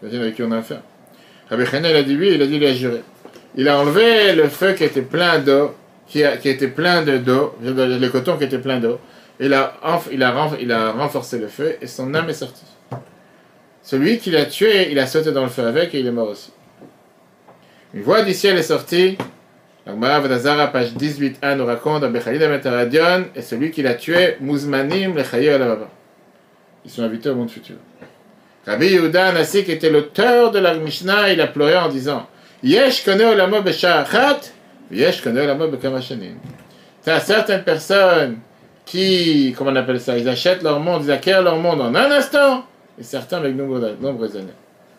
Imagine 0.02 0.22
avec 0.22 0.36
qui 0.36 0.42
on 0.42 0.52
a 0.52 0.58
affaire? 0.58 0.82
Rabbi 1.52 1.66
Hanina, 1.72 1.92
il 1.92 1.96
a 1.98 2.02
dit 2.02 2.18
oui, 2.18 2.32
il 2.34 2.42
a 2.42 2.48
dit 2.48 2.56
il 2.56 2.66
a 2.66 2.74
juré. 2.74 3.04
Il 3.54 3.70
a 3.70 3.78
enlevé 3.78 4.34
le 4.34 4.50
feu 4.50 4.74
qui 4.74 4.86
était 4.86 5.04
plein 5.04 5.38
d'eau, 5.38 5.76
qui, 6.08 6.24
qui, 6.42 6.50
était 6.50 6.68
plein 6.68 7.04
de 7.04 7.20
d'eau, 7.20 7.56
le 7.62 8.08
coton 8.08 8.38
qui 8.38 8.46
était 8.46 8.58
plein 8.58 8.80
d'eau. 8.80 9.00
Il 9.40 9.54
a, 9.54 9.76
il, 10.12 10.24
a, 10.24 10.50
il 10.60 10.72
a 10.72 10.92
renforcé 10.94 11.38
le 11.38 11.50
feu 11.50 11.78
et 11.80 11.86
son 11.86 12.12
âme 12.16 12.28
est 12.28 12.34
sortie. 12.34 12.66
Celui 13.84 14.18
qui 14.18 14.32
l'a 14.32 14.46
tué, 14.46 14.92
il 14.92 14.98
a 14.98 15.06
sauté 15.06 15.32
dans 15.32 15.44
le 15.44 15.50
feu 15.50 15.64
avec 15.64 15.94
et 15.94 16.00
il 16.00 16.08
est 16.08 16.12
mort 16.12 16.30
aussi. 16.30 16.52
Une 17.94 18.02
voix 18.02 18.24
du 18.24 18.34
ciel 18.34 18.58
est 18.58 18.64
sortie. 18.64 19.16
L'Agmara 19.88 20.68
page 20.68 20.94
18a, 20.96 21.56
nous 21.56 21.66
raconte 21.66 22.04
et 23.36 23.42
celui 23.42 23.72
qui 23.72 23.82
l'a 23.82 23.94
tué, 23.94 24.36
Mouzmanim 24.42 25.16
le 25.16 25.50
Alababa. 25.50 25.88
Ils 26.84 26.92
sont 26.92 27.04
invités 27.04 27.30
au 27.30 27.36
monde 27.36 27.50
futur. 27.50 27.78
Rabbi 28.66 28.88
Yehuda 28.88 29.32
qui 29.46 29.72
était 29.72 29.90
l'auteur 29.90 30.52
de 30.52 30.60
la 30.60 30.74
Mishnah, 30.74 31.32
il 31.32 31.40
a 31.40 31.48
pleuré 31.48 31.78
en 31.78 31.88
disant 31.88 32.28
Yesh 32.64 33.06
kone 33.06 33.22
olamo 33.24 33.64
yesh 34.92 35.22
kone 35.22 35.40
olamo 35.40 35.68
b'kamashanim. 35.70 36.36
as 37.06 37.20
certaines 37.22 37.64
personnes 37.64 38.40
qui, 38.84 39.56
comment 39.58 39.72
on 39.72 39.76
appelle 39.78 40.02
ça, 40.02 40.18
ils 40.18 40.28
achètent 40.28 40.64
leur 40.64 40.82
monde, 40.82 41.04
ils 41.06 41.12
acquièrent 41.12 41.44
leur 41.44 41.58
monde 41.58 41.80
en 41.80 41.96
un 41.96 42.12
instant, 42.12 42.66
et 43.00 43.04
certains 43.04 43.38
avec 43.38 43.56
de 43.56 43.64
nombreuses 44.02 44.36
années. 44.36 44.48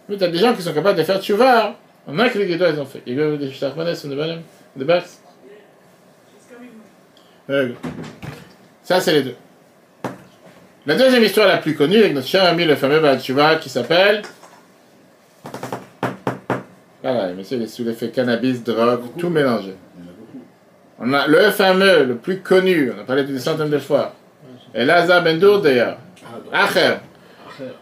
Mais 0.08 0.16
tu 0.16 0.24
as 0.24 0.28
des 0.28 0.38
gens 0.38 0.54
qui 0.54 0.62
sont 0.62 0.72
capables 0.72 0.96
de 0.96 1.02
faire 1.02 1.20
tchouva 1.20 1.76
en 2.06 2.18
un 2.18 2.28
clic 2.30 2.48
ils 2.48 2.80
ont 2.80 2.86
fait. 2.86 3.02
De 4.76 4.84
base. 4.84 5.20
Ça, 8.82 9.00
c'est 9.00 9.12
les 9.12 9.22
deux. 9.22 9.36
La 10.86 10.94
deuxième 10.94 11.22
histoire 11.22 11.48
la 11.48 11.58
plus 11.58 11.74
connue 11.74 11.98
avec 11.98 12.14
notre 12.14 12.26
cher 12.26 12.44
ami 12.44 12.64
le 12.64 12.76
fameux 12.76 13.00
Baal 13.00 13.58
qui 13.60 13.68
s'appelle. 13.68 14.22
Voilà, 17.02 17.32
monsieur, 17.32 17.56
il 17.56 17.62
est 17.62 17.66
sous 17.66 17.84
l'effet 17.84 18.10
cannabis, 18.10 18.62
drogue, 18.62 19.02
tout 19.18 19.30
mélangé. 19.30 19.74
On 20.98 21.12
a 21.12 21.26
le 21.26 21.50
fameux, 21.50 22.04
le 22.04 22.16
plus 22.16 22.40
connu, 22.40 22.92
on 22.96 23.00
a 23.00 23.04
parlé 23.04 23.24
des 23.24 23.38
centaines 23.38 23.70
de 23.70 23.78
fois. 23.78 24.14
Et 24.74 24.84
Lazar 24.84 25.22
Bendour 25.22 25.60
d'ailleurs. 25.60 25.98
Acher 26.52 26.96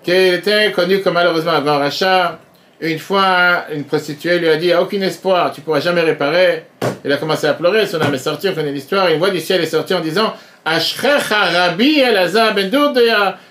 qui 0.03 0.13
était 0.13 0.73
connu 0.73 1.01
comme 1.01 1.15
malheureusement 1.15 1.53
un 1.53 1.61
grand 1.61 1.79
rachat. 1.79 2.39
Une 2.81 2.99
fois, 2.99 3.65
une 3.73 3.85
prostituée 3.85 4.39
lui 4.39 4.49
a 4.49 4.57
dit, 4.57 4.75
aucun 4.75 5.01
espoir, 5.01 5.51
tu 5.53 5.63
pourras 5.63 5.81
jamais 5.81 6.03
réparer. 6.03 6.65
Il 7.05 7.13
a 7.13 7.17
commencé 7.17 7.47
à 7.47 7.55
pleurer, 7.55 7.87
son 7.87 8.01
âme 8.01 8.15
est 8.15 8.19
sortie, 8.19 8.49
on 8.49 8.55
connaît 8.55 8.73
l'histoire, 8.73 9.09
une 9.09 9.19
voix 9.19 9.31
du 9.31 9.41
ciel 9.41 9.63
est 9.63 9.67
sortie 9.67 9.95
en 9.95 10.01
disant, 10.01 10.35
Rabbi 10.67 12.01
Elazar 12.01 12.55
ben 12.55 12.71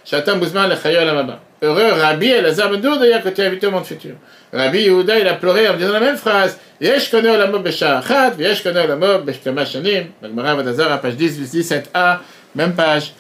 Shatam 0.03 0.39
Bouzman 0.39 0.71
Amaba. 0.71 1.39
Heureux 1.61 1.91
Rabbi 1.99 2.27
Elazar 2.27 2.69
ben 2.69 2.81
Dourdaya 2.81 3.19
que 3.19 3.29
tu 3.29 3.41
as 3.41 3.45
invité 3.45 3.67
au 3.67 3.71
monde 3.71 3.85
futur. 3.85 4.15
Rabbi 4.53 4.81
Yehuda, 4.81 5.19
il 5.19 5.27
a 5.27 5.33
pleuré 5.33 5.69
en 5.69 5.75
disant 5.75 5.93
la 5.93 6.01
même 6.01 6.17
phrase, 6.17 6.59
Yesh 6.79 7.09
kono 7.09 7.33
olamot 7.33 7.59
b'sha'achat, 7.59 8.33
Yesh 8.38 8.61
kono 8.61 8.81
olamot 8.81 9.19
b'shkama 9.25 9.65
shanim. 9.65 10.07
Magmara 10.21 10.55
Vadazar, 10.55 11.01
page 11.01 11.15
10, 11.15 11.39
17a, 11.55 12.19
même 12.53 12.73
page 12.73 13.13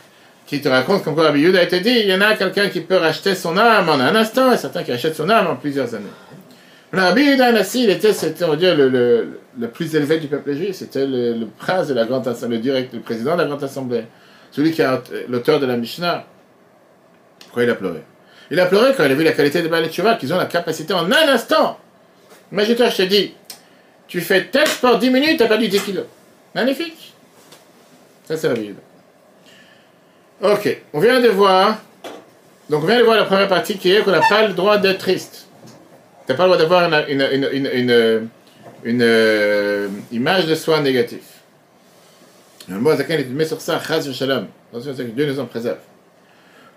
qui 0.45 0.61
te 0.61 0.69
raconte 0.69 1.03
comme 1.03 1.15
quoi 1.15 1.25
Rabbi 1.25 1.41
Yehuda 1.41 1.59
a 1.59 1.63
été 1.63 1.79
dit, 1.79 1.89
il 1.89 2.07
y 2.07 2.13
en 2.13 2.21
a 2.21 2.35
quelqu'un 2.35 2.69
qui 2.69 2.81
peut 2.81 2.97
racheter 2.97 3.35
son 3.35 3.57
âme 3.57 3.89
en 3.89 3.99
un 3.99 4.15
instant 4.15 4.51
et 4.51 4.57
certains 4.57 4.83
qui 4.83 4.91
achètent 4.91 5.15
son 5.15 5.29
âme 5.29 5.47
en 5.47 5.55
plusieurs 5.55 5.93
années. 5.95 6.05
Rabbi 6.93 7.23
Yehuda 7.23 7.51
Nassi, 7.51 7.83
il 7.83 7.89
était, 7.89 8.11
on 8.43 8.49
va 8.49 8.55
dire, 8.55 8.75
le, 8.75 8.89
le, 9.59 9.67
plus 9.67 9.95
élevé 9.95 10.19
du 10.19 10.27
peuple 10.27 10.53
juif, 10.53 10.75
c'était 10.75 11.05
le, 11.07 11.47
prince 11.57 11.87
de 11.87 11.93
la 11.93 12.05
grande 12.05 12.27
assemblée, 12.27 12.57
le, 12.57 12.61
direct, 12.61 12.93
le 12.93 12.99
président 12.99 13.33
de 13.33 13.41
la 13.41 13.47
grande 13.47 13.63
assemblée, 13.63 14.03
celui 14.51 14.71
qui 14.71 14.81
est 14.81 14.87
l'auteur 15.27 15.59
de 15.59 15.65
la 15.65 15.77
Mishnah. 15.77 16.25
Pourquoi 17.39 17.63
il 17.63 17.69
a 17.69 17.75
pleuré? 17.75 18.01
Il 18.51 18.59
a 18.59 18.67
pleuré 18.67 18.93
quand 18.95 19.03
il 19.03 19.11
a 19.11 19.15
vu 19.15 19.23
la 19.23 19.31
qualité 19.31 19.63
des 19.63 19.69
de 19.69 20.17
qu'ils 20.17 20.33
ont 20.33 20.37
la 20.37 20.45
capacité 20.45 20.93
en 20.93 21.11
un 21.11 21.27
instant. 21.27 21.79
Imagine-toi, 22.51 22.89
je 22.89 22.97
te 22.97 23.01
dis, 23.03 23.33
tu 24.07 24.21
fais 24.21 24.45
tel 24.45 24.67
sport 24.67 24.99
10 24.99 25.09
minutes, 25.09 25.37
tu 25.37 25.43
as 25.43 25.47
perdu 25.47 25.67
10 25.67 25.81
kilos. 25.81 26.05
Magnifique. 26.53 27.13
Ça, 28.25 28.37
c'est 28.37 28.47
Rabbi. 28.47 28.75
Ok, 30.41 30.77
on 30.93 30.99
vient 30.99 31.21
de 31.21 31.29
voir. 31.29 31.77
Donc 32.69 32.83
on 32.83 32.87
vient 32.87 32.99
de 32.99 33.03
voir 33.03 33.15
la 33.15 33.23
première 33.23 33.47
partie 33.47 33.77
qui 33.77 33.91
est 33.91 34.01
qu'on 34.01 34.11
n'a 34.11 34.21
pas 34.27 34.45
le 34.47 34.53
droit 34.53 34.77
d'être 34.77 34.97
triste. 34.99 35.47
Tu 36.25 36.31
n'as 36.31 36.37
pas 36.37 36.43
le 36.43 36.49
droit 36.49 36.57
d'avoir 36.57 37.07
une, 37.07 37.21
une, 37.21 37.49
une, 37.53 38.29
une, 38.83 39.01
euh, 39.01 39.87
image 40.11 40.45
de 40.47 40.55
soi 40.55 40.81
négative. 40.81 41.23
Le 42.67 42.77
mot 42.79 42.95
Zakan 42.95 43.13
est 43.13 43.29
met 43.29 43.45
sur 43.45 43.61
ça, 43.61 43.79
Chaz 43.79 44.11
Shalom. 44.11 44.47
Attention, 44.71 44.93
c'est 44.97 45.05
que 45.05 45.11
Dieu 45.11 45.25
nous 45.27 45.39
en 45.39 45.45
préserve. 45.45 45.77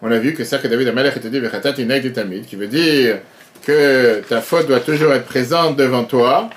On 0.02 0.10
a 0.12 0.18
vu 0.18 0.34
que 0.34 0.44
ça 0.44 0.58
que 0.58 0.68
David 0.68 0.88
Amalek 0.88 1.16
était 1.16 1.30
dit, 1.30 1.40
qui 2.46 2.56
veut 2.56 2.68
dire 2.68 3.18
que 3.64 4.20
ta 4.28 4.40
faute 4.40 4.68
doit 4.68 4.80
toujours 4.80 5.12
être 5.12 5.24
présente 5.24 5.76
devant 5.76 6.04
toi. 6.04 6.48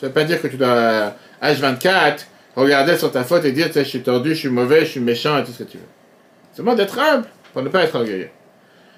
Ça 0.00 0.06
ne 0.06 0.08
veut 0.08 0.14
pas 0.14 0.24
dire 0.24 0.40
que 0.40 0.48
tu 0.48 0.56
dois, 0.56 1.14
H24, 1.42 2.20
regarder 2.64 2.96
sur 2.96 3.12
ta 3.12 3.22
faute 3.22 3.44
et 3.44 3.52
dire, 3.52 3.68
je 3.74 3.80
suis 3.82 4.02
tordu, 4.02 4.30
je 4.30 4.40
suis 4.40 4.48
mauvais, 4.48 4.80
je 4.80 4.92
suis 4.92 5.00
méchant 5.00 5.38
et 5.38 5.44
tout 5.44 5.52
ce 5.52 5.58
que 5.62 5.70
tu 5.70 5.76
veux. 5.76 5.84
C'est 6.52 6.62
moi 6.62 6.74
d'être 6.74 6.98
humble 6.98 7.26
pour 7.52 7.62
ne 7.62 7.68
pas 7.68 7.82
être 7.82 7.94
orgueilleux. 7.94 8.30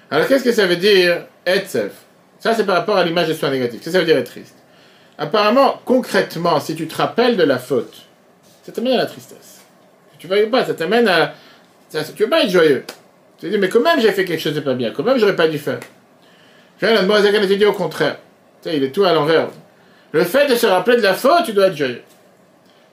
Alors 0.09 0.27
qu'est-ce 0.27 0.43
que 0.43 0.51
ça 0.51 0.65
veut 0.65 0.77
dire 0.77 1.25
être 1.45 1.67
self? 1.67 1.91
Ça 2.39 2.53
c'est 2.55 2.65
par 2.65 2.75
rapport 2.75 2.97
à 2.97 3.03
l'image 3.03 3.27
de 3.27 3.33
soi 3.33 3.49
négative. 3.49 3.79
Qu'est-ce 3.79 3.85
que 3.85 3.91
ça 3.91 3.99
veut 3.99 4.05
dire 4.05 4.17
être 4.17 4.31
triste? 4.31 4.55
Apparemment, 5.17 5.81
concrètement, 5.83 6.59
si 6.61 6.75
tu 6.75 6.87
te 6.87 6.95
rappelles 6.95 7.35
de 7.35 7.43
la 7.43 7.59
faute, 7.59 8.05
ça 8.63 8.71
t'amène 8.71 8.93
à 8.93 8.97
la 8.97 9.05
tristesse. 9.05 9.59
Tu 10.17 10.27
ne 10.27 10.45
pas, 10.45 10.65
ça 10.65 10.73
t'amène 10.73 11.07
à... 11.07 11.33
Tu 11.91 12.23
veux 12.23 12.29
pas 12.29 12.43
être 12.43 12.49
joyeux. 12.49 12.85
Tu 13.37 13.47
te 13.47 13.51
dis, 13.51 13.57
mais 13.57 13.69
quand 13.69 13.81
même 13.81 13.99
j'ai 13.99 14.11
fait 14.11 14.25
quelque 14.25 14.41
chose 14.41 14.55
de 14.55 14.61
pas 14.61 14.73
bien, 14.73 14.91
quand 14.91 15.03
même 15.03 15.17
j'aurais 15.17 15.35
pas 15.35 15.47
dû 15.47 15.59
faire. 15.59 15.79
Viens, 16.79 16.93
la 16.93 17.01
demoiselle 17.01 17.57
dit 17.57 17.65
au 17.65 17.73
contraire. 17.73 18.17
Tu 18.61 18.69
sais, 18.69 18.77
il 18.77 18.83
est 18.83 18.91
tout 18.91 19.03
à 19.03 19.11
l'envers. 19.11 19.49
Le 20.11 20.23
fait 20.23 20.47
de 20.47 20.55
se 20.55 20.65
rappeler 20.65 20.97
de 20.97 21.01
la 21.01 21.13
faute, 21.13 21.43
tu 21.45 21.53
dois 21.53 21.67
être 21.67 21.75
joyeux. 21.75 22.01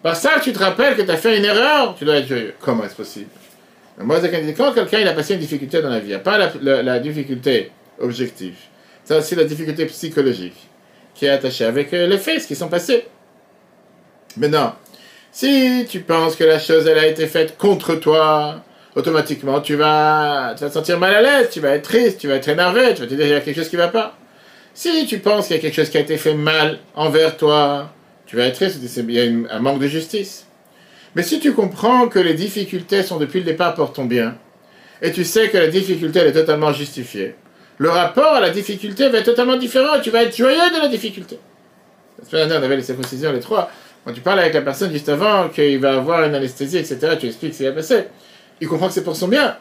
Par 0.07 0.15
ça, 0.15 0.39
tu 0.41 0.53
te 0.53 0.61
rappelles 0.61 0.95
que 0.95 1.03
tu 1.03 1.11
as 1.11 1.17
fait 1.17 1.37
une 1.37 1.45
erreur, 1.45 1.97
tu 1.99 2.05
dois 2.05 2.19
être 2.19 2.29
joyeux. 2.29 2.55
Comment 2.61 2.85
est-ce 2.85 2.95
possible? 2.95 3.27
Moi, 3.99 4.21
quand 4.57 4.73
quelqu'un 4.73 5.01
il 5.01 5.09
a 5.09 5.13
passé 5.13 5.35
une 5.35 5.41
difficulté 5.41 5.83
dans 5.83 5.91
la 5.91 5.99
vie, 5.99 6.05
il 6.05 6.11
n'y 6.11 6.15
a 6.15 6.21
pas 6.21 6.39
la, 6.63 6.99
difficulté 7.01 7.73
objective, 7.99 8.55
c'est 9.03 9.17
aussi 9.17 9.35
la 9.35 9.43
difficulté 9.43 9.85
psychologique 9.87 10.69
qui 11.13 11.27
est 11.27 11.31
attachée 11.31 11.65
avec 11.65 11.93
euh, 11.93 12.07
les 12.07 12.19
faits, 12.19 12.47
qui 12.47 12.55
sont 12.55 12.69
passés. 12.69 13.09
Maintenant, 14.37 14.77
si 15.33 15.85
tu 15.91 15.99
penses 15.99 16.37
que 16.37 16.45
la 16.45 16.61
chose 16.61 16.87
elle 16.87 17.01
a 17.01 17.07
été 17.09 17.27
faite 17.27 17.59
contre 17.59 17.97
toi, 17.97 18.63
automatiquement, 18.95 19.61
tu 19.61 19.75
vas, 19.75 20.55
tu 20.57 20.63
vas 20.63 20.69
te 20.69 20.75
sentir 20.75 21.01
mal 21.01 21.17
à 21.17 21.21
l'aise, 21.21 21.51
tu 21.51 21.59
vas 21.59 21.71
être 21.71 21.83
triste, 21.83 22.21
tu 22.21 22.29
vas 22.29 22.37
être 22.37 22.49
énervé, 22.49 22.95
tu 22.95 23.01
vas 23.01 23.09
te 23.09 23.15
dire 23.15 23.25
qu'il 23.25 23.29
y 23.29 23.35
a 23.35 23.41
quelque 23.41 23.57
chose 23.57 23.69
qui 23.69 23.77
ne 23.77 23.83
va 23.83 23.89
pas. 23.89 24.17
Si 24.73 25.05
tu 25.07 25.19
penses 25.19 25.49
qu'il 25.49 25.57
y 25.57 25.59
a 25.59 25.63
quelque 25.63 25.75
chose 25.75 25.91
qui 25.91 25.99
a 25.99 26.03
été 26.03 26.17
fait 26.17 26.35
mal 26.35 26.79
envers 26.95 27.37
toi, 27.37 27.91
tu 28.27 28.37
vas 28.37 28.45
être 28.47 28.57
triste, 28.57 28.81
il 28.97 29.11
y 29.11 29.21
a 29.21 29.55
un 29.55 29.61
manque 29.61 29.81
de 29.81 29.87
justice. 29.87 30.47
Mais 31.15 31.23
si 31.23 31.41
tu 31.41 31.53
comprends 31.55 32.09
que 32.09 32.19
les 32.19 32.35
difficultés 32.35 33.03
sont 33.03 33.17
depuis 33.19 33.39
le 33.39 33.47
départ 33.47 33.75
pour 33.75 33.93
ton 33.93 34.05
bien, 34.05 34.37
et 35.01 35.13
tu 35.13 35.25
sais 35.25 35.49
que 35.49 35.57
la 35.57 35.69
difficulté 35.69 36.19
elle 36.19 36.29
est 36.29 36.33
totalement 36.33 36.73
justifiée, 36.73 37.37
le 37.79 37.91
rapport 37.91 38.35
à 38.35 38.41
la 38.41 38.51
difficulté 38.51 39.09
va 39.09 39.19
être 39.19 39.27
totalement 39.27 39.57
différent, 39.57 40.01
tu 40.03 40.11
vas 40.11 40.23
être 40.23 40.37
joyeux 40.37 40.71
de 40.75 40.81
la 40.81 40.89
difficulté. 40.89 41.39
La 42.19 42.25
semaine 42.25 42.49
dernière, 42.49 42.63
on 42.63 42.65
avait 42.65 42.77
les 42.77 42.83
circoncisions, 42.83 43.33
les 43.33 43.41
trois. 43.41 43.71
Quand 44.05 44.13
tu 44.13 44.21
parles 44.21 44.41
avec 44.41 44.55
la 44.55 44.63
personne 44.63 44.91
juste 44.93 45.09
avant 45.09 45.49
qu'il 45.49 45.79
va 45.79 45.97
avoir 45.97 46.25
une 46.25 46.35
anesthésie, 46.35 46.79
etc., 46.79 47.17
tu 47.21 47.27
expliques 47.27 47.53
ce 47.53 47.59
qui 47.59 47.65
va 47.65 47.73
passer. 47.73 48.05
Il 48.61 48.69
comprend 48.69 48.89
que 48.89 48.95
c'est 48.95 49.05
pour 49.05 49.17
son 49.17 49.29
bien. 49.29 49.57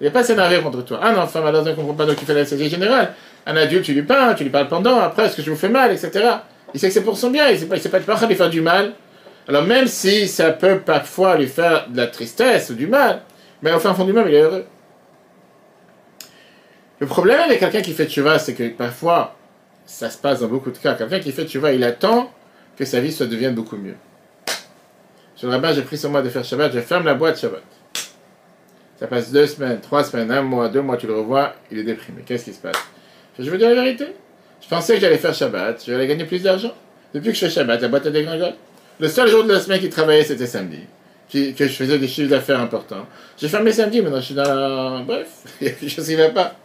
Il 0.00 0.04
n'est 0.04 0.10
pas 0.10 0.24
s'énerver 0.24 0.60
contre 0.60 0.84
toi. 0.84 1.02
Un 1.02 1.16
enfant 1.16 1.42
malade 1.42 1.66
ne 1.66 1.72
comprend 1.72 1.94
pas 1.94 2.04
donc 2.04 2.16
il 2.20 2.26
fait 2.26 2.34
l'anesthésie 2.34 2.68
générale. 2.68 3.14
Un 3.46 3.56
adulte, 3.56 3.84
tu 3.84 3.94
lui 3.94 4.02
parles, 4.02 4.34
tu 4.34 4.42
lui 4.44 4.50
parles 4.50 4.68
pendant, 4.68 4.98
après, 5.00 5.26
est-ce 5.26 5.36
que 5.36 5.42
je 5.42 5.50
vous 5.50 5.56
fais 5.56 5.68
mal, 5.68 5.92
etc. 5.92 6.10
Il 6.74 6.80
sait 6.80 6.88
que 6.88 6.92
c'est 6.92 7.04
pour 7.04 7.16
son 7.16 7.30
bien, 7.30 7.48
il 7.48 7.54
ne 7.54 7.58
sait 7.58 7.66
pas, 7.66 7.78
sait 7.78 7.88
pas, 7.88 8.26
lui 8.26 8.34
faire 8.34 8.50
du 8.50 8.60
mal. 8.60 8.92
Alors 9.46 9.62
même 9.62 9.86
si 9.86 10.26
ça 10.26 10.50
peut 10.50 10.80
parfois 10.80 11.36
lui 11.36 11.46
faire 11.46 11.88
de 11.88 11.96
la 11.96 12.08
tristesse 12.08 12.70
ou 12.70 12.74
du 12.74 12.86
mal, 12.86 13.22
mais 13.62 13.72
au 13.72 13.78
fin 13.78 13.94
fond 13.94 14.04
du 14.04 14.12
mal, 14.12 14.26
il 14.28 14.34
est 14.34 14.40
heureux. 14.40 14.66
Le 16.98 17.06
problème 17.06 17.40
avec 17.40 17.60
quelqu'un 17.60 17.82
qui 17.82 17.92
fait 17.92 18.08
cheval, 18.08 18.40
c'est 18.40 18.54
que 18.54 18.68
parfois, 18.70 19.36
ça 19.86 20.10
se 20.10 20.18
passe 20.18 20.40
dans 20.40 20.48
beaucoup 20.48 20.70
de 20.70 20.78
cas. 20.78 20.94
Quelqu'un 20.94 21.20
qui 21.20 21.32
fait 21.32 21.46
cheval, 21.46 21.74
il 21.74 21.84
attend 21.84 22.32
que 22.76 22.84
sa 22.84 23.00
vie 23.00 23.12
se 23.12 23.24
devienne 23.24 23.54
beaucoup 23.54 23.76
mieux. 23.76 23.96
Sur 25.36 25.50
le 25.50 25.74
j'ai 25.74 25.82
pris 25.82 25.98
sur 25.98 26.10
moi 26.10 26.22
de 26.22 26.28
faire 26.28 26.44
Shabbat, 26.44 26.72
je 26.72 26.80
ferme 26.80 27.04
la 27.04 27.14
boîte 27.14 27.38
Shabbat. 27.38 27.62
Ça 28.98 29.06
passe 29.06 29.32
deux 29.32 29.46
semaines, 29.46 29.80
trois 29.80 30.04
semaines, 30.04 30.30
un 30.30 30.42
mois, 30.42 30.68
deux 30.68 30.80
mois, 30.80 30.96
tu 30.96 31.06
le 31.06 31.14
revois, 31.14 31.54
il 31.70 31.78
est 31.78 31.84
déprimé. 31.84 32.22
Qu'est-ce 32.24 32.44
qui 32.44 32.54
se 32.54 32.60
passe? 32.60 32.76
Je 33.38 33.50
veux 33.50 33.58
dire 33.58 33.68
la 33.68 33.74
vérité. 33.74 34.06
Je 34.64 34.68
pensais 34.70 34.94
que 34.94 35.00
j'allais 35.00 35.18
faire 35.18 35.34
Shabbat, 35.34 35.84
j'allais 35.86 36.06
gagner 36.06 36.24
plus 36.24 36.42
d'argent. 36.42 36.72
Depuis 37.12 37.28
que 37.28 37.34
je 37.34 37.44
fais 37.44 37.50
Shabbat, 37.50 37.82
la 37.82 37.88
boîte 37.88 38.06
a 38.06 38.10
dégringolé. 38.10 38.52
Le 38.98 39.08
seul 39.08 39.28
jour 39.28 39.44
de 39.44 39.52
la 39.52 39.60
semaine 39.60 39.78
qui 39.78 39.90
travaillait, 39.90 40.24
c'était 40.24 40.46
samedi. 40.46 40.80
que 41.30 41.52
je 41.58 41.72
faisais 41.72 41.98
des 41.98 42.08
chiffres 42.08 42.30
d'affaires 42.30 42.60
importants. 42.60 43.06
J'ai 43.36 43.48
fermé 43.48 43.72
samedi, 43.72 44.00
maintenant 44.00 44.20
je 44.20 44.24
suis 44.24 44.34
dans 44.34 44.42
la... 44.42 45.02
Bref, 45.06 45.26
il 45.60 45.66
y 45.66 45.70
a 45.70 45.72
quelque 45.74 45.90
chose 45.90 46.06
qui 46.06 46.16
ne 46.16 46.22
va 46.22 46.30
pas. 46.30 46.56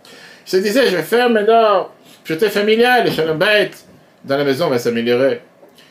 Je 0.46 0.52
te 0.52 0.58
disais, 0.64 0.90
je 0.90 0.96
vais 0.96 1.04
faire 1.04 1.30
maintenant. 1.30 1.90
J'étais 2.24 2.50
familial, 2.50 3.06
les 3.06 3.34
bête. 3.34 3.86
Dans 4.24 4.38
la 4.38 4.44
maison, 4.44 4.70
va 4.70 4.80
s'améliorer. 4.80 5.42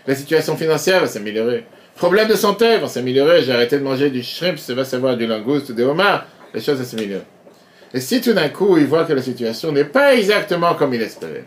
La 0.07 0.15
situation 0.15 0.57
financière 0.57 1.01
va 1.01 1.07
s'améliorer. 1.07 1.65
Problème 1.97 2.29
de 2.29 2.35
santé 2.35 2.79
va 2.79 2.87
s'améliorer. 2.89 3.43
J'ai 3.43 3.53
arrêté 3.53 3.79
de 3.79 3.83
manger 3.83 4.09
du 4.09 4.23
shrimp, 4.23 4.59
ça 4.59 4.73
va 4.73 4.85
savoir 4.85 5.17
du 5.17 5.27
langouste, 5.27 5.73
des 5.73 5.83
homards. 5.83 6.27
Les 6.55 6.61
choses 6.61 6.79
vont 6.79 6.85
s'améliorer. 6.85 7.25
Et 7.93 8.01
si 8.01 8.21
tout 8.21 8.33
d'un 8.33 8.49
coup, 8.49 8.77
il 8.77 8.87
voit 8.87 9.05
que 9.05 9.13
la 9.13 9.23
situation 9.23 9.73
n'est 9.73 9.85
pas 9.85 10.15
exactement 10.15 10.75
comme 10.75 10.95
il 10.95 11.03
espérait, 11.03 11.45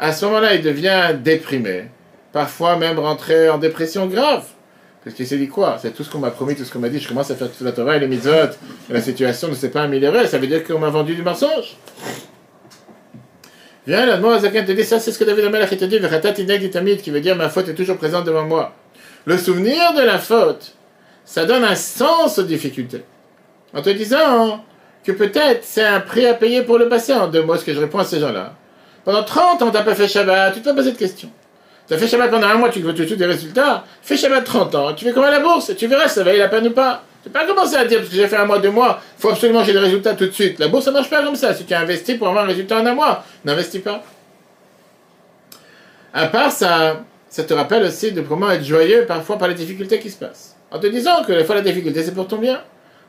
à 0.00 0.12
ce 0.12 0.24
moment-là, 0.24 0.54
il 0.54 0.62
devient 0.62 1.14
déprimé. 1.22 1.84
Parfois 2.32 2.76
même 2.76 2.98
rentrer 2.98 3.50
en 3.50 3.58
dépression 3.58 4.06
grave. 4.06 4.46
Parce 5.04 5.14
qu'il 5.14 5.26
s'est 5.26 5.36
dit 5.36 5.48
quoi? 5.48 5.78
C'est 5.80 5.92
tout 5.94 6.02
ce 6.02 6.10
qu'on 6.10 6.18
m'a 6.18 6.30
promis, 6.30 6.56
tout 6.56 6.64
ce 6.64 6.72
qu'on 6.72 6.78
m'a 6.78 6.88
dit. 6.88 6.98
Je 6.98 7.08
commence 7.08 7.30
à 7.30 7.36
faire 7.36 7.50
toute 7.50 7.60
la 7.60 7.72
Torah 7.72 7.96
et 7.96 8.00
les 8.00 8.08
mitzvot. 8.08 8.56
La 8.88 9.00
situation 9.02 9.48
ne 9.48 9.54
s'est 9.54 9.70
pas 9.70 9.82
améliorée. 9.82 10.26
Ça 10.26 10.38
veut 10.38 10.46
dire 10.46 10.64
qu'on 10.64 10.78
m'a 10.78 10.88
vendu 10.88 11.14
du 11.14 11.22
mensonge. 11.22 11.76
Viens, 13.86 14.06
la 14.06 14.38
Zakan 14.38 14.64
te 14.64 14.72
dit 14.72 14.84
ça, 14.84 15.00
c'est 15.00 15.12
ce 15.12 15.18
que 15.18 15.24
David 15.24 15.44
Amelach 15.46 15.70
te 15.70 15.84
dit, 15.84 16.96
qui 16.98 17.10
veut 17.10 17.20
dire 17.20 17.36
ma 17.36 17.48
faute 17.48 17.68
est 17.68 17.74
toujours 17.74 17.96
présente 17.98 18.24
devant 18.24 18.44
moi. 18.44 18.74
Le 19.26 19.36
souvenir 19.36 19.94
de 19.94 20.02
la 20.02 20.18
faute, 20.18 20.74
ça 21.24 21.44
donne 21.44 21.64
un 21.64 21.74
sens 21.74 22.38
aux 22.38 22.42
difficultés. 22.42 23.04
En 23.74 23.82
te 23.82 23.90
disant 23.90 24.64
que 25.04 25.12
peut-être 25.12 25.62
c'est 25.62 25.84
un 25.84 26.00
prix 26.00 26.26
à 26.26 26.34
payer 26.34 26.62
pour 26.62 26.78
le 26.78 26.88
passé, 26.88 27.12
en 27.12 27.28
deux 27.28 27.42
mots, 27.42 27.56
ce 27.56 27.64
que 27.64 27.74
je 27.74 27.80
réponds 27.80 27.98
à 27.98 28.04
ces 28.04 28.20
gens-là. 28.20 28.54
Pendant 29.04 29.22
30 29.22 29.62
ans, 29.62 29.70
tu 29.70 29.76
n'as 29.76 29.82
pas 29.82 29.94
fait 29.94 30.08
Shabbat, 30.08 30.54
tu 30.54 30.60
te 30.60 30.70
poses 30.70 30.84
cette 30.84 30.98
question. 30.98 31.30
Tu 31.88 31.94
as 31.94 31.98
fait 31.98 32.06
Shabbat 32.06 32.30
pendant 32.30 32.48
un 32.48 32.54
mois, 32.54 32.68
tu 32.68 32.80
veux 32.80 32.94
tout 32.94 33.16
des 33.16 33.26
résultats. 33.26 33.84
Fais 34.02 34.16
Shabbat 34.16 34.44
30 34.44 34.74
ans, 34.74 34.92
tu 34.94 35.04
fais 35.04 35.12
comme 35.12 35.24
à 35.24 35.30
la 35.30 35.40
bourse, 35.40 35.74
tu 35.76 35.86
verras 35.86 36.08
si 36.08 36.14
ça 36.14 36.24
vaut 36.24 36.30
la 36.36 36.48
peine 36.48 36.68
ou 36.68 36.72
pas. 36.72 37.02
Tu 37.22 37.28
pas 37.28 37.46
commencé 37.46 37.76
à 37.76 37.84
dire, 37.84 37.98
parce 37.98 38.10
que 38.10 38.16
j'ai 38.16 38.28
fait 38.28 38.36
un 38.36 38.46
mois, 38.46 38.58
deux 38.58 38.70
mois, 38.70 39.00
faut 39.18 39.28
absolument 39.28 39.60
que 39.60 39.66
j'ai 39.66 39.72
des 39.72 39.78
résultats 39.78 40.14
tout 40.14 40.26
de 40.26 40.30
suite. 40.30 40.58
La 40.58 40.68
bourse, 40.68 40.86
ça 40.86 40.90
marche 40.90 41.10
pas 41.10 41.22
comme 41.22 41.36
ça. 41.36 41.54
Si 41.54 41.64
tu 41.64 41.74
as 41.74 41.80
investi 41.80 42.14
pour 42.14 42.28
avoir 42.28 42.44
un 42.44 42.46
résultat 42.46 42.80
en 42.80 42.86
un 42.86 42.94
mois, 42.94 43.24
n'investis 43.44 43.82
pas. 43.82 44.02
À 46.12 46.26
part 46.26 46.50
ça, 46.50 47.02
ça 47.28 47.44
te 47.44 47.54
rappelle 47.54 47.84
aussi 47.84 48.12
de 48.12 48.20
comment 48.22 48.50
être 48.50 48.64
joyeux 48.64 49.04
parfois 49.06 49.38
par 49.38 49.48
les 49.48 49.54
difficultés 49.54 50.00
qui 50.00 50.10
se 50.10 50.18
passent. 50.18 50.56
En 50.70 50.78
te 50.78 50.86
disant 50.86 51.22
que 51.24 51.32
des 51.32 51.44
fois 51.44 51.54
la 51.54 51.60
difficulté 51.62 52.02
c'est 52.02 52.14
pour 52.14 52.26
ton 52.26 52.38
bien, 52.38 52.60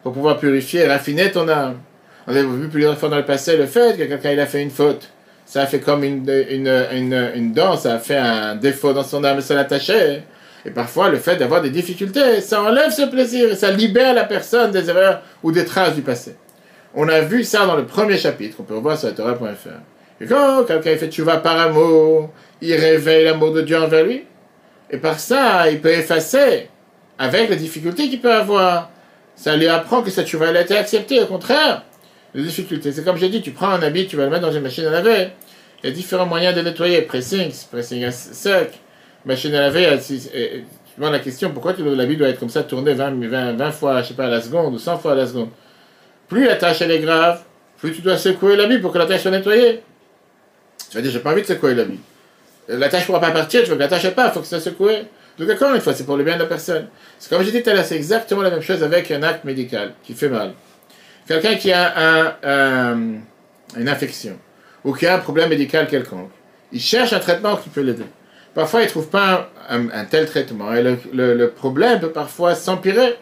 pour 0.04 0.14
pouvoir 0.14 0.38
purifier, 0.38 0.88
raffiner 0.88 1.32
ton 1.32 1.48
âme. 1.50 1.80
On 2.28 2.36
a 2.36 2.42
vu 2.42 2.70
plusieurs 2.70 2.98
fois 2.98 3.10
dans 3.10 3.18
le 3.18 3.26
passé 3.26 3.58
le 3.58 3.66
fait 3.66 3.98
que 3.98 4.04
quelqu'un 4.04 4.32
il 4.32 4.40
a 4.40 4.46
fait 4.46 4.62
une 4.62 4.70
faute. 4.70 5.10
Ça 5.52 5.64
a 5.64 5.66
fait 5.66 5.82
comme 5.82 6.06
une, 6.06 6.24
une, 6.50 6.74
une, 6.94 7.32
une 7.36 8.00
fait 8.02 8.16
un 8.16 8.56
défaut 8.56 8.94
dans 8.94 9.04
son 9.04 9.22
âme, 9.26 9.42
ça 9.42 9.54
l'attachait. 9.54 10.24
Et 10.66 10.70
parfois, 10.70 11.10
le 11.10 11.18
fait 11.18 11.36
d'avoir 11.36 11.62
des 11.62 11.72
difficultés, 11.72 12.40
ça 12.40 12.64
enlève 12.64 12.90
ce 12.92 13.02
plaisir 13.02 13.52
et 13.52 13.56
ça 13.58 13.70
libère 13.70 14.14
la 14.14 14.24
personne 14.24 14.72
des 14.72 14.90
erreurs 14.90 15.22
ou 15.44 15.52
des 15.52 15.66
traces 15.66 15.94
du 15.94 16.04
passé. 16.04 16.38
On 16.96 17.06
a 17.10 17.20
vu 17.20 17.44
ça 17.44 17.66
dans 17.66 17.76
le 17.76 17.86
premier 17.86 18.18
chapitre, 18.18 18.56
on 18.62 18.64
peut 18.64 18.76
revoir 18.76 18.98
sur 18.98 19.10
la 19.10 19.36
Et 20.22 20.26
quand 20.26 20.64
quelqu'un 20.64 20.96
fait 20.96 21.20
vas 21.20 21.36
par 21.40 21.60
amour, 21.60 22.30
il 22.62 22.74
réveille 22.74 23.26
l'amour 23.26 23.52
de 23.52 23.62
Dieu 23.62 23.78
envers 23.78 24.06
lui. 24.06 24.24
Et 24.90 25.00
par 25.00 25.20
ça, 25.20 25.70
il 25.70 25.82
peut 25.82 25.92
effacer 25.92 26.70
avec 27.20 27.50
les 27.50 27.58
difficultés 27.58 28.08
qu'il 28.08 28.22
peut 28.22 28.32
avoir. 28.32 28.90
Ça 29.36 29.58
lui 29.58 29.68
apprend 29.68 30.02
que 30.02 30.12
cette 30.12 30.28
chouva 30.28 30.48
a 30.48 30.62
été 30.62 30.78
acceptée. 30.78 31.20
Au 31.22 31.26
contraire, 31.26 31.84
les 32.34 32.44
difficultés. 32.44 32.92
C'est 32.92 33.04
comme 33.04 33.18
j'ai 33.18 33.30
dit, 33.30 33.42
tu 33.42 33.52
prends 33.52 33.70
un 33.70 33.82
habit, 33.82 34.08
tu 34.08 34.16
vas 34.16 34.26
le 34.26 34.30
mettre 34.30 34.44
dans 34.44 34.52
une 34.52 34.64
machine 34.64 34.86
à 34.86 34.92
laver. 34.92 35.30
Il 35.84 35.90
y 35.90 35.94
a 35.94 35.96
différents 35.96 36.26
moyens 36.26 36.56
de 36.56 36.62
nettoyer. 36.62 37.02
Pressing, 37.02 37.52
pressing 37.72 38.10
sec, 38.12 38.80
machine 39.26 39.54
à 39.56 39.62
laver, 39.62 39.98
tu 40.06 40.20
demandes 40.98 41.14
la 41.14 41.20
question 41.20 41.52
pourquoi 41.52 41.74
l'habit 41.78 42.18
doit 42.18 42.30
être 42.30 42.40
comme 42.40 42.50
ça, 42.50 42.64
tourné 42.64 42.94
20, 42.94 43.28
20, 43.28 43.54
20 43.54 43.72
fois, 43.72 44.02
je 44.02 44.10
sais 44.10 44.14
pas, 44.14 44.26
à 44.26 44.30
la 44.30 44.42
seconde 44.42 44.74
ou 44.74 44.80
100 44.80 44.98
fois 45.00 45.14
à 45.14 45.16
la 45.16 45.26
seconde? 45.26 45.50
Plus 46.28 46.46
la 46.46 46.56
tâche 46.56 46.82
elle 46.82 46.92
est 46.92 47.00
grave, 47.00 47.42
plus 47.78 47.94
tu 47.94 48.02
dois 48.02 48.18
secouer 48.18 48.56
l'habit 48.56 48.80
pour 48.80 48.94
que 48.94 48.98
la 48.98 49.06
tâche 49.06 49.22
soit 49.22 49.32
nettoyée. 49.32 49.82
Tu 50.90 50.98
vas 50.98 51.02
dire, 51.02 51.12
j'ai 51.12 51.20
pas 51.20 51.32
envie 51.32 51.42
de 51.42 51.48
secouer 51.48 51.76
l'habit. 51.76 52.00
La 52.68 52.90
tâche 52.90 53.02
ne 53.02 53.06
pourra 53.08 53.20
pas 53.20 53.32
partir, 53.32 53.64
tu 53.64 53.70
veux 53.70 53.76
que 53.76 53.82
la 53.82 53.88
tâche 53.88 54.10
pas, 54.12 54.28
il 54.28 54.32
faut 54.32 54.42
que 54.42 54.48
ça 54.48 54.60
secoué. 54.60 55.04
Donc 55.38 55.50
encore 55.50 55.74
une 55.74 55.82
fois, 55.82 55.94
c'est 55.94 56.06
pour 56.06 56.18
le 56.18 56.24
bien 56.24 56.36
de 56.36 56.42
la 56.42 56.46
personne. 56.46 56.88
C'est 57.18 57.30
comme 57.30 57.44
j'ai 57.44 57.52
dit 57.52 57.64
tout 57.64 57.70
à 57.70 57.74
l'heure, 57.74 57.86
c'est 57.86 57.96
exactement 57.96 58.42
la 58.42 58.50
même 58.52 58.62
chose 58.62 58.84
avec 58.84 59.10
un 59.12 59.24
acte 59.24 59.44
médical 59.46 59.94
qui 60.04 60.14
fait 60.14 60.30
mal. 60.30 60.54
Quelqu'un 61.32 61.56
qui 61.56 61.72
a 61.72 62.36
un, 62.44 62.98
une 63.78 63.88
infection 63.88 64.38
ou 64.84 64.92
qui 64.94 65.08
a 65.08 65.16
un 65.16 65.20
problème 65.20 65.48
médical 65.48 65.88
quelconque, 65.88 66.30
il 66.74 66.82
cherche 66.82 67.14
un 67.14 67.20
traitement 67.20 67.56
qui 67.56 67.70
peut 67.70 67.80
l'aider. 67.80 68.04
Parfois, 68.54 68.82
il 68.82 68.88
ne 68.88 68.90
trouve 68.90 69.08
pas 69.08 69.50
un, 69.70 70.04
tel 70.04 70.26
traitement 70.26 70.74
et 70.74 70.84
le, 70.84 71.48
problème 71.48 72.02
peut 72.02 72.12
parfois 72.12 72.54
s'empirer. 72.54 73.18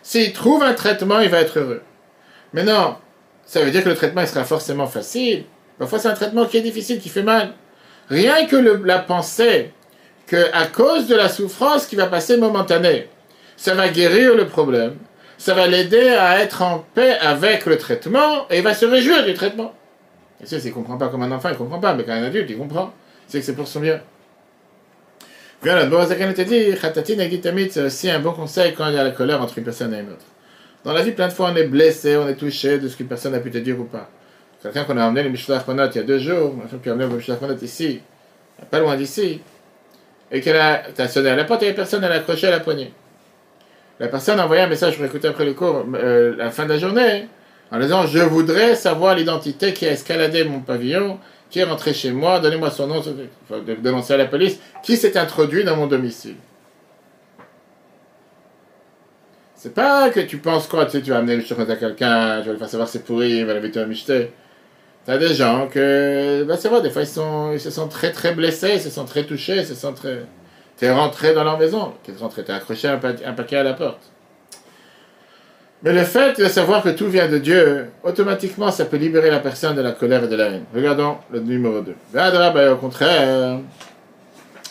S'il 0.00 0.32
trouve 0.32 0.62
un 0.62 0.74
traitement, 0.74 1.18
il 1.18 1.28
va 1.28 1.40
être 1.40 1.58
heureux. 1.58 1.82
Mais 2.52 2.62
non, 2.62 2.94
ça 3.44 3.62
veut 3.64 3.72
dire 3.72 3.82
que 3.82 3.88
le 3.88 3.96
traitement 3.96 4.20
il 4.20 4.28
sera 4.28 4.44
forcément 4.44 4.86
facile. 4.86 5.42
Parfois, 5.76 5.98
c'est 5.98 6.08
un 6.08 6.14
traitement 6.14 6.44
qui 6.44 6.58
est 6.58 6.62
difficile, 6.62 7.00
qui 7.00 7.08
fait 7.08 7.24
mal. 7.24 7.54
Rien 8.08 8.46
que 8.46 8.54
la 8.54 9.00
pensée 9.00 9.72
que 10.28 10.52
à 10.52 10.66
cause 10.66 11.08
de 11.08 11.16
la 11.16 11.28
souffrance 11.28 11.88
qui 11.88 11.96
va 11.96 12.06
passer 12.06 12.36
momentanée, 12.36 13.08
ça 13.56 13.74
va 13.74 13.88
guérir 13.88 14.36
le 14.36 14.46
problème, 14.46 14.94
ça 15.40 15.54
va 15.54 15.66
l'aider 15.66 16.10
à 16.10 16.38
être 16.40 16.60
en 16.60 16.84
paix 16.94 17.16
avec 17.18 17.64
le 17.64 17.78
traitement 17.78 18.46
et 18.50 18.58
il 18.58 18.62
va 18.62 18.74
se 18.74 18.84
réjouir 18.84 19.24
du 19.24 19.32
traitement. 19.32 19.72
Et 20.42 20.44
ça, 20.44 20.60
s'il 20.60 20.68
ne 20.68 20.74
comprend 20.74 20.98
pas 20.98 21.08
comme 21.08 21.22
un 21.22 21.32
enfant, 21.32 21.48
il 21.48 21.52
ne 21.52 21.56
comprend 21.56 21.78
pas, 21.80 21.94
mais 21.94 22.04
quand 22.04 22.12
un 22.12 22.24
adulte, 22.24 22.50
il 22.50 22.58
comprend. 22.58 22.92
C'est 23.26 23.40
que 23.40 23.46
c'est 23.46 23.54
pour 23.54 23.66
son 23.66 23.80
bien. 23.80 24.02
Voilà, 25.62 25.86
Borazakan 25.86 26.34
te 26.34 26.42
dit, 26.42 27.70
c'est 27.70 27.82
aussi 27.82 28.10
un 28.10 28.20
bon 28.20 28.32
conseil 28.32 28.74
quand 28.74 28.88
il 28.88 28.94
y 28.94 28.98
a 28.98 29.02
la 29.02 29.12
colère 29.12 29.40
entre 29.40 29.56
une 29.56 29.64
personne 29.64 29.94
et 29.94 30.00
une 30.00 30.10
autre. 30.10 30.26
Dans 30.84 30.92
la 30.92 31.02
vie, 31.02 31.12
plein 31.12 31.28
de 31.28 31.32
fois, 31.32 31.50
on 31.50 31.56
est 31.56 31.64
blessé, 31.64 32.18
on 32.18 32.28
est 32.28 32.36
touché 32.36 32.78
de 32.78 32.86
ce 32.86 32.98
qu'une 32.98 33.08
personne 33.08 33.34
a 33.34 33.40
pu 33.40 33.50
te 33.50 33.56
dire 33.56 33.80
ou 33.80 33.84
pas. 33.84 34.10
Quelqu'un 34.62 34.84
qu'on 34.84 34.98
a 34.98 35.06
emmené 35.06 35.22
le 35.22 35.30
Mishlach 35.30 35.62
il 35.66 35.74
y 35.74 35.98
a 35.98 36.02
deux 36.02 36.18
jours, 36.18 36.54
qui 36.82 36.90
a 36.90 36.92
emmené 36.92 37.08
le 37.08 37.16
Mishlach 37.16 37.38
ici, 37.62 38.02
pas 38.70 38.78
loin 38.78 38.94
d'ici, 38.94 39.40
et 40.30 40.42
qu'elle 40.42 40.56
a, 40.56 40.82
as 40.98 41.08
sonné 41.08 41.30
à 41.30 41.36
la 41.36 41.44
porte, 41.44 41.62
et 41.62 41.68
la 41.68 41.72
personne, 41.72 42.04
elle 42.04 42.12
a 42.12 42.16
accroché 42.16 42.46
à 42.46 42.50
la 42.50 42.60
poignée. 42.60 42.92
La 44.00 44.08
personne 44.08 44.40
a 44.40 44.44
envoyé 44.44 44.62
un 44.62 44.66
message 44.66 44.96
pour 44.96 45.04
écouter 45.04 45.28
après 45.28 45.44
le 45.44 45.52
cours, 45.52 45.84
euh, 45.94 46.34
la 46.36 46.50
fin 46.50 46.64
de 46.64 46.70
la 46.70 46.78
journée, 46.78 47.28
en 47.70 47.78
disant 47.78 48.06
Je 48.06 48.18
voudrais 48.18 48.74
savoir 48.74 49.14
l'identité 49.14 49.72
qui 49.72 49.86
a 49.86 49.92
escaladé 49.92 50.42
mon 50.44 50.60
pavillon 50.60 51.18
qui 51.50 51.58
est 51.58 51.64
rentré 51.64 51.92
chez 51.92 52.12
moi, 52.12 52.38
donnez-moi 52.40 52.70
son 52.70 52.86
nom, 52.86 53.02
dénoncer 53.82 54.14
à 54.14 54.16
la 54.16 54.26
police, 54.26 54.58
qui 54.82 54.96
s'est 54.96 55.18
introduit 55.18 55.64
dans 55.64 55.76
mon 55.76 55.86
domicile. 55.86 56.36
C'est 59.56 59.74
pas 59.74 60.08
que 60.10 60.20
tu 60.20 60.38
penses 60.38 60.66
quoi, 60.68 60.86
tu 60.86 60.92
sais, 60.92 61.02
tu 61.02 61.10
vas 61.10 61.18
amener 61.18 61.36
le 61.36 61.42
chocolat 61.42 61.74
à 61.74 61.76
quelqu'un, 61.76 62.40
tu 62.40 62.46
vas 62.46 62.52
lui 62.52 62.58
faire 62.58 62.68
savoir 62.68 62.88
c'est 62.88 63.04
pourri, 63.04 63.38
il 63.38 63.44
va 63.44 63.52
l'inviter 63.52 63.80
à 63.80 63.86
m'acheter. 63.86 64.30
T'as 65.04 65.18
des 65.18 65.34
gens 65.34 65.66
que, 65.66 66.44
bah 66.44 66.56
c'est 66.56 66.68
vrai, 66.68 66.80
des 66.82 66.90
fois 66.90 67.02
ils 67.02 67.60
se 67.60 67.70
sentent 67.70 67.90
très 67.90 68.12
très 68.12 68.32
blessés, 68.32 68.74
ils 68.74 68.80
se 68.80 68.90
sentent 68.90 69.08
très 69.08 69.24
touchés, 69.24 69.56
ils 69.56 69.66
se 69.66 69.74
sentent 69.74 69.96
très... 69.96 70.22
T'es 70.80 70.90
rentré 70.90 71.34
dans 71.34 71.44
leur 71.44 71.58
maison, 71.58 71.92
t'es 72.02 72.12
rentré, 72.18 72.42
t'es 72.42 72.54
accroché 72.54 72.88
un, 72.88 72.98
un 73.26 73.32
paquet 73.34 73.56
à 73.56 73.62
la 73.62 73.74
porte. 73.74 74.00
Mais 75.82 75.92
le 75.92 76.04
fait 76.04 76.40
de 76.40 76.46
savoir 76.46 76.82
que 76.82 76.88
tout 76.88 77.06
vient 77.08 77.28
de 77.28 77.36
Dieu, 77.36 77.90
automatiquement, 78.02 78.70
ça 78.70 78.86
peut 78.86 78.96
libérer 78.96 79.30
la 79.30 79.40
personne 79.40 79.76
de 79.76 79.82
la 79.82 79.92
colère 79.92 80.24
et 80.24 80.28
de 80.28 80.36
la 80.36 80.46
haine. 80.46 80.64
Regardons 80.74 81.18
le 81.30 81.40
numéro 81.40 81.82
2. 81.82 81.94
Au 82.72 82.76
contraire, 82.76 83.58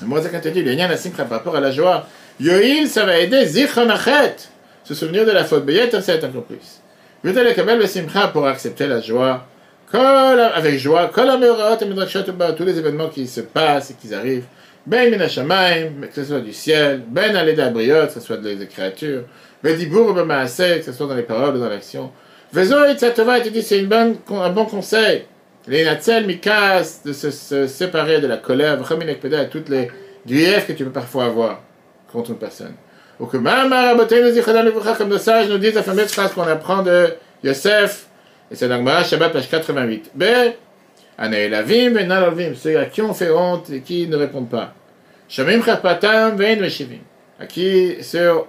moi, 0.01 0.19
quand 0.21 0.39
tu 0.41 0.47
a 0.47 0.83
un 0.83 1.25
par 1.25 1.29
rapport 1.29 1.55
à 1.55 1.59
la 1.59 1.69
joie. 1.69 2.07
Yoïl, 2.39 2.87
ça 2.87 3.05
va 3.05 3.19
aider 3.19 3.45
Zichronachet, 3.45 4.35
se 4.83 4.95
souvenir 4.95 5.27
de 5.27 5.31
la 5.31 5.43
faute. 5.43 5.63
Beyet, 5.63 5.91
c'est 6.01 6.23
encore 6.23 6.43
plus. 6.43 6.81
Vous 7.23 7.37
allez 7.37 7.53
le 7.53 7.85
simcha 7.85 8.29
pour 8.29 8.47
accepter 8.47 8.87
la 8.87 8.99
joie. 8.99 9.45
Avec 9.91 10.79
joie, 10.79 11.11
tous 11.13 12.63
les 12.63 12.79
événements 12.79 13.09
qui 13.09 13.27
se 13.27 13.41
passent 13.41 13.91
et 13.91 13.93
qui 13.93 14.11
arrivent. 14.13 14.45
Ben 14.89 15.11
minashamaim, 15.11 16.07
que 16.07 16.15
ce 16.15 16.25
soit 16.25 16.39
du 16.39 16.51
ciel. 16.51 17.03
Ben 17.07 17.35
aleda 17.35 17.69
briot, 17.69 18.07
que 18.07 18.13
ce 18.13 18.19
soit 18.19 18.37
des 18.37 18.65
créatures. 18.65 19.21
Vedibour 19.61 20.15
b'maaseh, 20.15 20.79
que 20.79 20.85
ce 20.85 20.93
soit 20.93 21.05
dans 21.05 21.13
les 21.13 21.21
paroles 21.21 21.57
ou 21.57 21.59
dans 21.59 21.69
l'action. 21.69 22.11
Vezo 22.51 22.85
et 22.85 22.95
tzatova, 22.95 23.39
tu 23.39 23.51
dis, 23.51 23.61
c'est 23.61 23.81
un 23.81 24.49
bon 24.49 24.65
conseil. 24.65 25.25
Les 25.67 25.85
natzel 25.85 26.25
mikas, 26.25 27.01
de 27.05 27.13
se, 27.13 27.29
se, 27.29 27.67
séparer 27.67 28.19
de 28.19 28.25
la 28.25 28.37
colère, 28.37 28.79
à 28.81 29.45
toutes 29.45 29.69
les 29.69 29.91
griefs 30.25 30.65
que 30.65 30.73
tu 30.73 30.85
peux 30.85 30.89
parfois 30.89 31.25
avoir 31.25 31.61
contre 32.11 32.31
une 32.31 32.37
personne. 32.37 32.73
Ou 33.19 33.27
que 33.27 33.37
comme 33.37 35.09
le 35.11 35.17
sage 35.19 35.49
nous 35.49 35.59
dit 35.59 35.71
la 35.71 35.83
fameuse 35.83 36.11
phrase 36.11 36.33
qu'on 36.33 36.41
apprend 36.41 36.81
de 36.81 37.13
Yosef, 37.43 38.07
et 38.49 38.55
c'est 38.55 38.67
dans 38.67 39.03
Shabbat, 39.03 39.33
page 39.33 39.49
88. 39.51 40.09
B. 40.15 40.23
Anaelavim 41.19 41.95
et 41.97 42.05
Nalavim, 42.05 42.55
ceux 42.55 42.79
à 42.79 42.85
qui 42.85 43.03
on 43.03 43.13
fait 43.13 43.29
honte 43.29 43.69
et 43.69 43.81
qui 43.81 44.07
ne 44.07 44.15
répondent 44.15 44.49
pas. 44.49 44.73
Shamim 45.29 45.63
Chapatam 45.63 46.35
Vein 46.35 46.55
Veshivim, 46.57 46.99
à 47.39 47.45
qui 47.45 47.95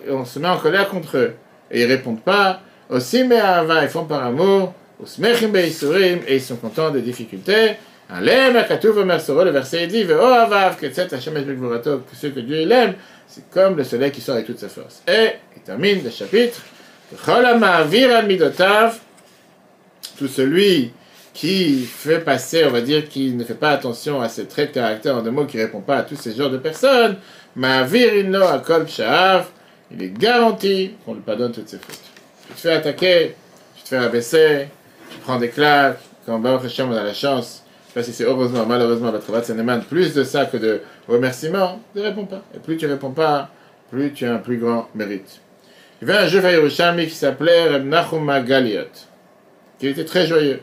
on 0.08 0.24
se 0.24 0.38
met 0.38 0.48
en 0.48 0.58
colère 0.58 0.88
contre 0.88 1.18
eux 1.18 1.34
et 1.70 1.82
ils 1.82 1.86
répondent 1.86 2.22
pas. 2.22 2.62
Aussi, 2.88 3.22
mais 3.24 3.38
ils 3.82 3.88
font 3.88 4.04
par 4.04 4.24
amour. 4.24 4.74
Usmechim 5.02 5.48
Beisurim, 5.48 6.20
et 6.26 6.34
ils 6.36 6.42
sont 6.42 6.56
contents 6.56 6.90
des 6.90 7.00
difficultés. 7.00 7.76
Alem 8.10 8.56
Akatuv 8.56 9.04
Mersoro, 9.04 9.44
le 9.44 9.50
verset 9.50 9.86
dit 9.86 10.02
Ve 10.02 10.12
Avav, 10.12 10.76
que 10.76 10.86
Hashem 11.14 11.34
Gvurato, 11.54 11.98
que 11.98 12.16
ceux 12.16 12.30
que 12.30 12.40
Dieu 12.40 12.70
aime, 12.70 12.94
c'est 13.26 13.48
comme 13.50 13.76
le 13.76 13.84
soleil 13.84 14.10
qui 14.10 14.20
sort 14.20 14.34
avec 14.34 14.46
toute 14.46 14.58
sa 14.58 14.68
force. 14.68 15.02
Et 15.06 15.34
il 15.56 15.62
termine 15.62 16.02
le 16.02 16.10
chapitre. 16.10 16.60
Tout 20.18 20.28
celui 20.28 20.92
qui 21.40 21.86
fait 21.86 22.18
passer, 22.18 22.66
on 22.66 22.70
va 22.70 22.82
dire, 22.82 23.08
qui 23.08 23.30
ne 23.30 23.44
fait 23.44 23.54
pas 23.54 23.70
attention 23.70 24.20
à 24.20 24.28
ses 24.28 24.44
traits 24.44 24.68
de 24.68 24.74
caractère 24.74 25.16
en 25.16 25.22
deux 25.22 25.30
mots, 25.30 25.46
qui 25.46 25.56
ne 25.56 25.62
répond 25.62 25.80
pas 25.80 25.96
à 25.96 26.02
tous 26.02 26.16
ces 26.16 26.34
genres 26.34 26.50
de 26.50 26.58
personnes, 26.58 27.16
Ma'avirino 27.56 28.42
Akol 28.42 28.84
il 29.90 30.02
est 30.02 30.10
garanti 30.10 30.92
qu'on 31.02 31.14
lui 31.14 31.22
pardonne 31.22 31.50
toutes 31.50 31.70
ses 31.70 31.78
fautes. 31.78 31.98
Tu 32.46 32.52
te 32.52 32.60
fais 32.60 32.72
attaquer, 32.72 33.34
tu 33.74 33.84
te 33.84 33.88
fais 33.88 33.96
abaisser, 33.96 34.68
tu 35.10 35.16
prends 35.20 35.38
des 35.38 35.48
claques, 35.48 36.00
quand 36.26 36.38
Baruch 36.40 36.66
Hashem 36.66 36.90
on 36.90 36.94
a 36.94 37.02
la 37.02 37.14
chance 37.14 37.64
je 37.88 37.94
sais 37.94 38.00
pas 38.00 38.04
si 38.04 38.12
c'est 38.12 38.24
heureusement, 38.24 38.66
malheureusement, 38.66 39.10
votre 39.10 39.24
travail 39.24 39.42
demande 39.56 39.84
plus 39.86 40.12
de 40.12 40.22
ça 40.22 40.44
que 40.44 40.58
de 40.58 40.82
remerciements, 41.08 41.80
ne 41.96 42.02
réponds 42.02 42.26
pas. 42.26 42.42
Et 42.54 42.58
plus 42.58 42.76
tu 42.76 42.86
réponds 42.86 43.10
pas, 43.12 43.48
plus 43.90 44.12
tu 44.12 44.26
as 44.26 44.34
un 44.34 44.38
plus 44.38 44.58
grand 44.58 44.88
mérite. 44.94 45.40
Il 46.00 46.06
y 46.06 46.10
avait 46.10 46.20
un 46.20 46.28
juif 46.28 46.44
à 46.44 46.94
qui 46.94 47.10
s'appelait 47.10 47.68
Reb 47.68 47.92
Galiot, 48.46 48.84
qui 49.80 49.88
était 49.88 50.04
très 50.04 50.26
joyeux. 50.26 50.60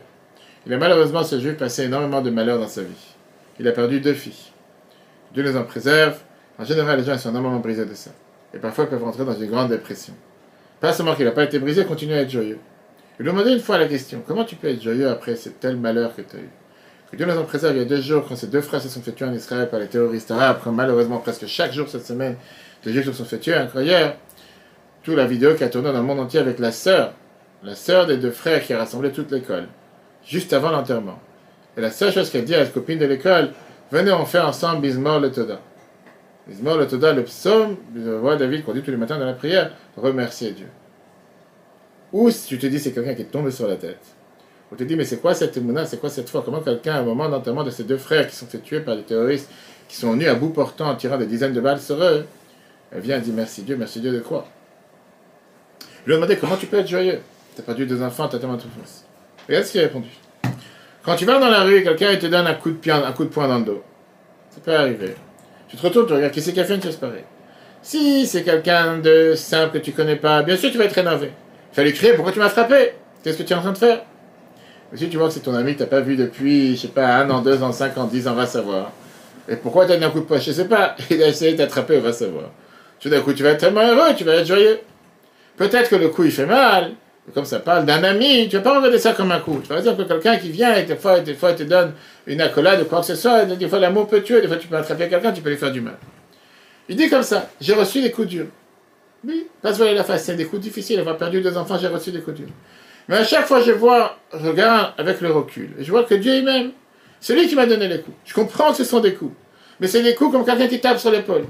Il 0.66 0.72
a 0.74 0.78
malheureusement, 0.78 1.22
ce 1.24 1.38
juif, 1.38 1.56
passé 1.56 1.84
énormément 1.84 2.20
de 2.20 2.30
malheurs 2.30 2.58
dans 2.58 2.68
sa 2.68 2.82
vie. 2.82 3.14
Il 3.58 3.66
a 3.66 3.72
perdu 3.72 4.00
deux 4.00 4.14
filles. 4.14 4.52
Dieu 5.32 5.42
les 5.42 5.56
en 5.56 5.64
préserve. 5.64 6.18
En 6.58 6.64
général, 6.64 6.98
les 6.98 7.04
gens 7.04 7.16
sont 7.16 7.30
énormément 7.30 7.58
brisés 7.58 7.86
de 7.86 7.94
ça. 7.94 8.10
Et 8.54 8.58
parfois, 8.58 8.84
ils 8.84 8.90
peuvent 8.90 9.04
rentrer 9.04 9.24
dans 9.24 9.34
une 9.34 9.50
grande 9.50 9.68
dépression. 9.68 10.14
Pas 10.80 10.92
seulement 10.92 11.14
qu'il 11.14 11.24
n'a 11.24 11.32
pas 11.32 11.44
été 11.44 11.58
brisé, 11.58 11.84
continue 11.84 12.14
à 12.14 12.22
être 12.22 12.30
joyeux. 12.30 12.58
Il 13.18 13.24
lui 13.24 13.30
a 13.30 13.32
demandé 13.32 13.52
une 13.52 13.60
fois 13.60 13.78
la 13.78 13.86
question 13.86 14.22
comment 14.26 14.44
tu 14.44 14.54
peux 14.54 14.68
être 14.68 14.82
joyeux 14.82 15.08
après 15.08 15.34
ce 15.34 15.48
tel 15.48 15.76
malheur 15.76 16.14
que 16.14 16.22
tu 16.22 16.36
as 16.36 16.40
eu? 16.40 16.48
Que 17.10 17.16
Dieu 17.16 17.26
nous 17.26 17.36
en 17.36 17.44
préserve. 17.44 17.74
Il 17.74 17.78
y 17.78 17.82
a 17.82 17.84
deux 17.84 18.00
jours, 18.00 18.24
quand 18.28 18.36
ces 18.36 18.46
deux 18.46 18.60
frères 18.60 18.80
se 18.80 18.88
sont 18.88 19.00
fait 19.00 19.12
tuer 19.12 19.24
en 19.24 19.32
Israël 19.32 19.68
par 19.68 19.80
les 19.80 19.88
terroristes 19.88 20.30
arabes, 20.30 20.58
malheureusement 20.66 21.18
presque 21.18 21.46
chaque 21.46 21.72
jour 21.72 21.88
cette 21.88 22.06
semaine, 22.06 22.36
des 22.84 22.92
Juifs 22.92 23.06
se 23.06 23.12
sont 23.12 23.24
fait 23.24 23.38
tuer. 23.38 23.54
Incroyable. 23.54 24.14
Toute 25.02 25.16
la 25.16 25.26
vidéo 25.26 25.54
qui 25.54 25.64
a 25.64 25.68
tourné 25.68 25.92
dans 25.92 25.98
le 25.98 26.04
monde 26.04 26.20
entier 26.20 26.38
avec 26.38 26.58
la 26.58 26.70
sœur, 26.70 27.14
la 27.62 27.74
sœur 27.74 28.06
des 28.06 28.18
deux 28.18 28.30
frères 28.30 28.62
qui 28.62 28.72
a 28.72 28.78
rassemblé 28.78 29.10
toute 29.10 29.32
l'école, 29.32 29.66
juste 30.24 30.52
avant 30.52 30.70
l'enterrement. 30.70 31.18
Et 31.76 31.80
la 31.80 31.90
seule 31.90 32.12
chose 32.12 32.30
qu'elle 32.30 32.44
dit 32.44 32.54
à 32.54 32.60
la 32.60 32.66
copine 32.66 32.98
de 32.98 33.06
l'école, 33.06 33.50
venez 33.90 34.12
on 34.12 34.26
fait 34.26 34.40
ensemble 34.40 34.82
Bismor 34.82 35.20
le 35.20 35.30
Toda. 35.30 35.60
Bismor 36.46 36.76
le 36.76 36.86
Toda, 36.86 37.12
le 37.12 37.24
psaume, 37.24 37.76
le 37.94 38.18
roi 38.18 38.36
David 38.36 38.64
qu'on 38.64 38.72
dit 38.72 38.82
tous 38.82 38.90
les 38.90 38.96
matins 38.96 39.18
dans 39.18 39.26
la 39.26 39.34
prière, 39.34 39.72
remercier 39.96 40.52
Dieu. 40.52 40.68
Ou 42.12 42.30
si 42.30 42.48
tu 42.48 42.58
te 42.58 42.66
dis 42.66 42.78
c'est 42.78 42.92
quelqu'un 42.92 43.14
qui 43.14 43.22
est 43.22 43.26
tombé 43.26 43.50
sur 43.50 43.68
la 43.68 43.76
tête. 43.76 44.00
On 44.70 44.76
te 44.76 44.84
dit, 44.84 44.96
mais 44.96 45.04
c'est 45.04 45.18
quoi 45.18 45.34
cette 45.34 45.56
menace, 45.56 45.90
c'est 45.90 46.00
quoi 46.00 46.10
cette 46.10 46.28
foi? 46.28 46.42
Comment 46.44 46.60
quelqu'un, 46.60 46.96
à 46.96 46.98
un 46.98 47.02
moment 47.02 47.28
d'enterrement 47.28 47.64
de 47.64 47.70
ces 47.70 47.84
deux 47.84 47.96
frères 47.96 48.26
qui 48.26 48.36
sont 48.36 48.46
fait 48.46 48.58
tuer 48.58 48.80
par 48.80 48.96
des 48.96 49.02
terroristes, 49.02 49.50
qui 49.88 49.96
sont 49.96 50.12
venus 50.12 50.28
à 50.28 50.34
bout 50.34 50.50
portant 50.50 50.90
en 50.90 50.94
tirant 50.94 51.16
des 51.16 51.26
dizaines 51.26 51.54
de 51.54 51.60
balles 51.60 51.80
sur 51.80 52.02
eux, 52.02 52.26
elle 52.92 53.00
vient 53.00 53.18
et 53.18 53.20
dit 53.20 53.32
merci 53.32 53.62
Dieu, 53.62 53.76
merci 53.76 54.00
Dieu 54.00 54.12
de 54.12 54.20
quoi 54.20 54.46
Je 56.02 56.06
lui 56.06 56.12
ai 56.12 56.16
demandé 56.16 56.36
comment 56.36 56.56
tu 56.56 56.66
peux 56.66 56.78
être 56.78 56.88
joyeux? 56.88 57.20
T'as 57.56 57.62
perdu 57.62 57.86
deux 57.86 58.02
enfants, 58.02 58.28
t'as 58.28 58.38
tellement 58.38 58.56
de 58.56 58.62
souffrance. 58.62 59.04
Regarde 59.48 59.64
ce 59.64 59.72
qu'il 59.72 59.80
a 59.80 59.84
répondu. 59.84 60.08
Quand 61.02 61.16
tu 61.16 61.24
vas 61.24 61.38
dans 61.38 61.48
la 61.48 61.62
rue, 61.62 61.82
quelqu'un 61.82 62.16
te 62.16 62.26
donne 62.26 62.46
un 62.46 62.54
coup 62.54 62.70
de 62.70 62.76
pied, 62.76 62.92
un 62.92 63.12
coup 63.12 63.24
de 63.24 63.30
poing 63.30 63.48
dans 63.48 63.58
le 63.58 63.64
dos. 63.64 63.82
Ça 64.50 64.60
peut 64.62 64.74
arriver. 64.74 65.14
Tu 65.68 65.76
te 65.76 65.82
retournes, 65.82 66.06
tu 66.06 66.12
regardes 66.12 66.32
qui 66.32 66.42
c'est 66.42 66.52
qui 66.52 66.60
a 66.60 66.64
fait 66.64 66.74
une 66.74 66.82
chose 66.82 66.96
pareille. 66.96 67.24
Si 67.82 68.26
c'est 68.26 68.42
quelqu'un 68.42 68.98
de 68.98 69.34
simple 69.34 69.78
que 69.78 69.84
tu 69.84 69.92
connais 69.92 70.16
pas, 70.16 70.42
bien 70.42 70.56
sûr 70.56 70.70
tu 70.70 70.78
vas 70.78 70.84
être 70.84 70.98
énervé. 70.98 71.32
Il 71.72 71.74
fallait 71.74 71.92
crier, 71.92 72.12
pourquoi 72.14 72.32
tu 72.32 72.38
m'as 72.38 72.48
frappé? 72.48 72.92
Qu'est-ce 73.22 73.38
que 73.38 73.42
tu 73.42 73.52
es 73.52 73.56
en 73.56 73.60
train 73.60 73.72
de 73.72 73.78
faire? 73.78 74.02
Mais 74.90 74.98
si 74.98 75.08
tu 75.08 75.16
vois 75.16 75.28
que 75.28 75.34
c'est 75.34 75.40
ton 75.40 75.54
ami 75.54 75.72
que 75.72 75.78
tu 75.78 75.82
n'as 75.84 75.88
pas 75.88 76.00
vu 76.00 76.16
depuis, 76.16 76.76
je 76.76 76.82
sais 76.82 76.88
pas, 76.88 77.16
un 77.16 77.30
an, 77.30 77.40
deux 77.40 77.62
ans, 77.62 77.72
cinq 77.72 77.96
ans, 77.98 78.04
dix 78.04 78.26
ans, 78.26 78.34
va 78.34 78.46
savoir. 78.46 78.92
Et 79.48 79.56
pourquoi 79.56 79.86
tu 79.86 79.92
as 79.92 79.94
donné 79.94 80.06
un 80.06 80.10
coup 80.10 80.20
de 80.20 80.24
poing? 80.24 80.38
Je 80.38 80.52
sais 80.52 80.66
pas. 80.66 80.94
Il 81.10 81.22
a 81.22 81.28
essayé 81.28 81.52
de 81.52 81.58
t'attraper, 81.58 81.98
va 82.00 82.12
savoir. 82.12 82.50
Tout 83.00 83.08
d'un 83.08 83.20
coup, 83.20 83.32
tu 83.32 83.42
vas 83.42 83.50
être 83.50 83.60
tellement 83.60 83.86
heureux, 83.86 84.14
tu 84.16 84.24
vas 84.24 84.34
être 84.34 84.46
joyeux. 84.46 84.80
Peut-être 85.56 85.88
que 85.88 85.96
le 85.96 86.08
coup, 86.08 86.24
il 86.24 86.32
fait 86.32 86.46
mal. 86.46 86.92
Comme 87.34 87.44
ça 87.44 87.60
parle 87.60 87.84
d'un 87.84 88.02
ami, 88.04 88.48
tu 88.48 88.56
vas 88.56 88.62
pas 88.62 88.76
regarder 88.78 88.98
ça 88.98 89.12
comme 89.12 89.30
un 89.32 89.40
coup. 89.40 89.60
Tu 89.62 89.68
vas 89.68 89.80
dire 89.80 89.96
que 89.96 90.02
quelqu'un 90.02 90.36
qui 90.36 90.50
vient 90.50 90.74
et 90.74 90.84
des 90.84 90.96
fois, 90.96 91.20
des 91.20 91.34
fois, 91.34 91.52
te 91.52 91.62
donne 91.62 91.92
une 92.26 92.40
accolade 92.40 92.82
ou 92.82 92.84
quoi 92.84 93.00
que 93.00 93.06
ce 93.06 93.14
soit. 93.14 93.44
Des 93.44 93.68
fois, 93.68 93.78
l'amour 93.78 94.08
peut 94.08 94.22
tuer. 94.22 94.40
Des 94.40 94.48
fois, 94.48 94.56
tu 94.56 94.68
peux 94.68 94.76
attraper 94.76 95.08
quelqu'un, 95.08 95.32
tu 95.32 95.42
peux 95.42 95.50
lui 95.50 95.56
faire 95.56 95.72
du 95.72 95.80
mal. 95.80 95.96
Il 96.88 96.96
dit 96.96 97.08
comme 97.08 97.22
ça 97.22 97.50
J'ai 97.60 97.74
reçu 97.74 98.00
des 98.00 98.10
coups 98.10 98.28
durs. 98.28 98.46
Oui, 99.26 99.46
pas 99.60 99.72
se 99.72 99.78
voir 99.78 99.92
la 99.92 100.04
face. 100.04 100.24
C'est 100.24 100.36
des 100.36 100.46
coups 100.46 100.62
difficiles. 100.62 100.98
Avoir 101.00 101.16
perdu 101.16 101.40
deux 101.40 101.56
enfants, 101.56 101.76
j'ai 101.78 101.88
reçu 101.88 102.10
des 102.12 102.20
coups 102.20 102.36
durs. 102.36 102.48
Mais 103.08 103.16
à 103.16 103.24
chaque 103.24 103.46
fois, 103.46 103.60
je 103.60 103.72
vois, 103.72 104.18
je 104.32 104.46
regarde 104.46 104.92
avec 104.98 105.20
le 105.22 105.32
recul, 105.32 105.70
et 105.78 105.84
je 105.84 105.90
vois 105.90 106.04
que 106.04 106.14
Dieu 106.14 106.34
est 106.34 106.42
même. 106.42 106.72
C'est 107.20 107.34
lui 107.34 107.48
qui 107.48 107.56
m'a 107.56 107.66
donné 107.66 107.88
les 107.88 108.00
coups. 108.00 108.16
Je 108.24 108.34
comprends 108.34 108.70
que 108.70 108.76
ce 108.76 108.84
sont 108.84 109.00
des 109.00 109.14
coups. 109.14 109.34
Mais 109.80 109.88
c'est 109.88 110.02
des 110.02 110.14
coups 110.14 110.32
comme 110.32 110.44
quelqu'un 110.44 110.68
qui 110.68 110.80
tape 110.80 110.98
sur 110.98 111.10
l'épaule. 111.10 111.46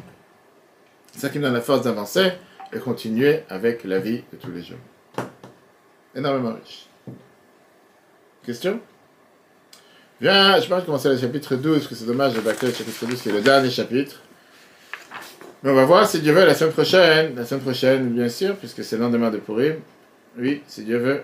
C'est 1.13 1.21
ça 1.21 1.29
qui 1.29 1.39
me 1.39 1.45
donne 1.45 1.55
la 1.55 1.61
force 1.61 1.83
d'avancer 1.83 2.33
et 2.73 2.79
continuer 2.79 3.41
avec 3.49 3.85
la 3.85 3.99
vie 3.99 4.23
de 4.33 4.39
tous 4.41 4.51
les 4.53 4.63
jours. 4.63 4.79
Énormément 6.19 6.55
riche. 6.55 6.87
Question? 8.45 8.81
Viens, 10.21 10.61
je 10.61 10.69
pense 10.69 10.83
commencer 10.83 11.09
le 11.11 11.17
chapitre 11.17 11.55
12, 11.55 11.79
parce 11.79 11.87
que 11.87 11.95
c'est 11.95 12.07
dommage 12.07 12.35
de 12.35 12.41
bâcler 12.41 12.69
le 12.69 12.75
chapitre 12.75 13.07
12, 13.07 13.23
qui 13.23 13.29
est 13.29 13.33
le 13.33 13.41
dernier 13.41 13.71
chapitre. 13.71 14.21
Mais 15.63 15.71
on 15.71 15.75
va 15.75 15.85
voir 15.85 16.09
si 16.09 16.19
Dieu 16.19 16.33
veut 16.33 16.45
la 16.45 16.57
semaine 16.57 16.73
prochaine. 16.73 17.37
La 17.37 17.45
semaine 17.45 17.63
prochaine, 17.63 18.09
bien 18.11 18.29
sûr, 18.29 18.57
puisque 18.57 18.83
c'est 18.83 18.97
le 18.97 19.03
lendemain 19.03 19.31
de 19.31 19.39
Purim. 19.39 19.77
Oui, 20.37 20.63
si 20.67 20.83
Dieu 20.83 20.99
veut. 20.99 21.23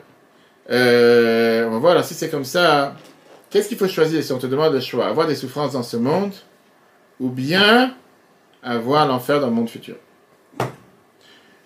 Euh, 0.70 1.66
on 1.66 1.70
va 1.70 1.78
voir, 1.78 1.92
alors 1.92 2.04
si 2.04 2.14
c'est 2.14 2.30
comme 2.30 2.44
ça, 2.44 2.94
qu'est-ce 3.50 3.68
qu'il 3.68 3.78
faut 3.78 3.88
choisir 3.88 4.22
si 4.22 4.32
on 4.32 4.38
te 4.38 4.46
demande 4.46 4.74
le 4.74 4.80
choix? 4.80 5.06
Avoir 5.06 5.26
des 5.26 5.34
souffrances 5.34 5.72
dans 5.72 5.82
ce 5.82 5.96
monde 5.96 6.32
ou 7.18 7.30
bien 7.30 7.94
avoir 8.62 9.08
l'enfer 9.08 9.40
dans 9.40 9.48
le 9.48 9.54
monde 9.54 9.68
futur? 9.68 9.96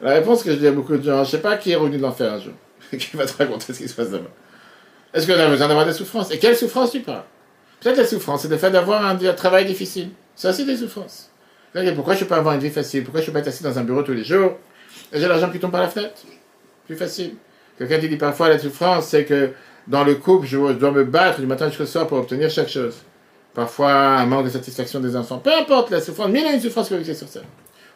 La 0.00 0.12
réponse 0.12 0.42
que 0.42 0.50
je 0.50 0.56
dis 0.56 0.66
à 0.66 0.72
beaucoup 0.72 0.96
de 0.96 1.02
gens, 1.02 1.16
je 1.16 1.20
ne 1.20 1.24
sais 1.26 1.40
pas 1.40 1.58
qui 1.58 1.72
est 1.72 1.76
revenu 1.76 1.98
de 1.98 2.02
l'enfer 2.02 2.32
un 2.32 2.38
jour, 2.38 2.54
qui 2.98 3.16
va 3.16 3.26
te 3.26 3.36
raconter 3.36 3.72
ce 3.72 3.78
qui 3.78 3.88
se 3.88 3.94
passe 3.94 4.10
là-bas. 4.10 4.30
Est-ce 5.14 5.26
qu'on 5.26 5.38
a 5.38 5.48
besoin 5.48 5.68
d'avoir 5.68 5.86
des 5.86 5.92
souffrances? 5.92 6.30
Et 6.30 6.38
quelles 6.38 6.56
souffrances 6.56 6.92
tu 6.92 7.00
parles? 7.00 7.24
Peut-être 7.80 7.96
la 7.96 8.06
souffrance, 8.06 8.42
c'est 8.42 8.48
le 8.48 8.58
fait 8.58 8.70
d'avoir 8.70 9.04
un, 9.06 9.16
travail 9.34 9.64
difficile. 9.64 10.10
C'est 10.34 10.48
aussi 10.48 10.64
des 10.64 10.76
souffrances. 10.76 11.30
Pourquoi 11.94 12.14
je 12.14 12.20
ne 12.20 12.24
peux 12.24 12.30
pas 12.30 12.36
avoir 12.36 12.54
une 12.54 12.60
vie 12.60 12.70
facile? 12.70 13.04
Pourquoi 13.04 13.20
je 13.20 13.26
ne 13.26 13.28
peux 13.28 13.34
pas 13.34 13.40
être 13.40 13.48
assis 13.48 13.62
dans 13.62 13.78
un 13.78 13.84
bureau 13.84 14.02
tous 14.02 14.12
les 14.12 14.24
jours? 14.24 14.56
Et 15.12 15.20
j'ai 15.20 15.28
l'argent 15.28 15.50
qui 15.50 15.58
tombe 15.58 15.70
par 15.70 15.80
la 15.80 15.88
fenêtre 15.88 16.22
Plus 16.86 16.96
facile. 16.96 17.34
Quelqu'un 17.78 17.98
qui 17.98 18.08
dit 18.08 18.16
parfois 18.16 18.48
la 18.48 18.58
souffrance, 18.58 19.06
c'est 19.06 19.24
que 19.24 19.52
dans 19.86 20.04
le 20.04 20.16
couple, 20.16 20.46
je, 20.46 20.72
dois 20.72 20.90
me 20.90 21.04
battre 21.04 21.40
du 21.40 21.46
matin 21.46 21.68
jusqu'au 21.68 21.86
soir 21.86 22.06
pour 22.06 22.18
obtenir 22.18 22.50
chaque 22.50 22.68
chose. 22.68 22.96
Parfois, 23.54 23.92
un 23.92 24.26
manque 24.26 24.46
de 24.46 24.50
satisfaction 24.50 25.00
des 25.00 25.16
enfants. 25.16 25.38
Peu 25.38 25.52
importe 25.54 25.90
la 25.90 26.00
souffrance, 26.00 26.28
mais 26.30 26.40
il 26.40 26.46
y 26.46 26.48
a 26.48 26.52
une 26.52 26.60
souffrance 26.60 26.88
que 26.88 27.02
sur 27.02 27.28
ça. 27.28 27.40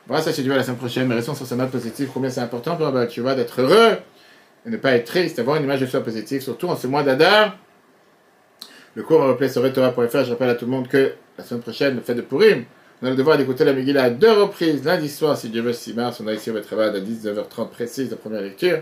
Voilà, 0.07 0.23
ça 0.23 0.33
c'est 0.33 0.43
dû 0.43 0.53
à 0.53 0.57
la 0.57 0.65
semaine 0.65 0.79
prochaine, 0.79 1.07
mais 1.07 1.15
restons 1.15 1.35
sur 1.35 1.47
cette 1.47 1.59
note 1.59 1.71
positive. 1.71 2.09
Combien 2.13 2.31
c'est 2.31 2.41
important 2.41 2.77
pour 2.77 2.91
bah, 2.91 3.07
tu 3.07 3.21
vois, 3.21 3.35
d'être 3.35 3.61
heureux 3.61 3.99
et 4.67 4.71
ne 4.71 4.77
pas 4.77 4.93
être 4.93 5.07
triste, 5.07 5.39
avoir 5.39 5.57
une 5.57 5.65
image 5.65 5.81
de 5.81 5.87
soi 5.87 6.01
positive, 6.03 6.41
surtout 6.43 6.69
en 6.69 6.77
ce 6.77 6.87
mois 6.87 7.03
d'Adar. 7.03 7.57
Le 8.95 9.03
cours 9.03 9.23
replay 9.23 9.49
sur 9.49 9.71
Torah.fr. 9.73 10.25
Je 10.25 10.31
rappelle 10.31 10.51
à 10.51 10.55
tout 10.55 10.67
le 10.67 10.71
monde 10.71 10.89
que 10.89 11.13
la 11.39 11.45
semaine 11.45 11.63
prochaine, 11.63 11.97
le 11.97 12.03
fait 12.03 12.15
de 12.15 12.21
Purim, 12.21 12.65
on 13.03 13.07
a 13.07 13.11
le 13.11 13.17
devoir 13.17 13.37
d'écouter 13.37 13.65
la 13.65 13.73
Megillah 13.73 14.05
à 14.05 14.11
deux 14.11 14.31
reprises, 14.31 14.85
lundi 14.85 15.09
soir, 15.09 15.37
si 15.37 15.49
Dieu 15.49 15.63
veut, 15.63 15.73
si 15.73 15.93
mars, 15.93 16.21
on 16.23 16.27
a 16.29 16.35
ici 16.35 16.51
au 16.51 16.61
travail 16.61 16.91
à 16.91 17.01
19h30 17.01 17.71
précise, 17.71 18.11
la 18.11 18.17
première 18.17 18.43
lecture 18.43 18.79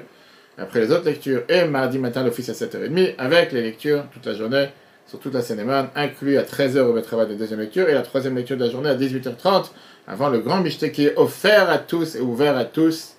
après 0.59 0.81
les 0.81 0.93
autres 0.93 1.07
lectures, 1.07 1.43
et 1.49 1.65
mardi 1.65 1.99
matin 1.99 2.23
l'office 2.23 2.49
à 2.51 2.53
7h30, 2.53 3.15
avec 3.19 3.53
les 3.53 3.63
lectures 3.63 4.05
toute 4.13 4.27
la 4.27 4.35
journée 4.35 4.69
sur 5.07 5.19
toute 5.19 5.35
la 5.35 5.43
Sénéman, 5.43 5.89
inclus 5.97 6.37
à 6.37 6.43
13h 6.43 6.81
au 6.81 7.01
travail 7.01 7.29
de 7.29 7.35
deuxième 7.35 7.61
lecture, 7.61 7.89
et 7.89 7.95
la 7.95 8.03
troisième 8.03 8.37
lecture 8.37 8.57
de 8.57 8.65
la 8.65 8.71
journée 8.71 8.91
à 8.91 8.95
18h30, 8.95 9.71
avant 10.07 10.29
le 10.29 10.41
grand 10.41 10.61
Mishte 10.61 10.93
qui 10.93 11.07
est 11.07 11.17
offert 11.17 11.71
à 11.71 11.79
tous 11.79 12.15
et 12.15 12.21
ouvert 12.21 12.57
à 12.57 12.65
tous, 12.65 13.15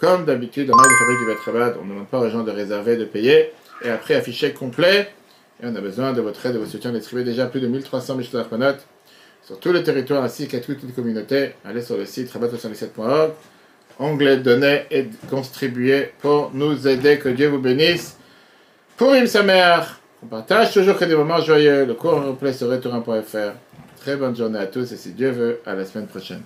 comme 0.00 0.24
d'habitude, 0.24 0.70
en 0.70 0.76
marque 0.76 0.90
de 0.90 0.96
fabrique 0.96 1.18
du 1.18 1.26
Betravad, 1.26 1.76
on 1.80 1.84
ne 1.84 1.90
demande 1.90 2.08
pas 2.08 2.20
aux 2.20 2.30
gens 2.30 2.42
de 2.42 2.50
réserver, 2.50 2.96
de 2.96 3.04
payer, 3.04 3.52
et 3.82 3.88
après 3.88 4.14
affiché 4.14 4.52
complet, 4.52 5.08
et 5.62 5.66
on 5.66 5.74
a 5.74 5.80
besoin 5.80 6.12
de 6.12 6.20
votre 6.20 6.44
aide, 6.44 6.54
de 6.54 6.58
votre 6.58 6.70
soutien, 6.70 6.92
distribuer 6.92 7.24
déjà 7.24 7.46
plus 7.46 7.60
de 7.60 7.66
1300 7.66 8.16
Mishte 8.16 8.36
sur 9.46 9.60
tout 9.60 9.72
le 9.72 9.84
territoire 9.84 10.24
ainsi 10.24 10.48
qu'à 10.48 10.58
toute 10.58 10.82
une 10.82 10.92
communauté. 10.92 11.52
Allez 11.64 11.80
sur 11.80 11.96
le 11.96 12.04
site 12.04 12.32
rabat77.org, 12.32 13.30
onglet 14.00 14.38
données 14.38 14.86
et 14.90 15.06
contribuer 15.30 16.10
pour 16.18 16.50
nous 16.52 16.88
aider. 16.88 17.20
Que 17.20 17.28
Dieu 17.28 17.46
vous 17.46 17.60
bénisse. 17.60 18.16
Pour 18.96 19.14
sa 19.26 19.44
mère, 19.44 20.00
on 20.20 20.26
partage 20.26 20.72
toujours 20.72 20.98
que 20.98 21.04
des 21.04 21.14
moments 21.14 21.40
joyeux. 21.40 21.86
Le 21.86 21.94
cours 21.94 22.24
replay 22.24 22.52
sur 22.52 22.68
retour1.fr. 22.68 23.52
Très 24.00 24.16
bonne 24.16 24.34
journée 24.34 24.58
à 24.58 24.66
tous 24.66 24.90
et 24.90 24.96
si 24.96 25.12
Dieu 25.12 25.30
veut, 25.30 25.60
à 25.64 25.74
la 25.74 25.84
semaine 25.84 26.08
prochaine. 26.08 26.42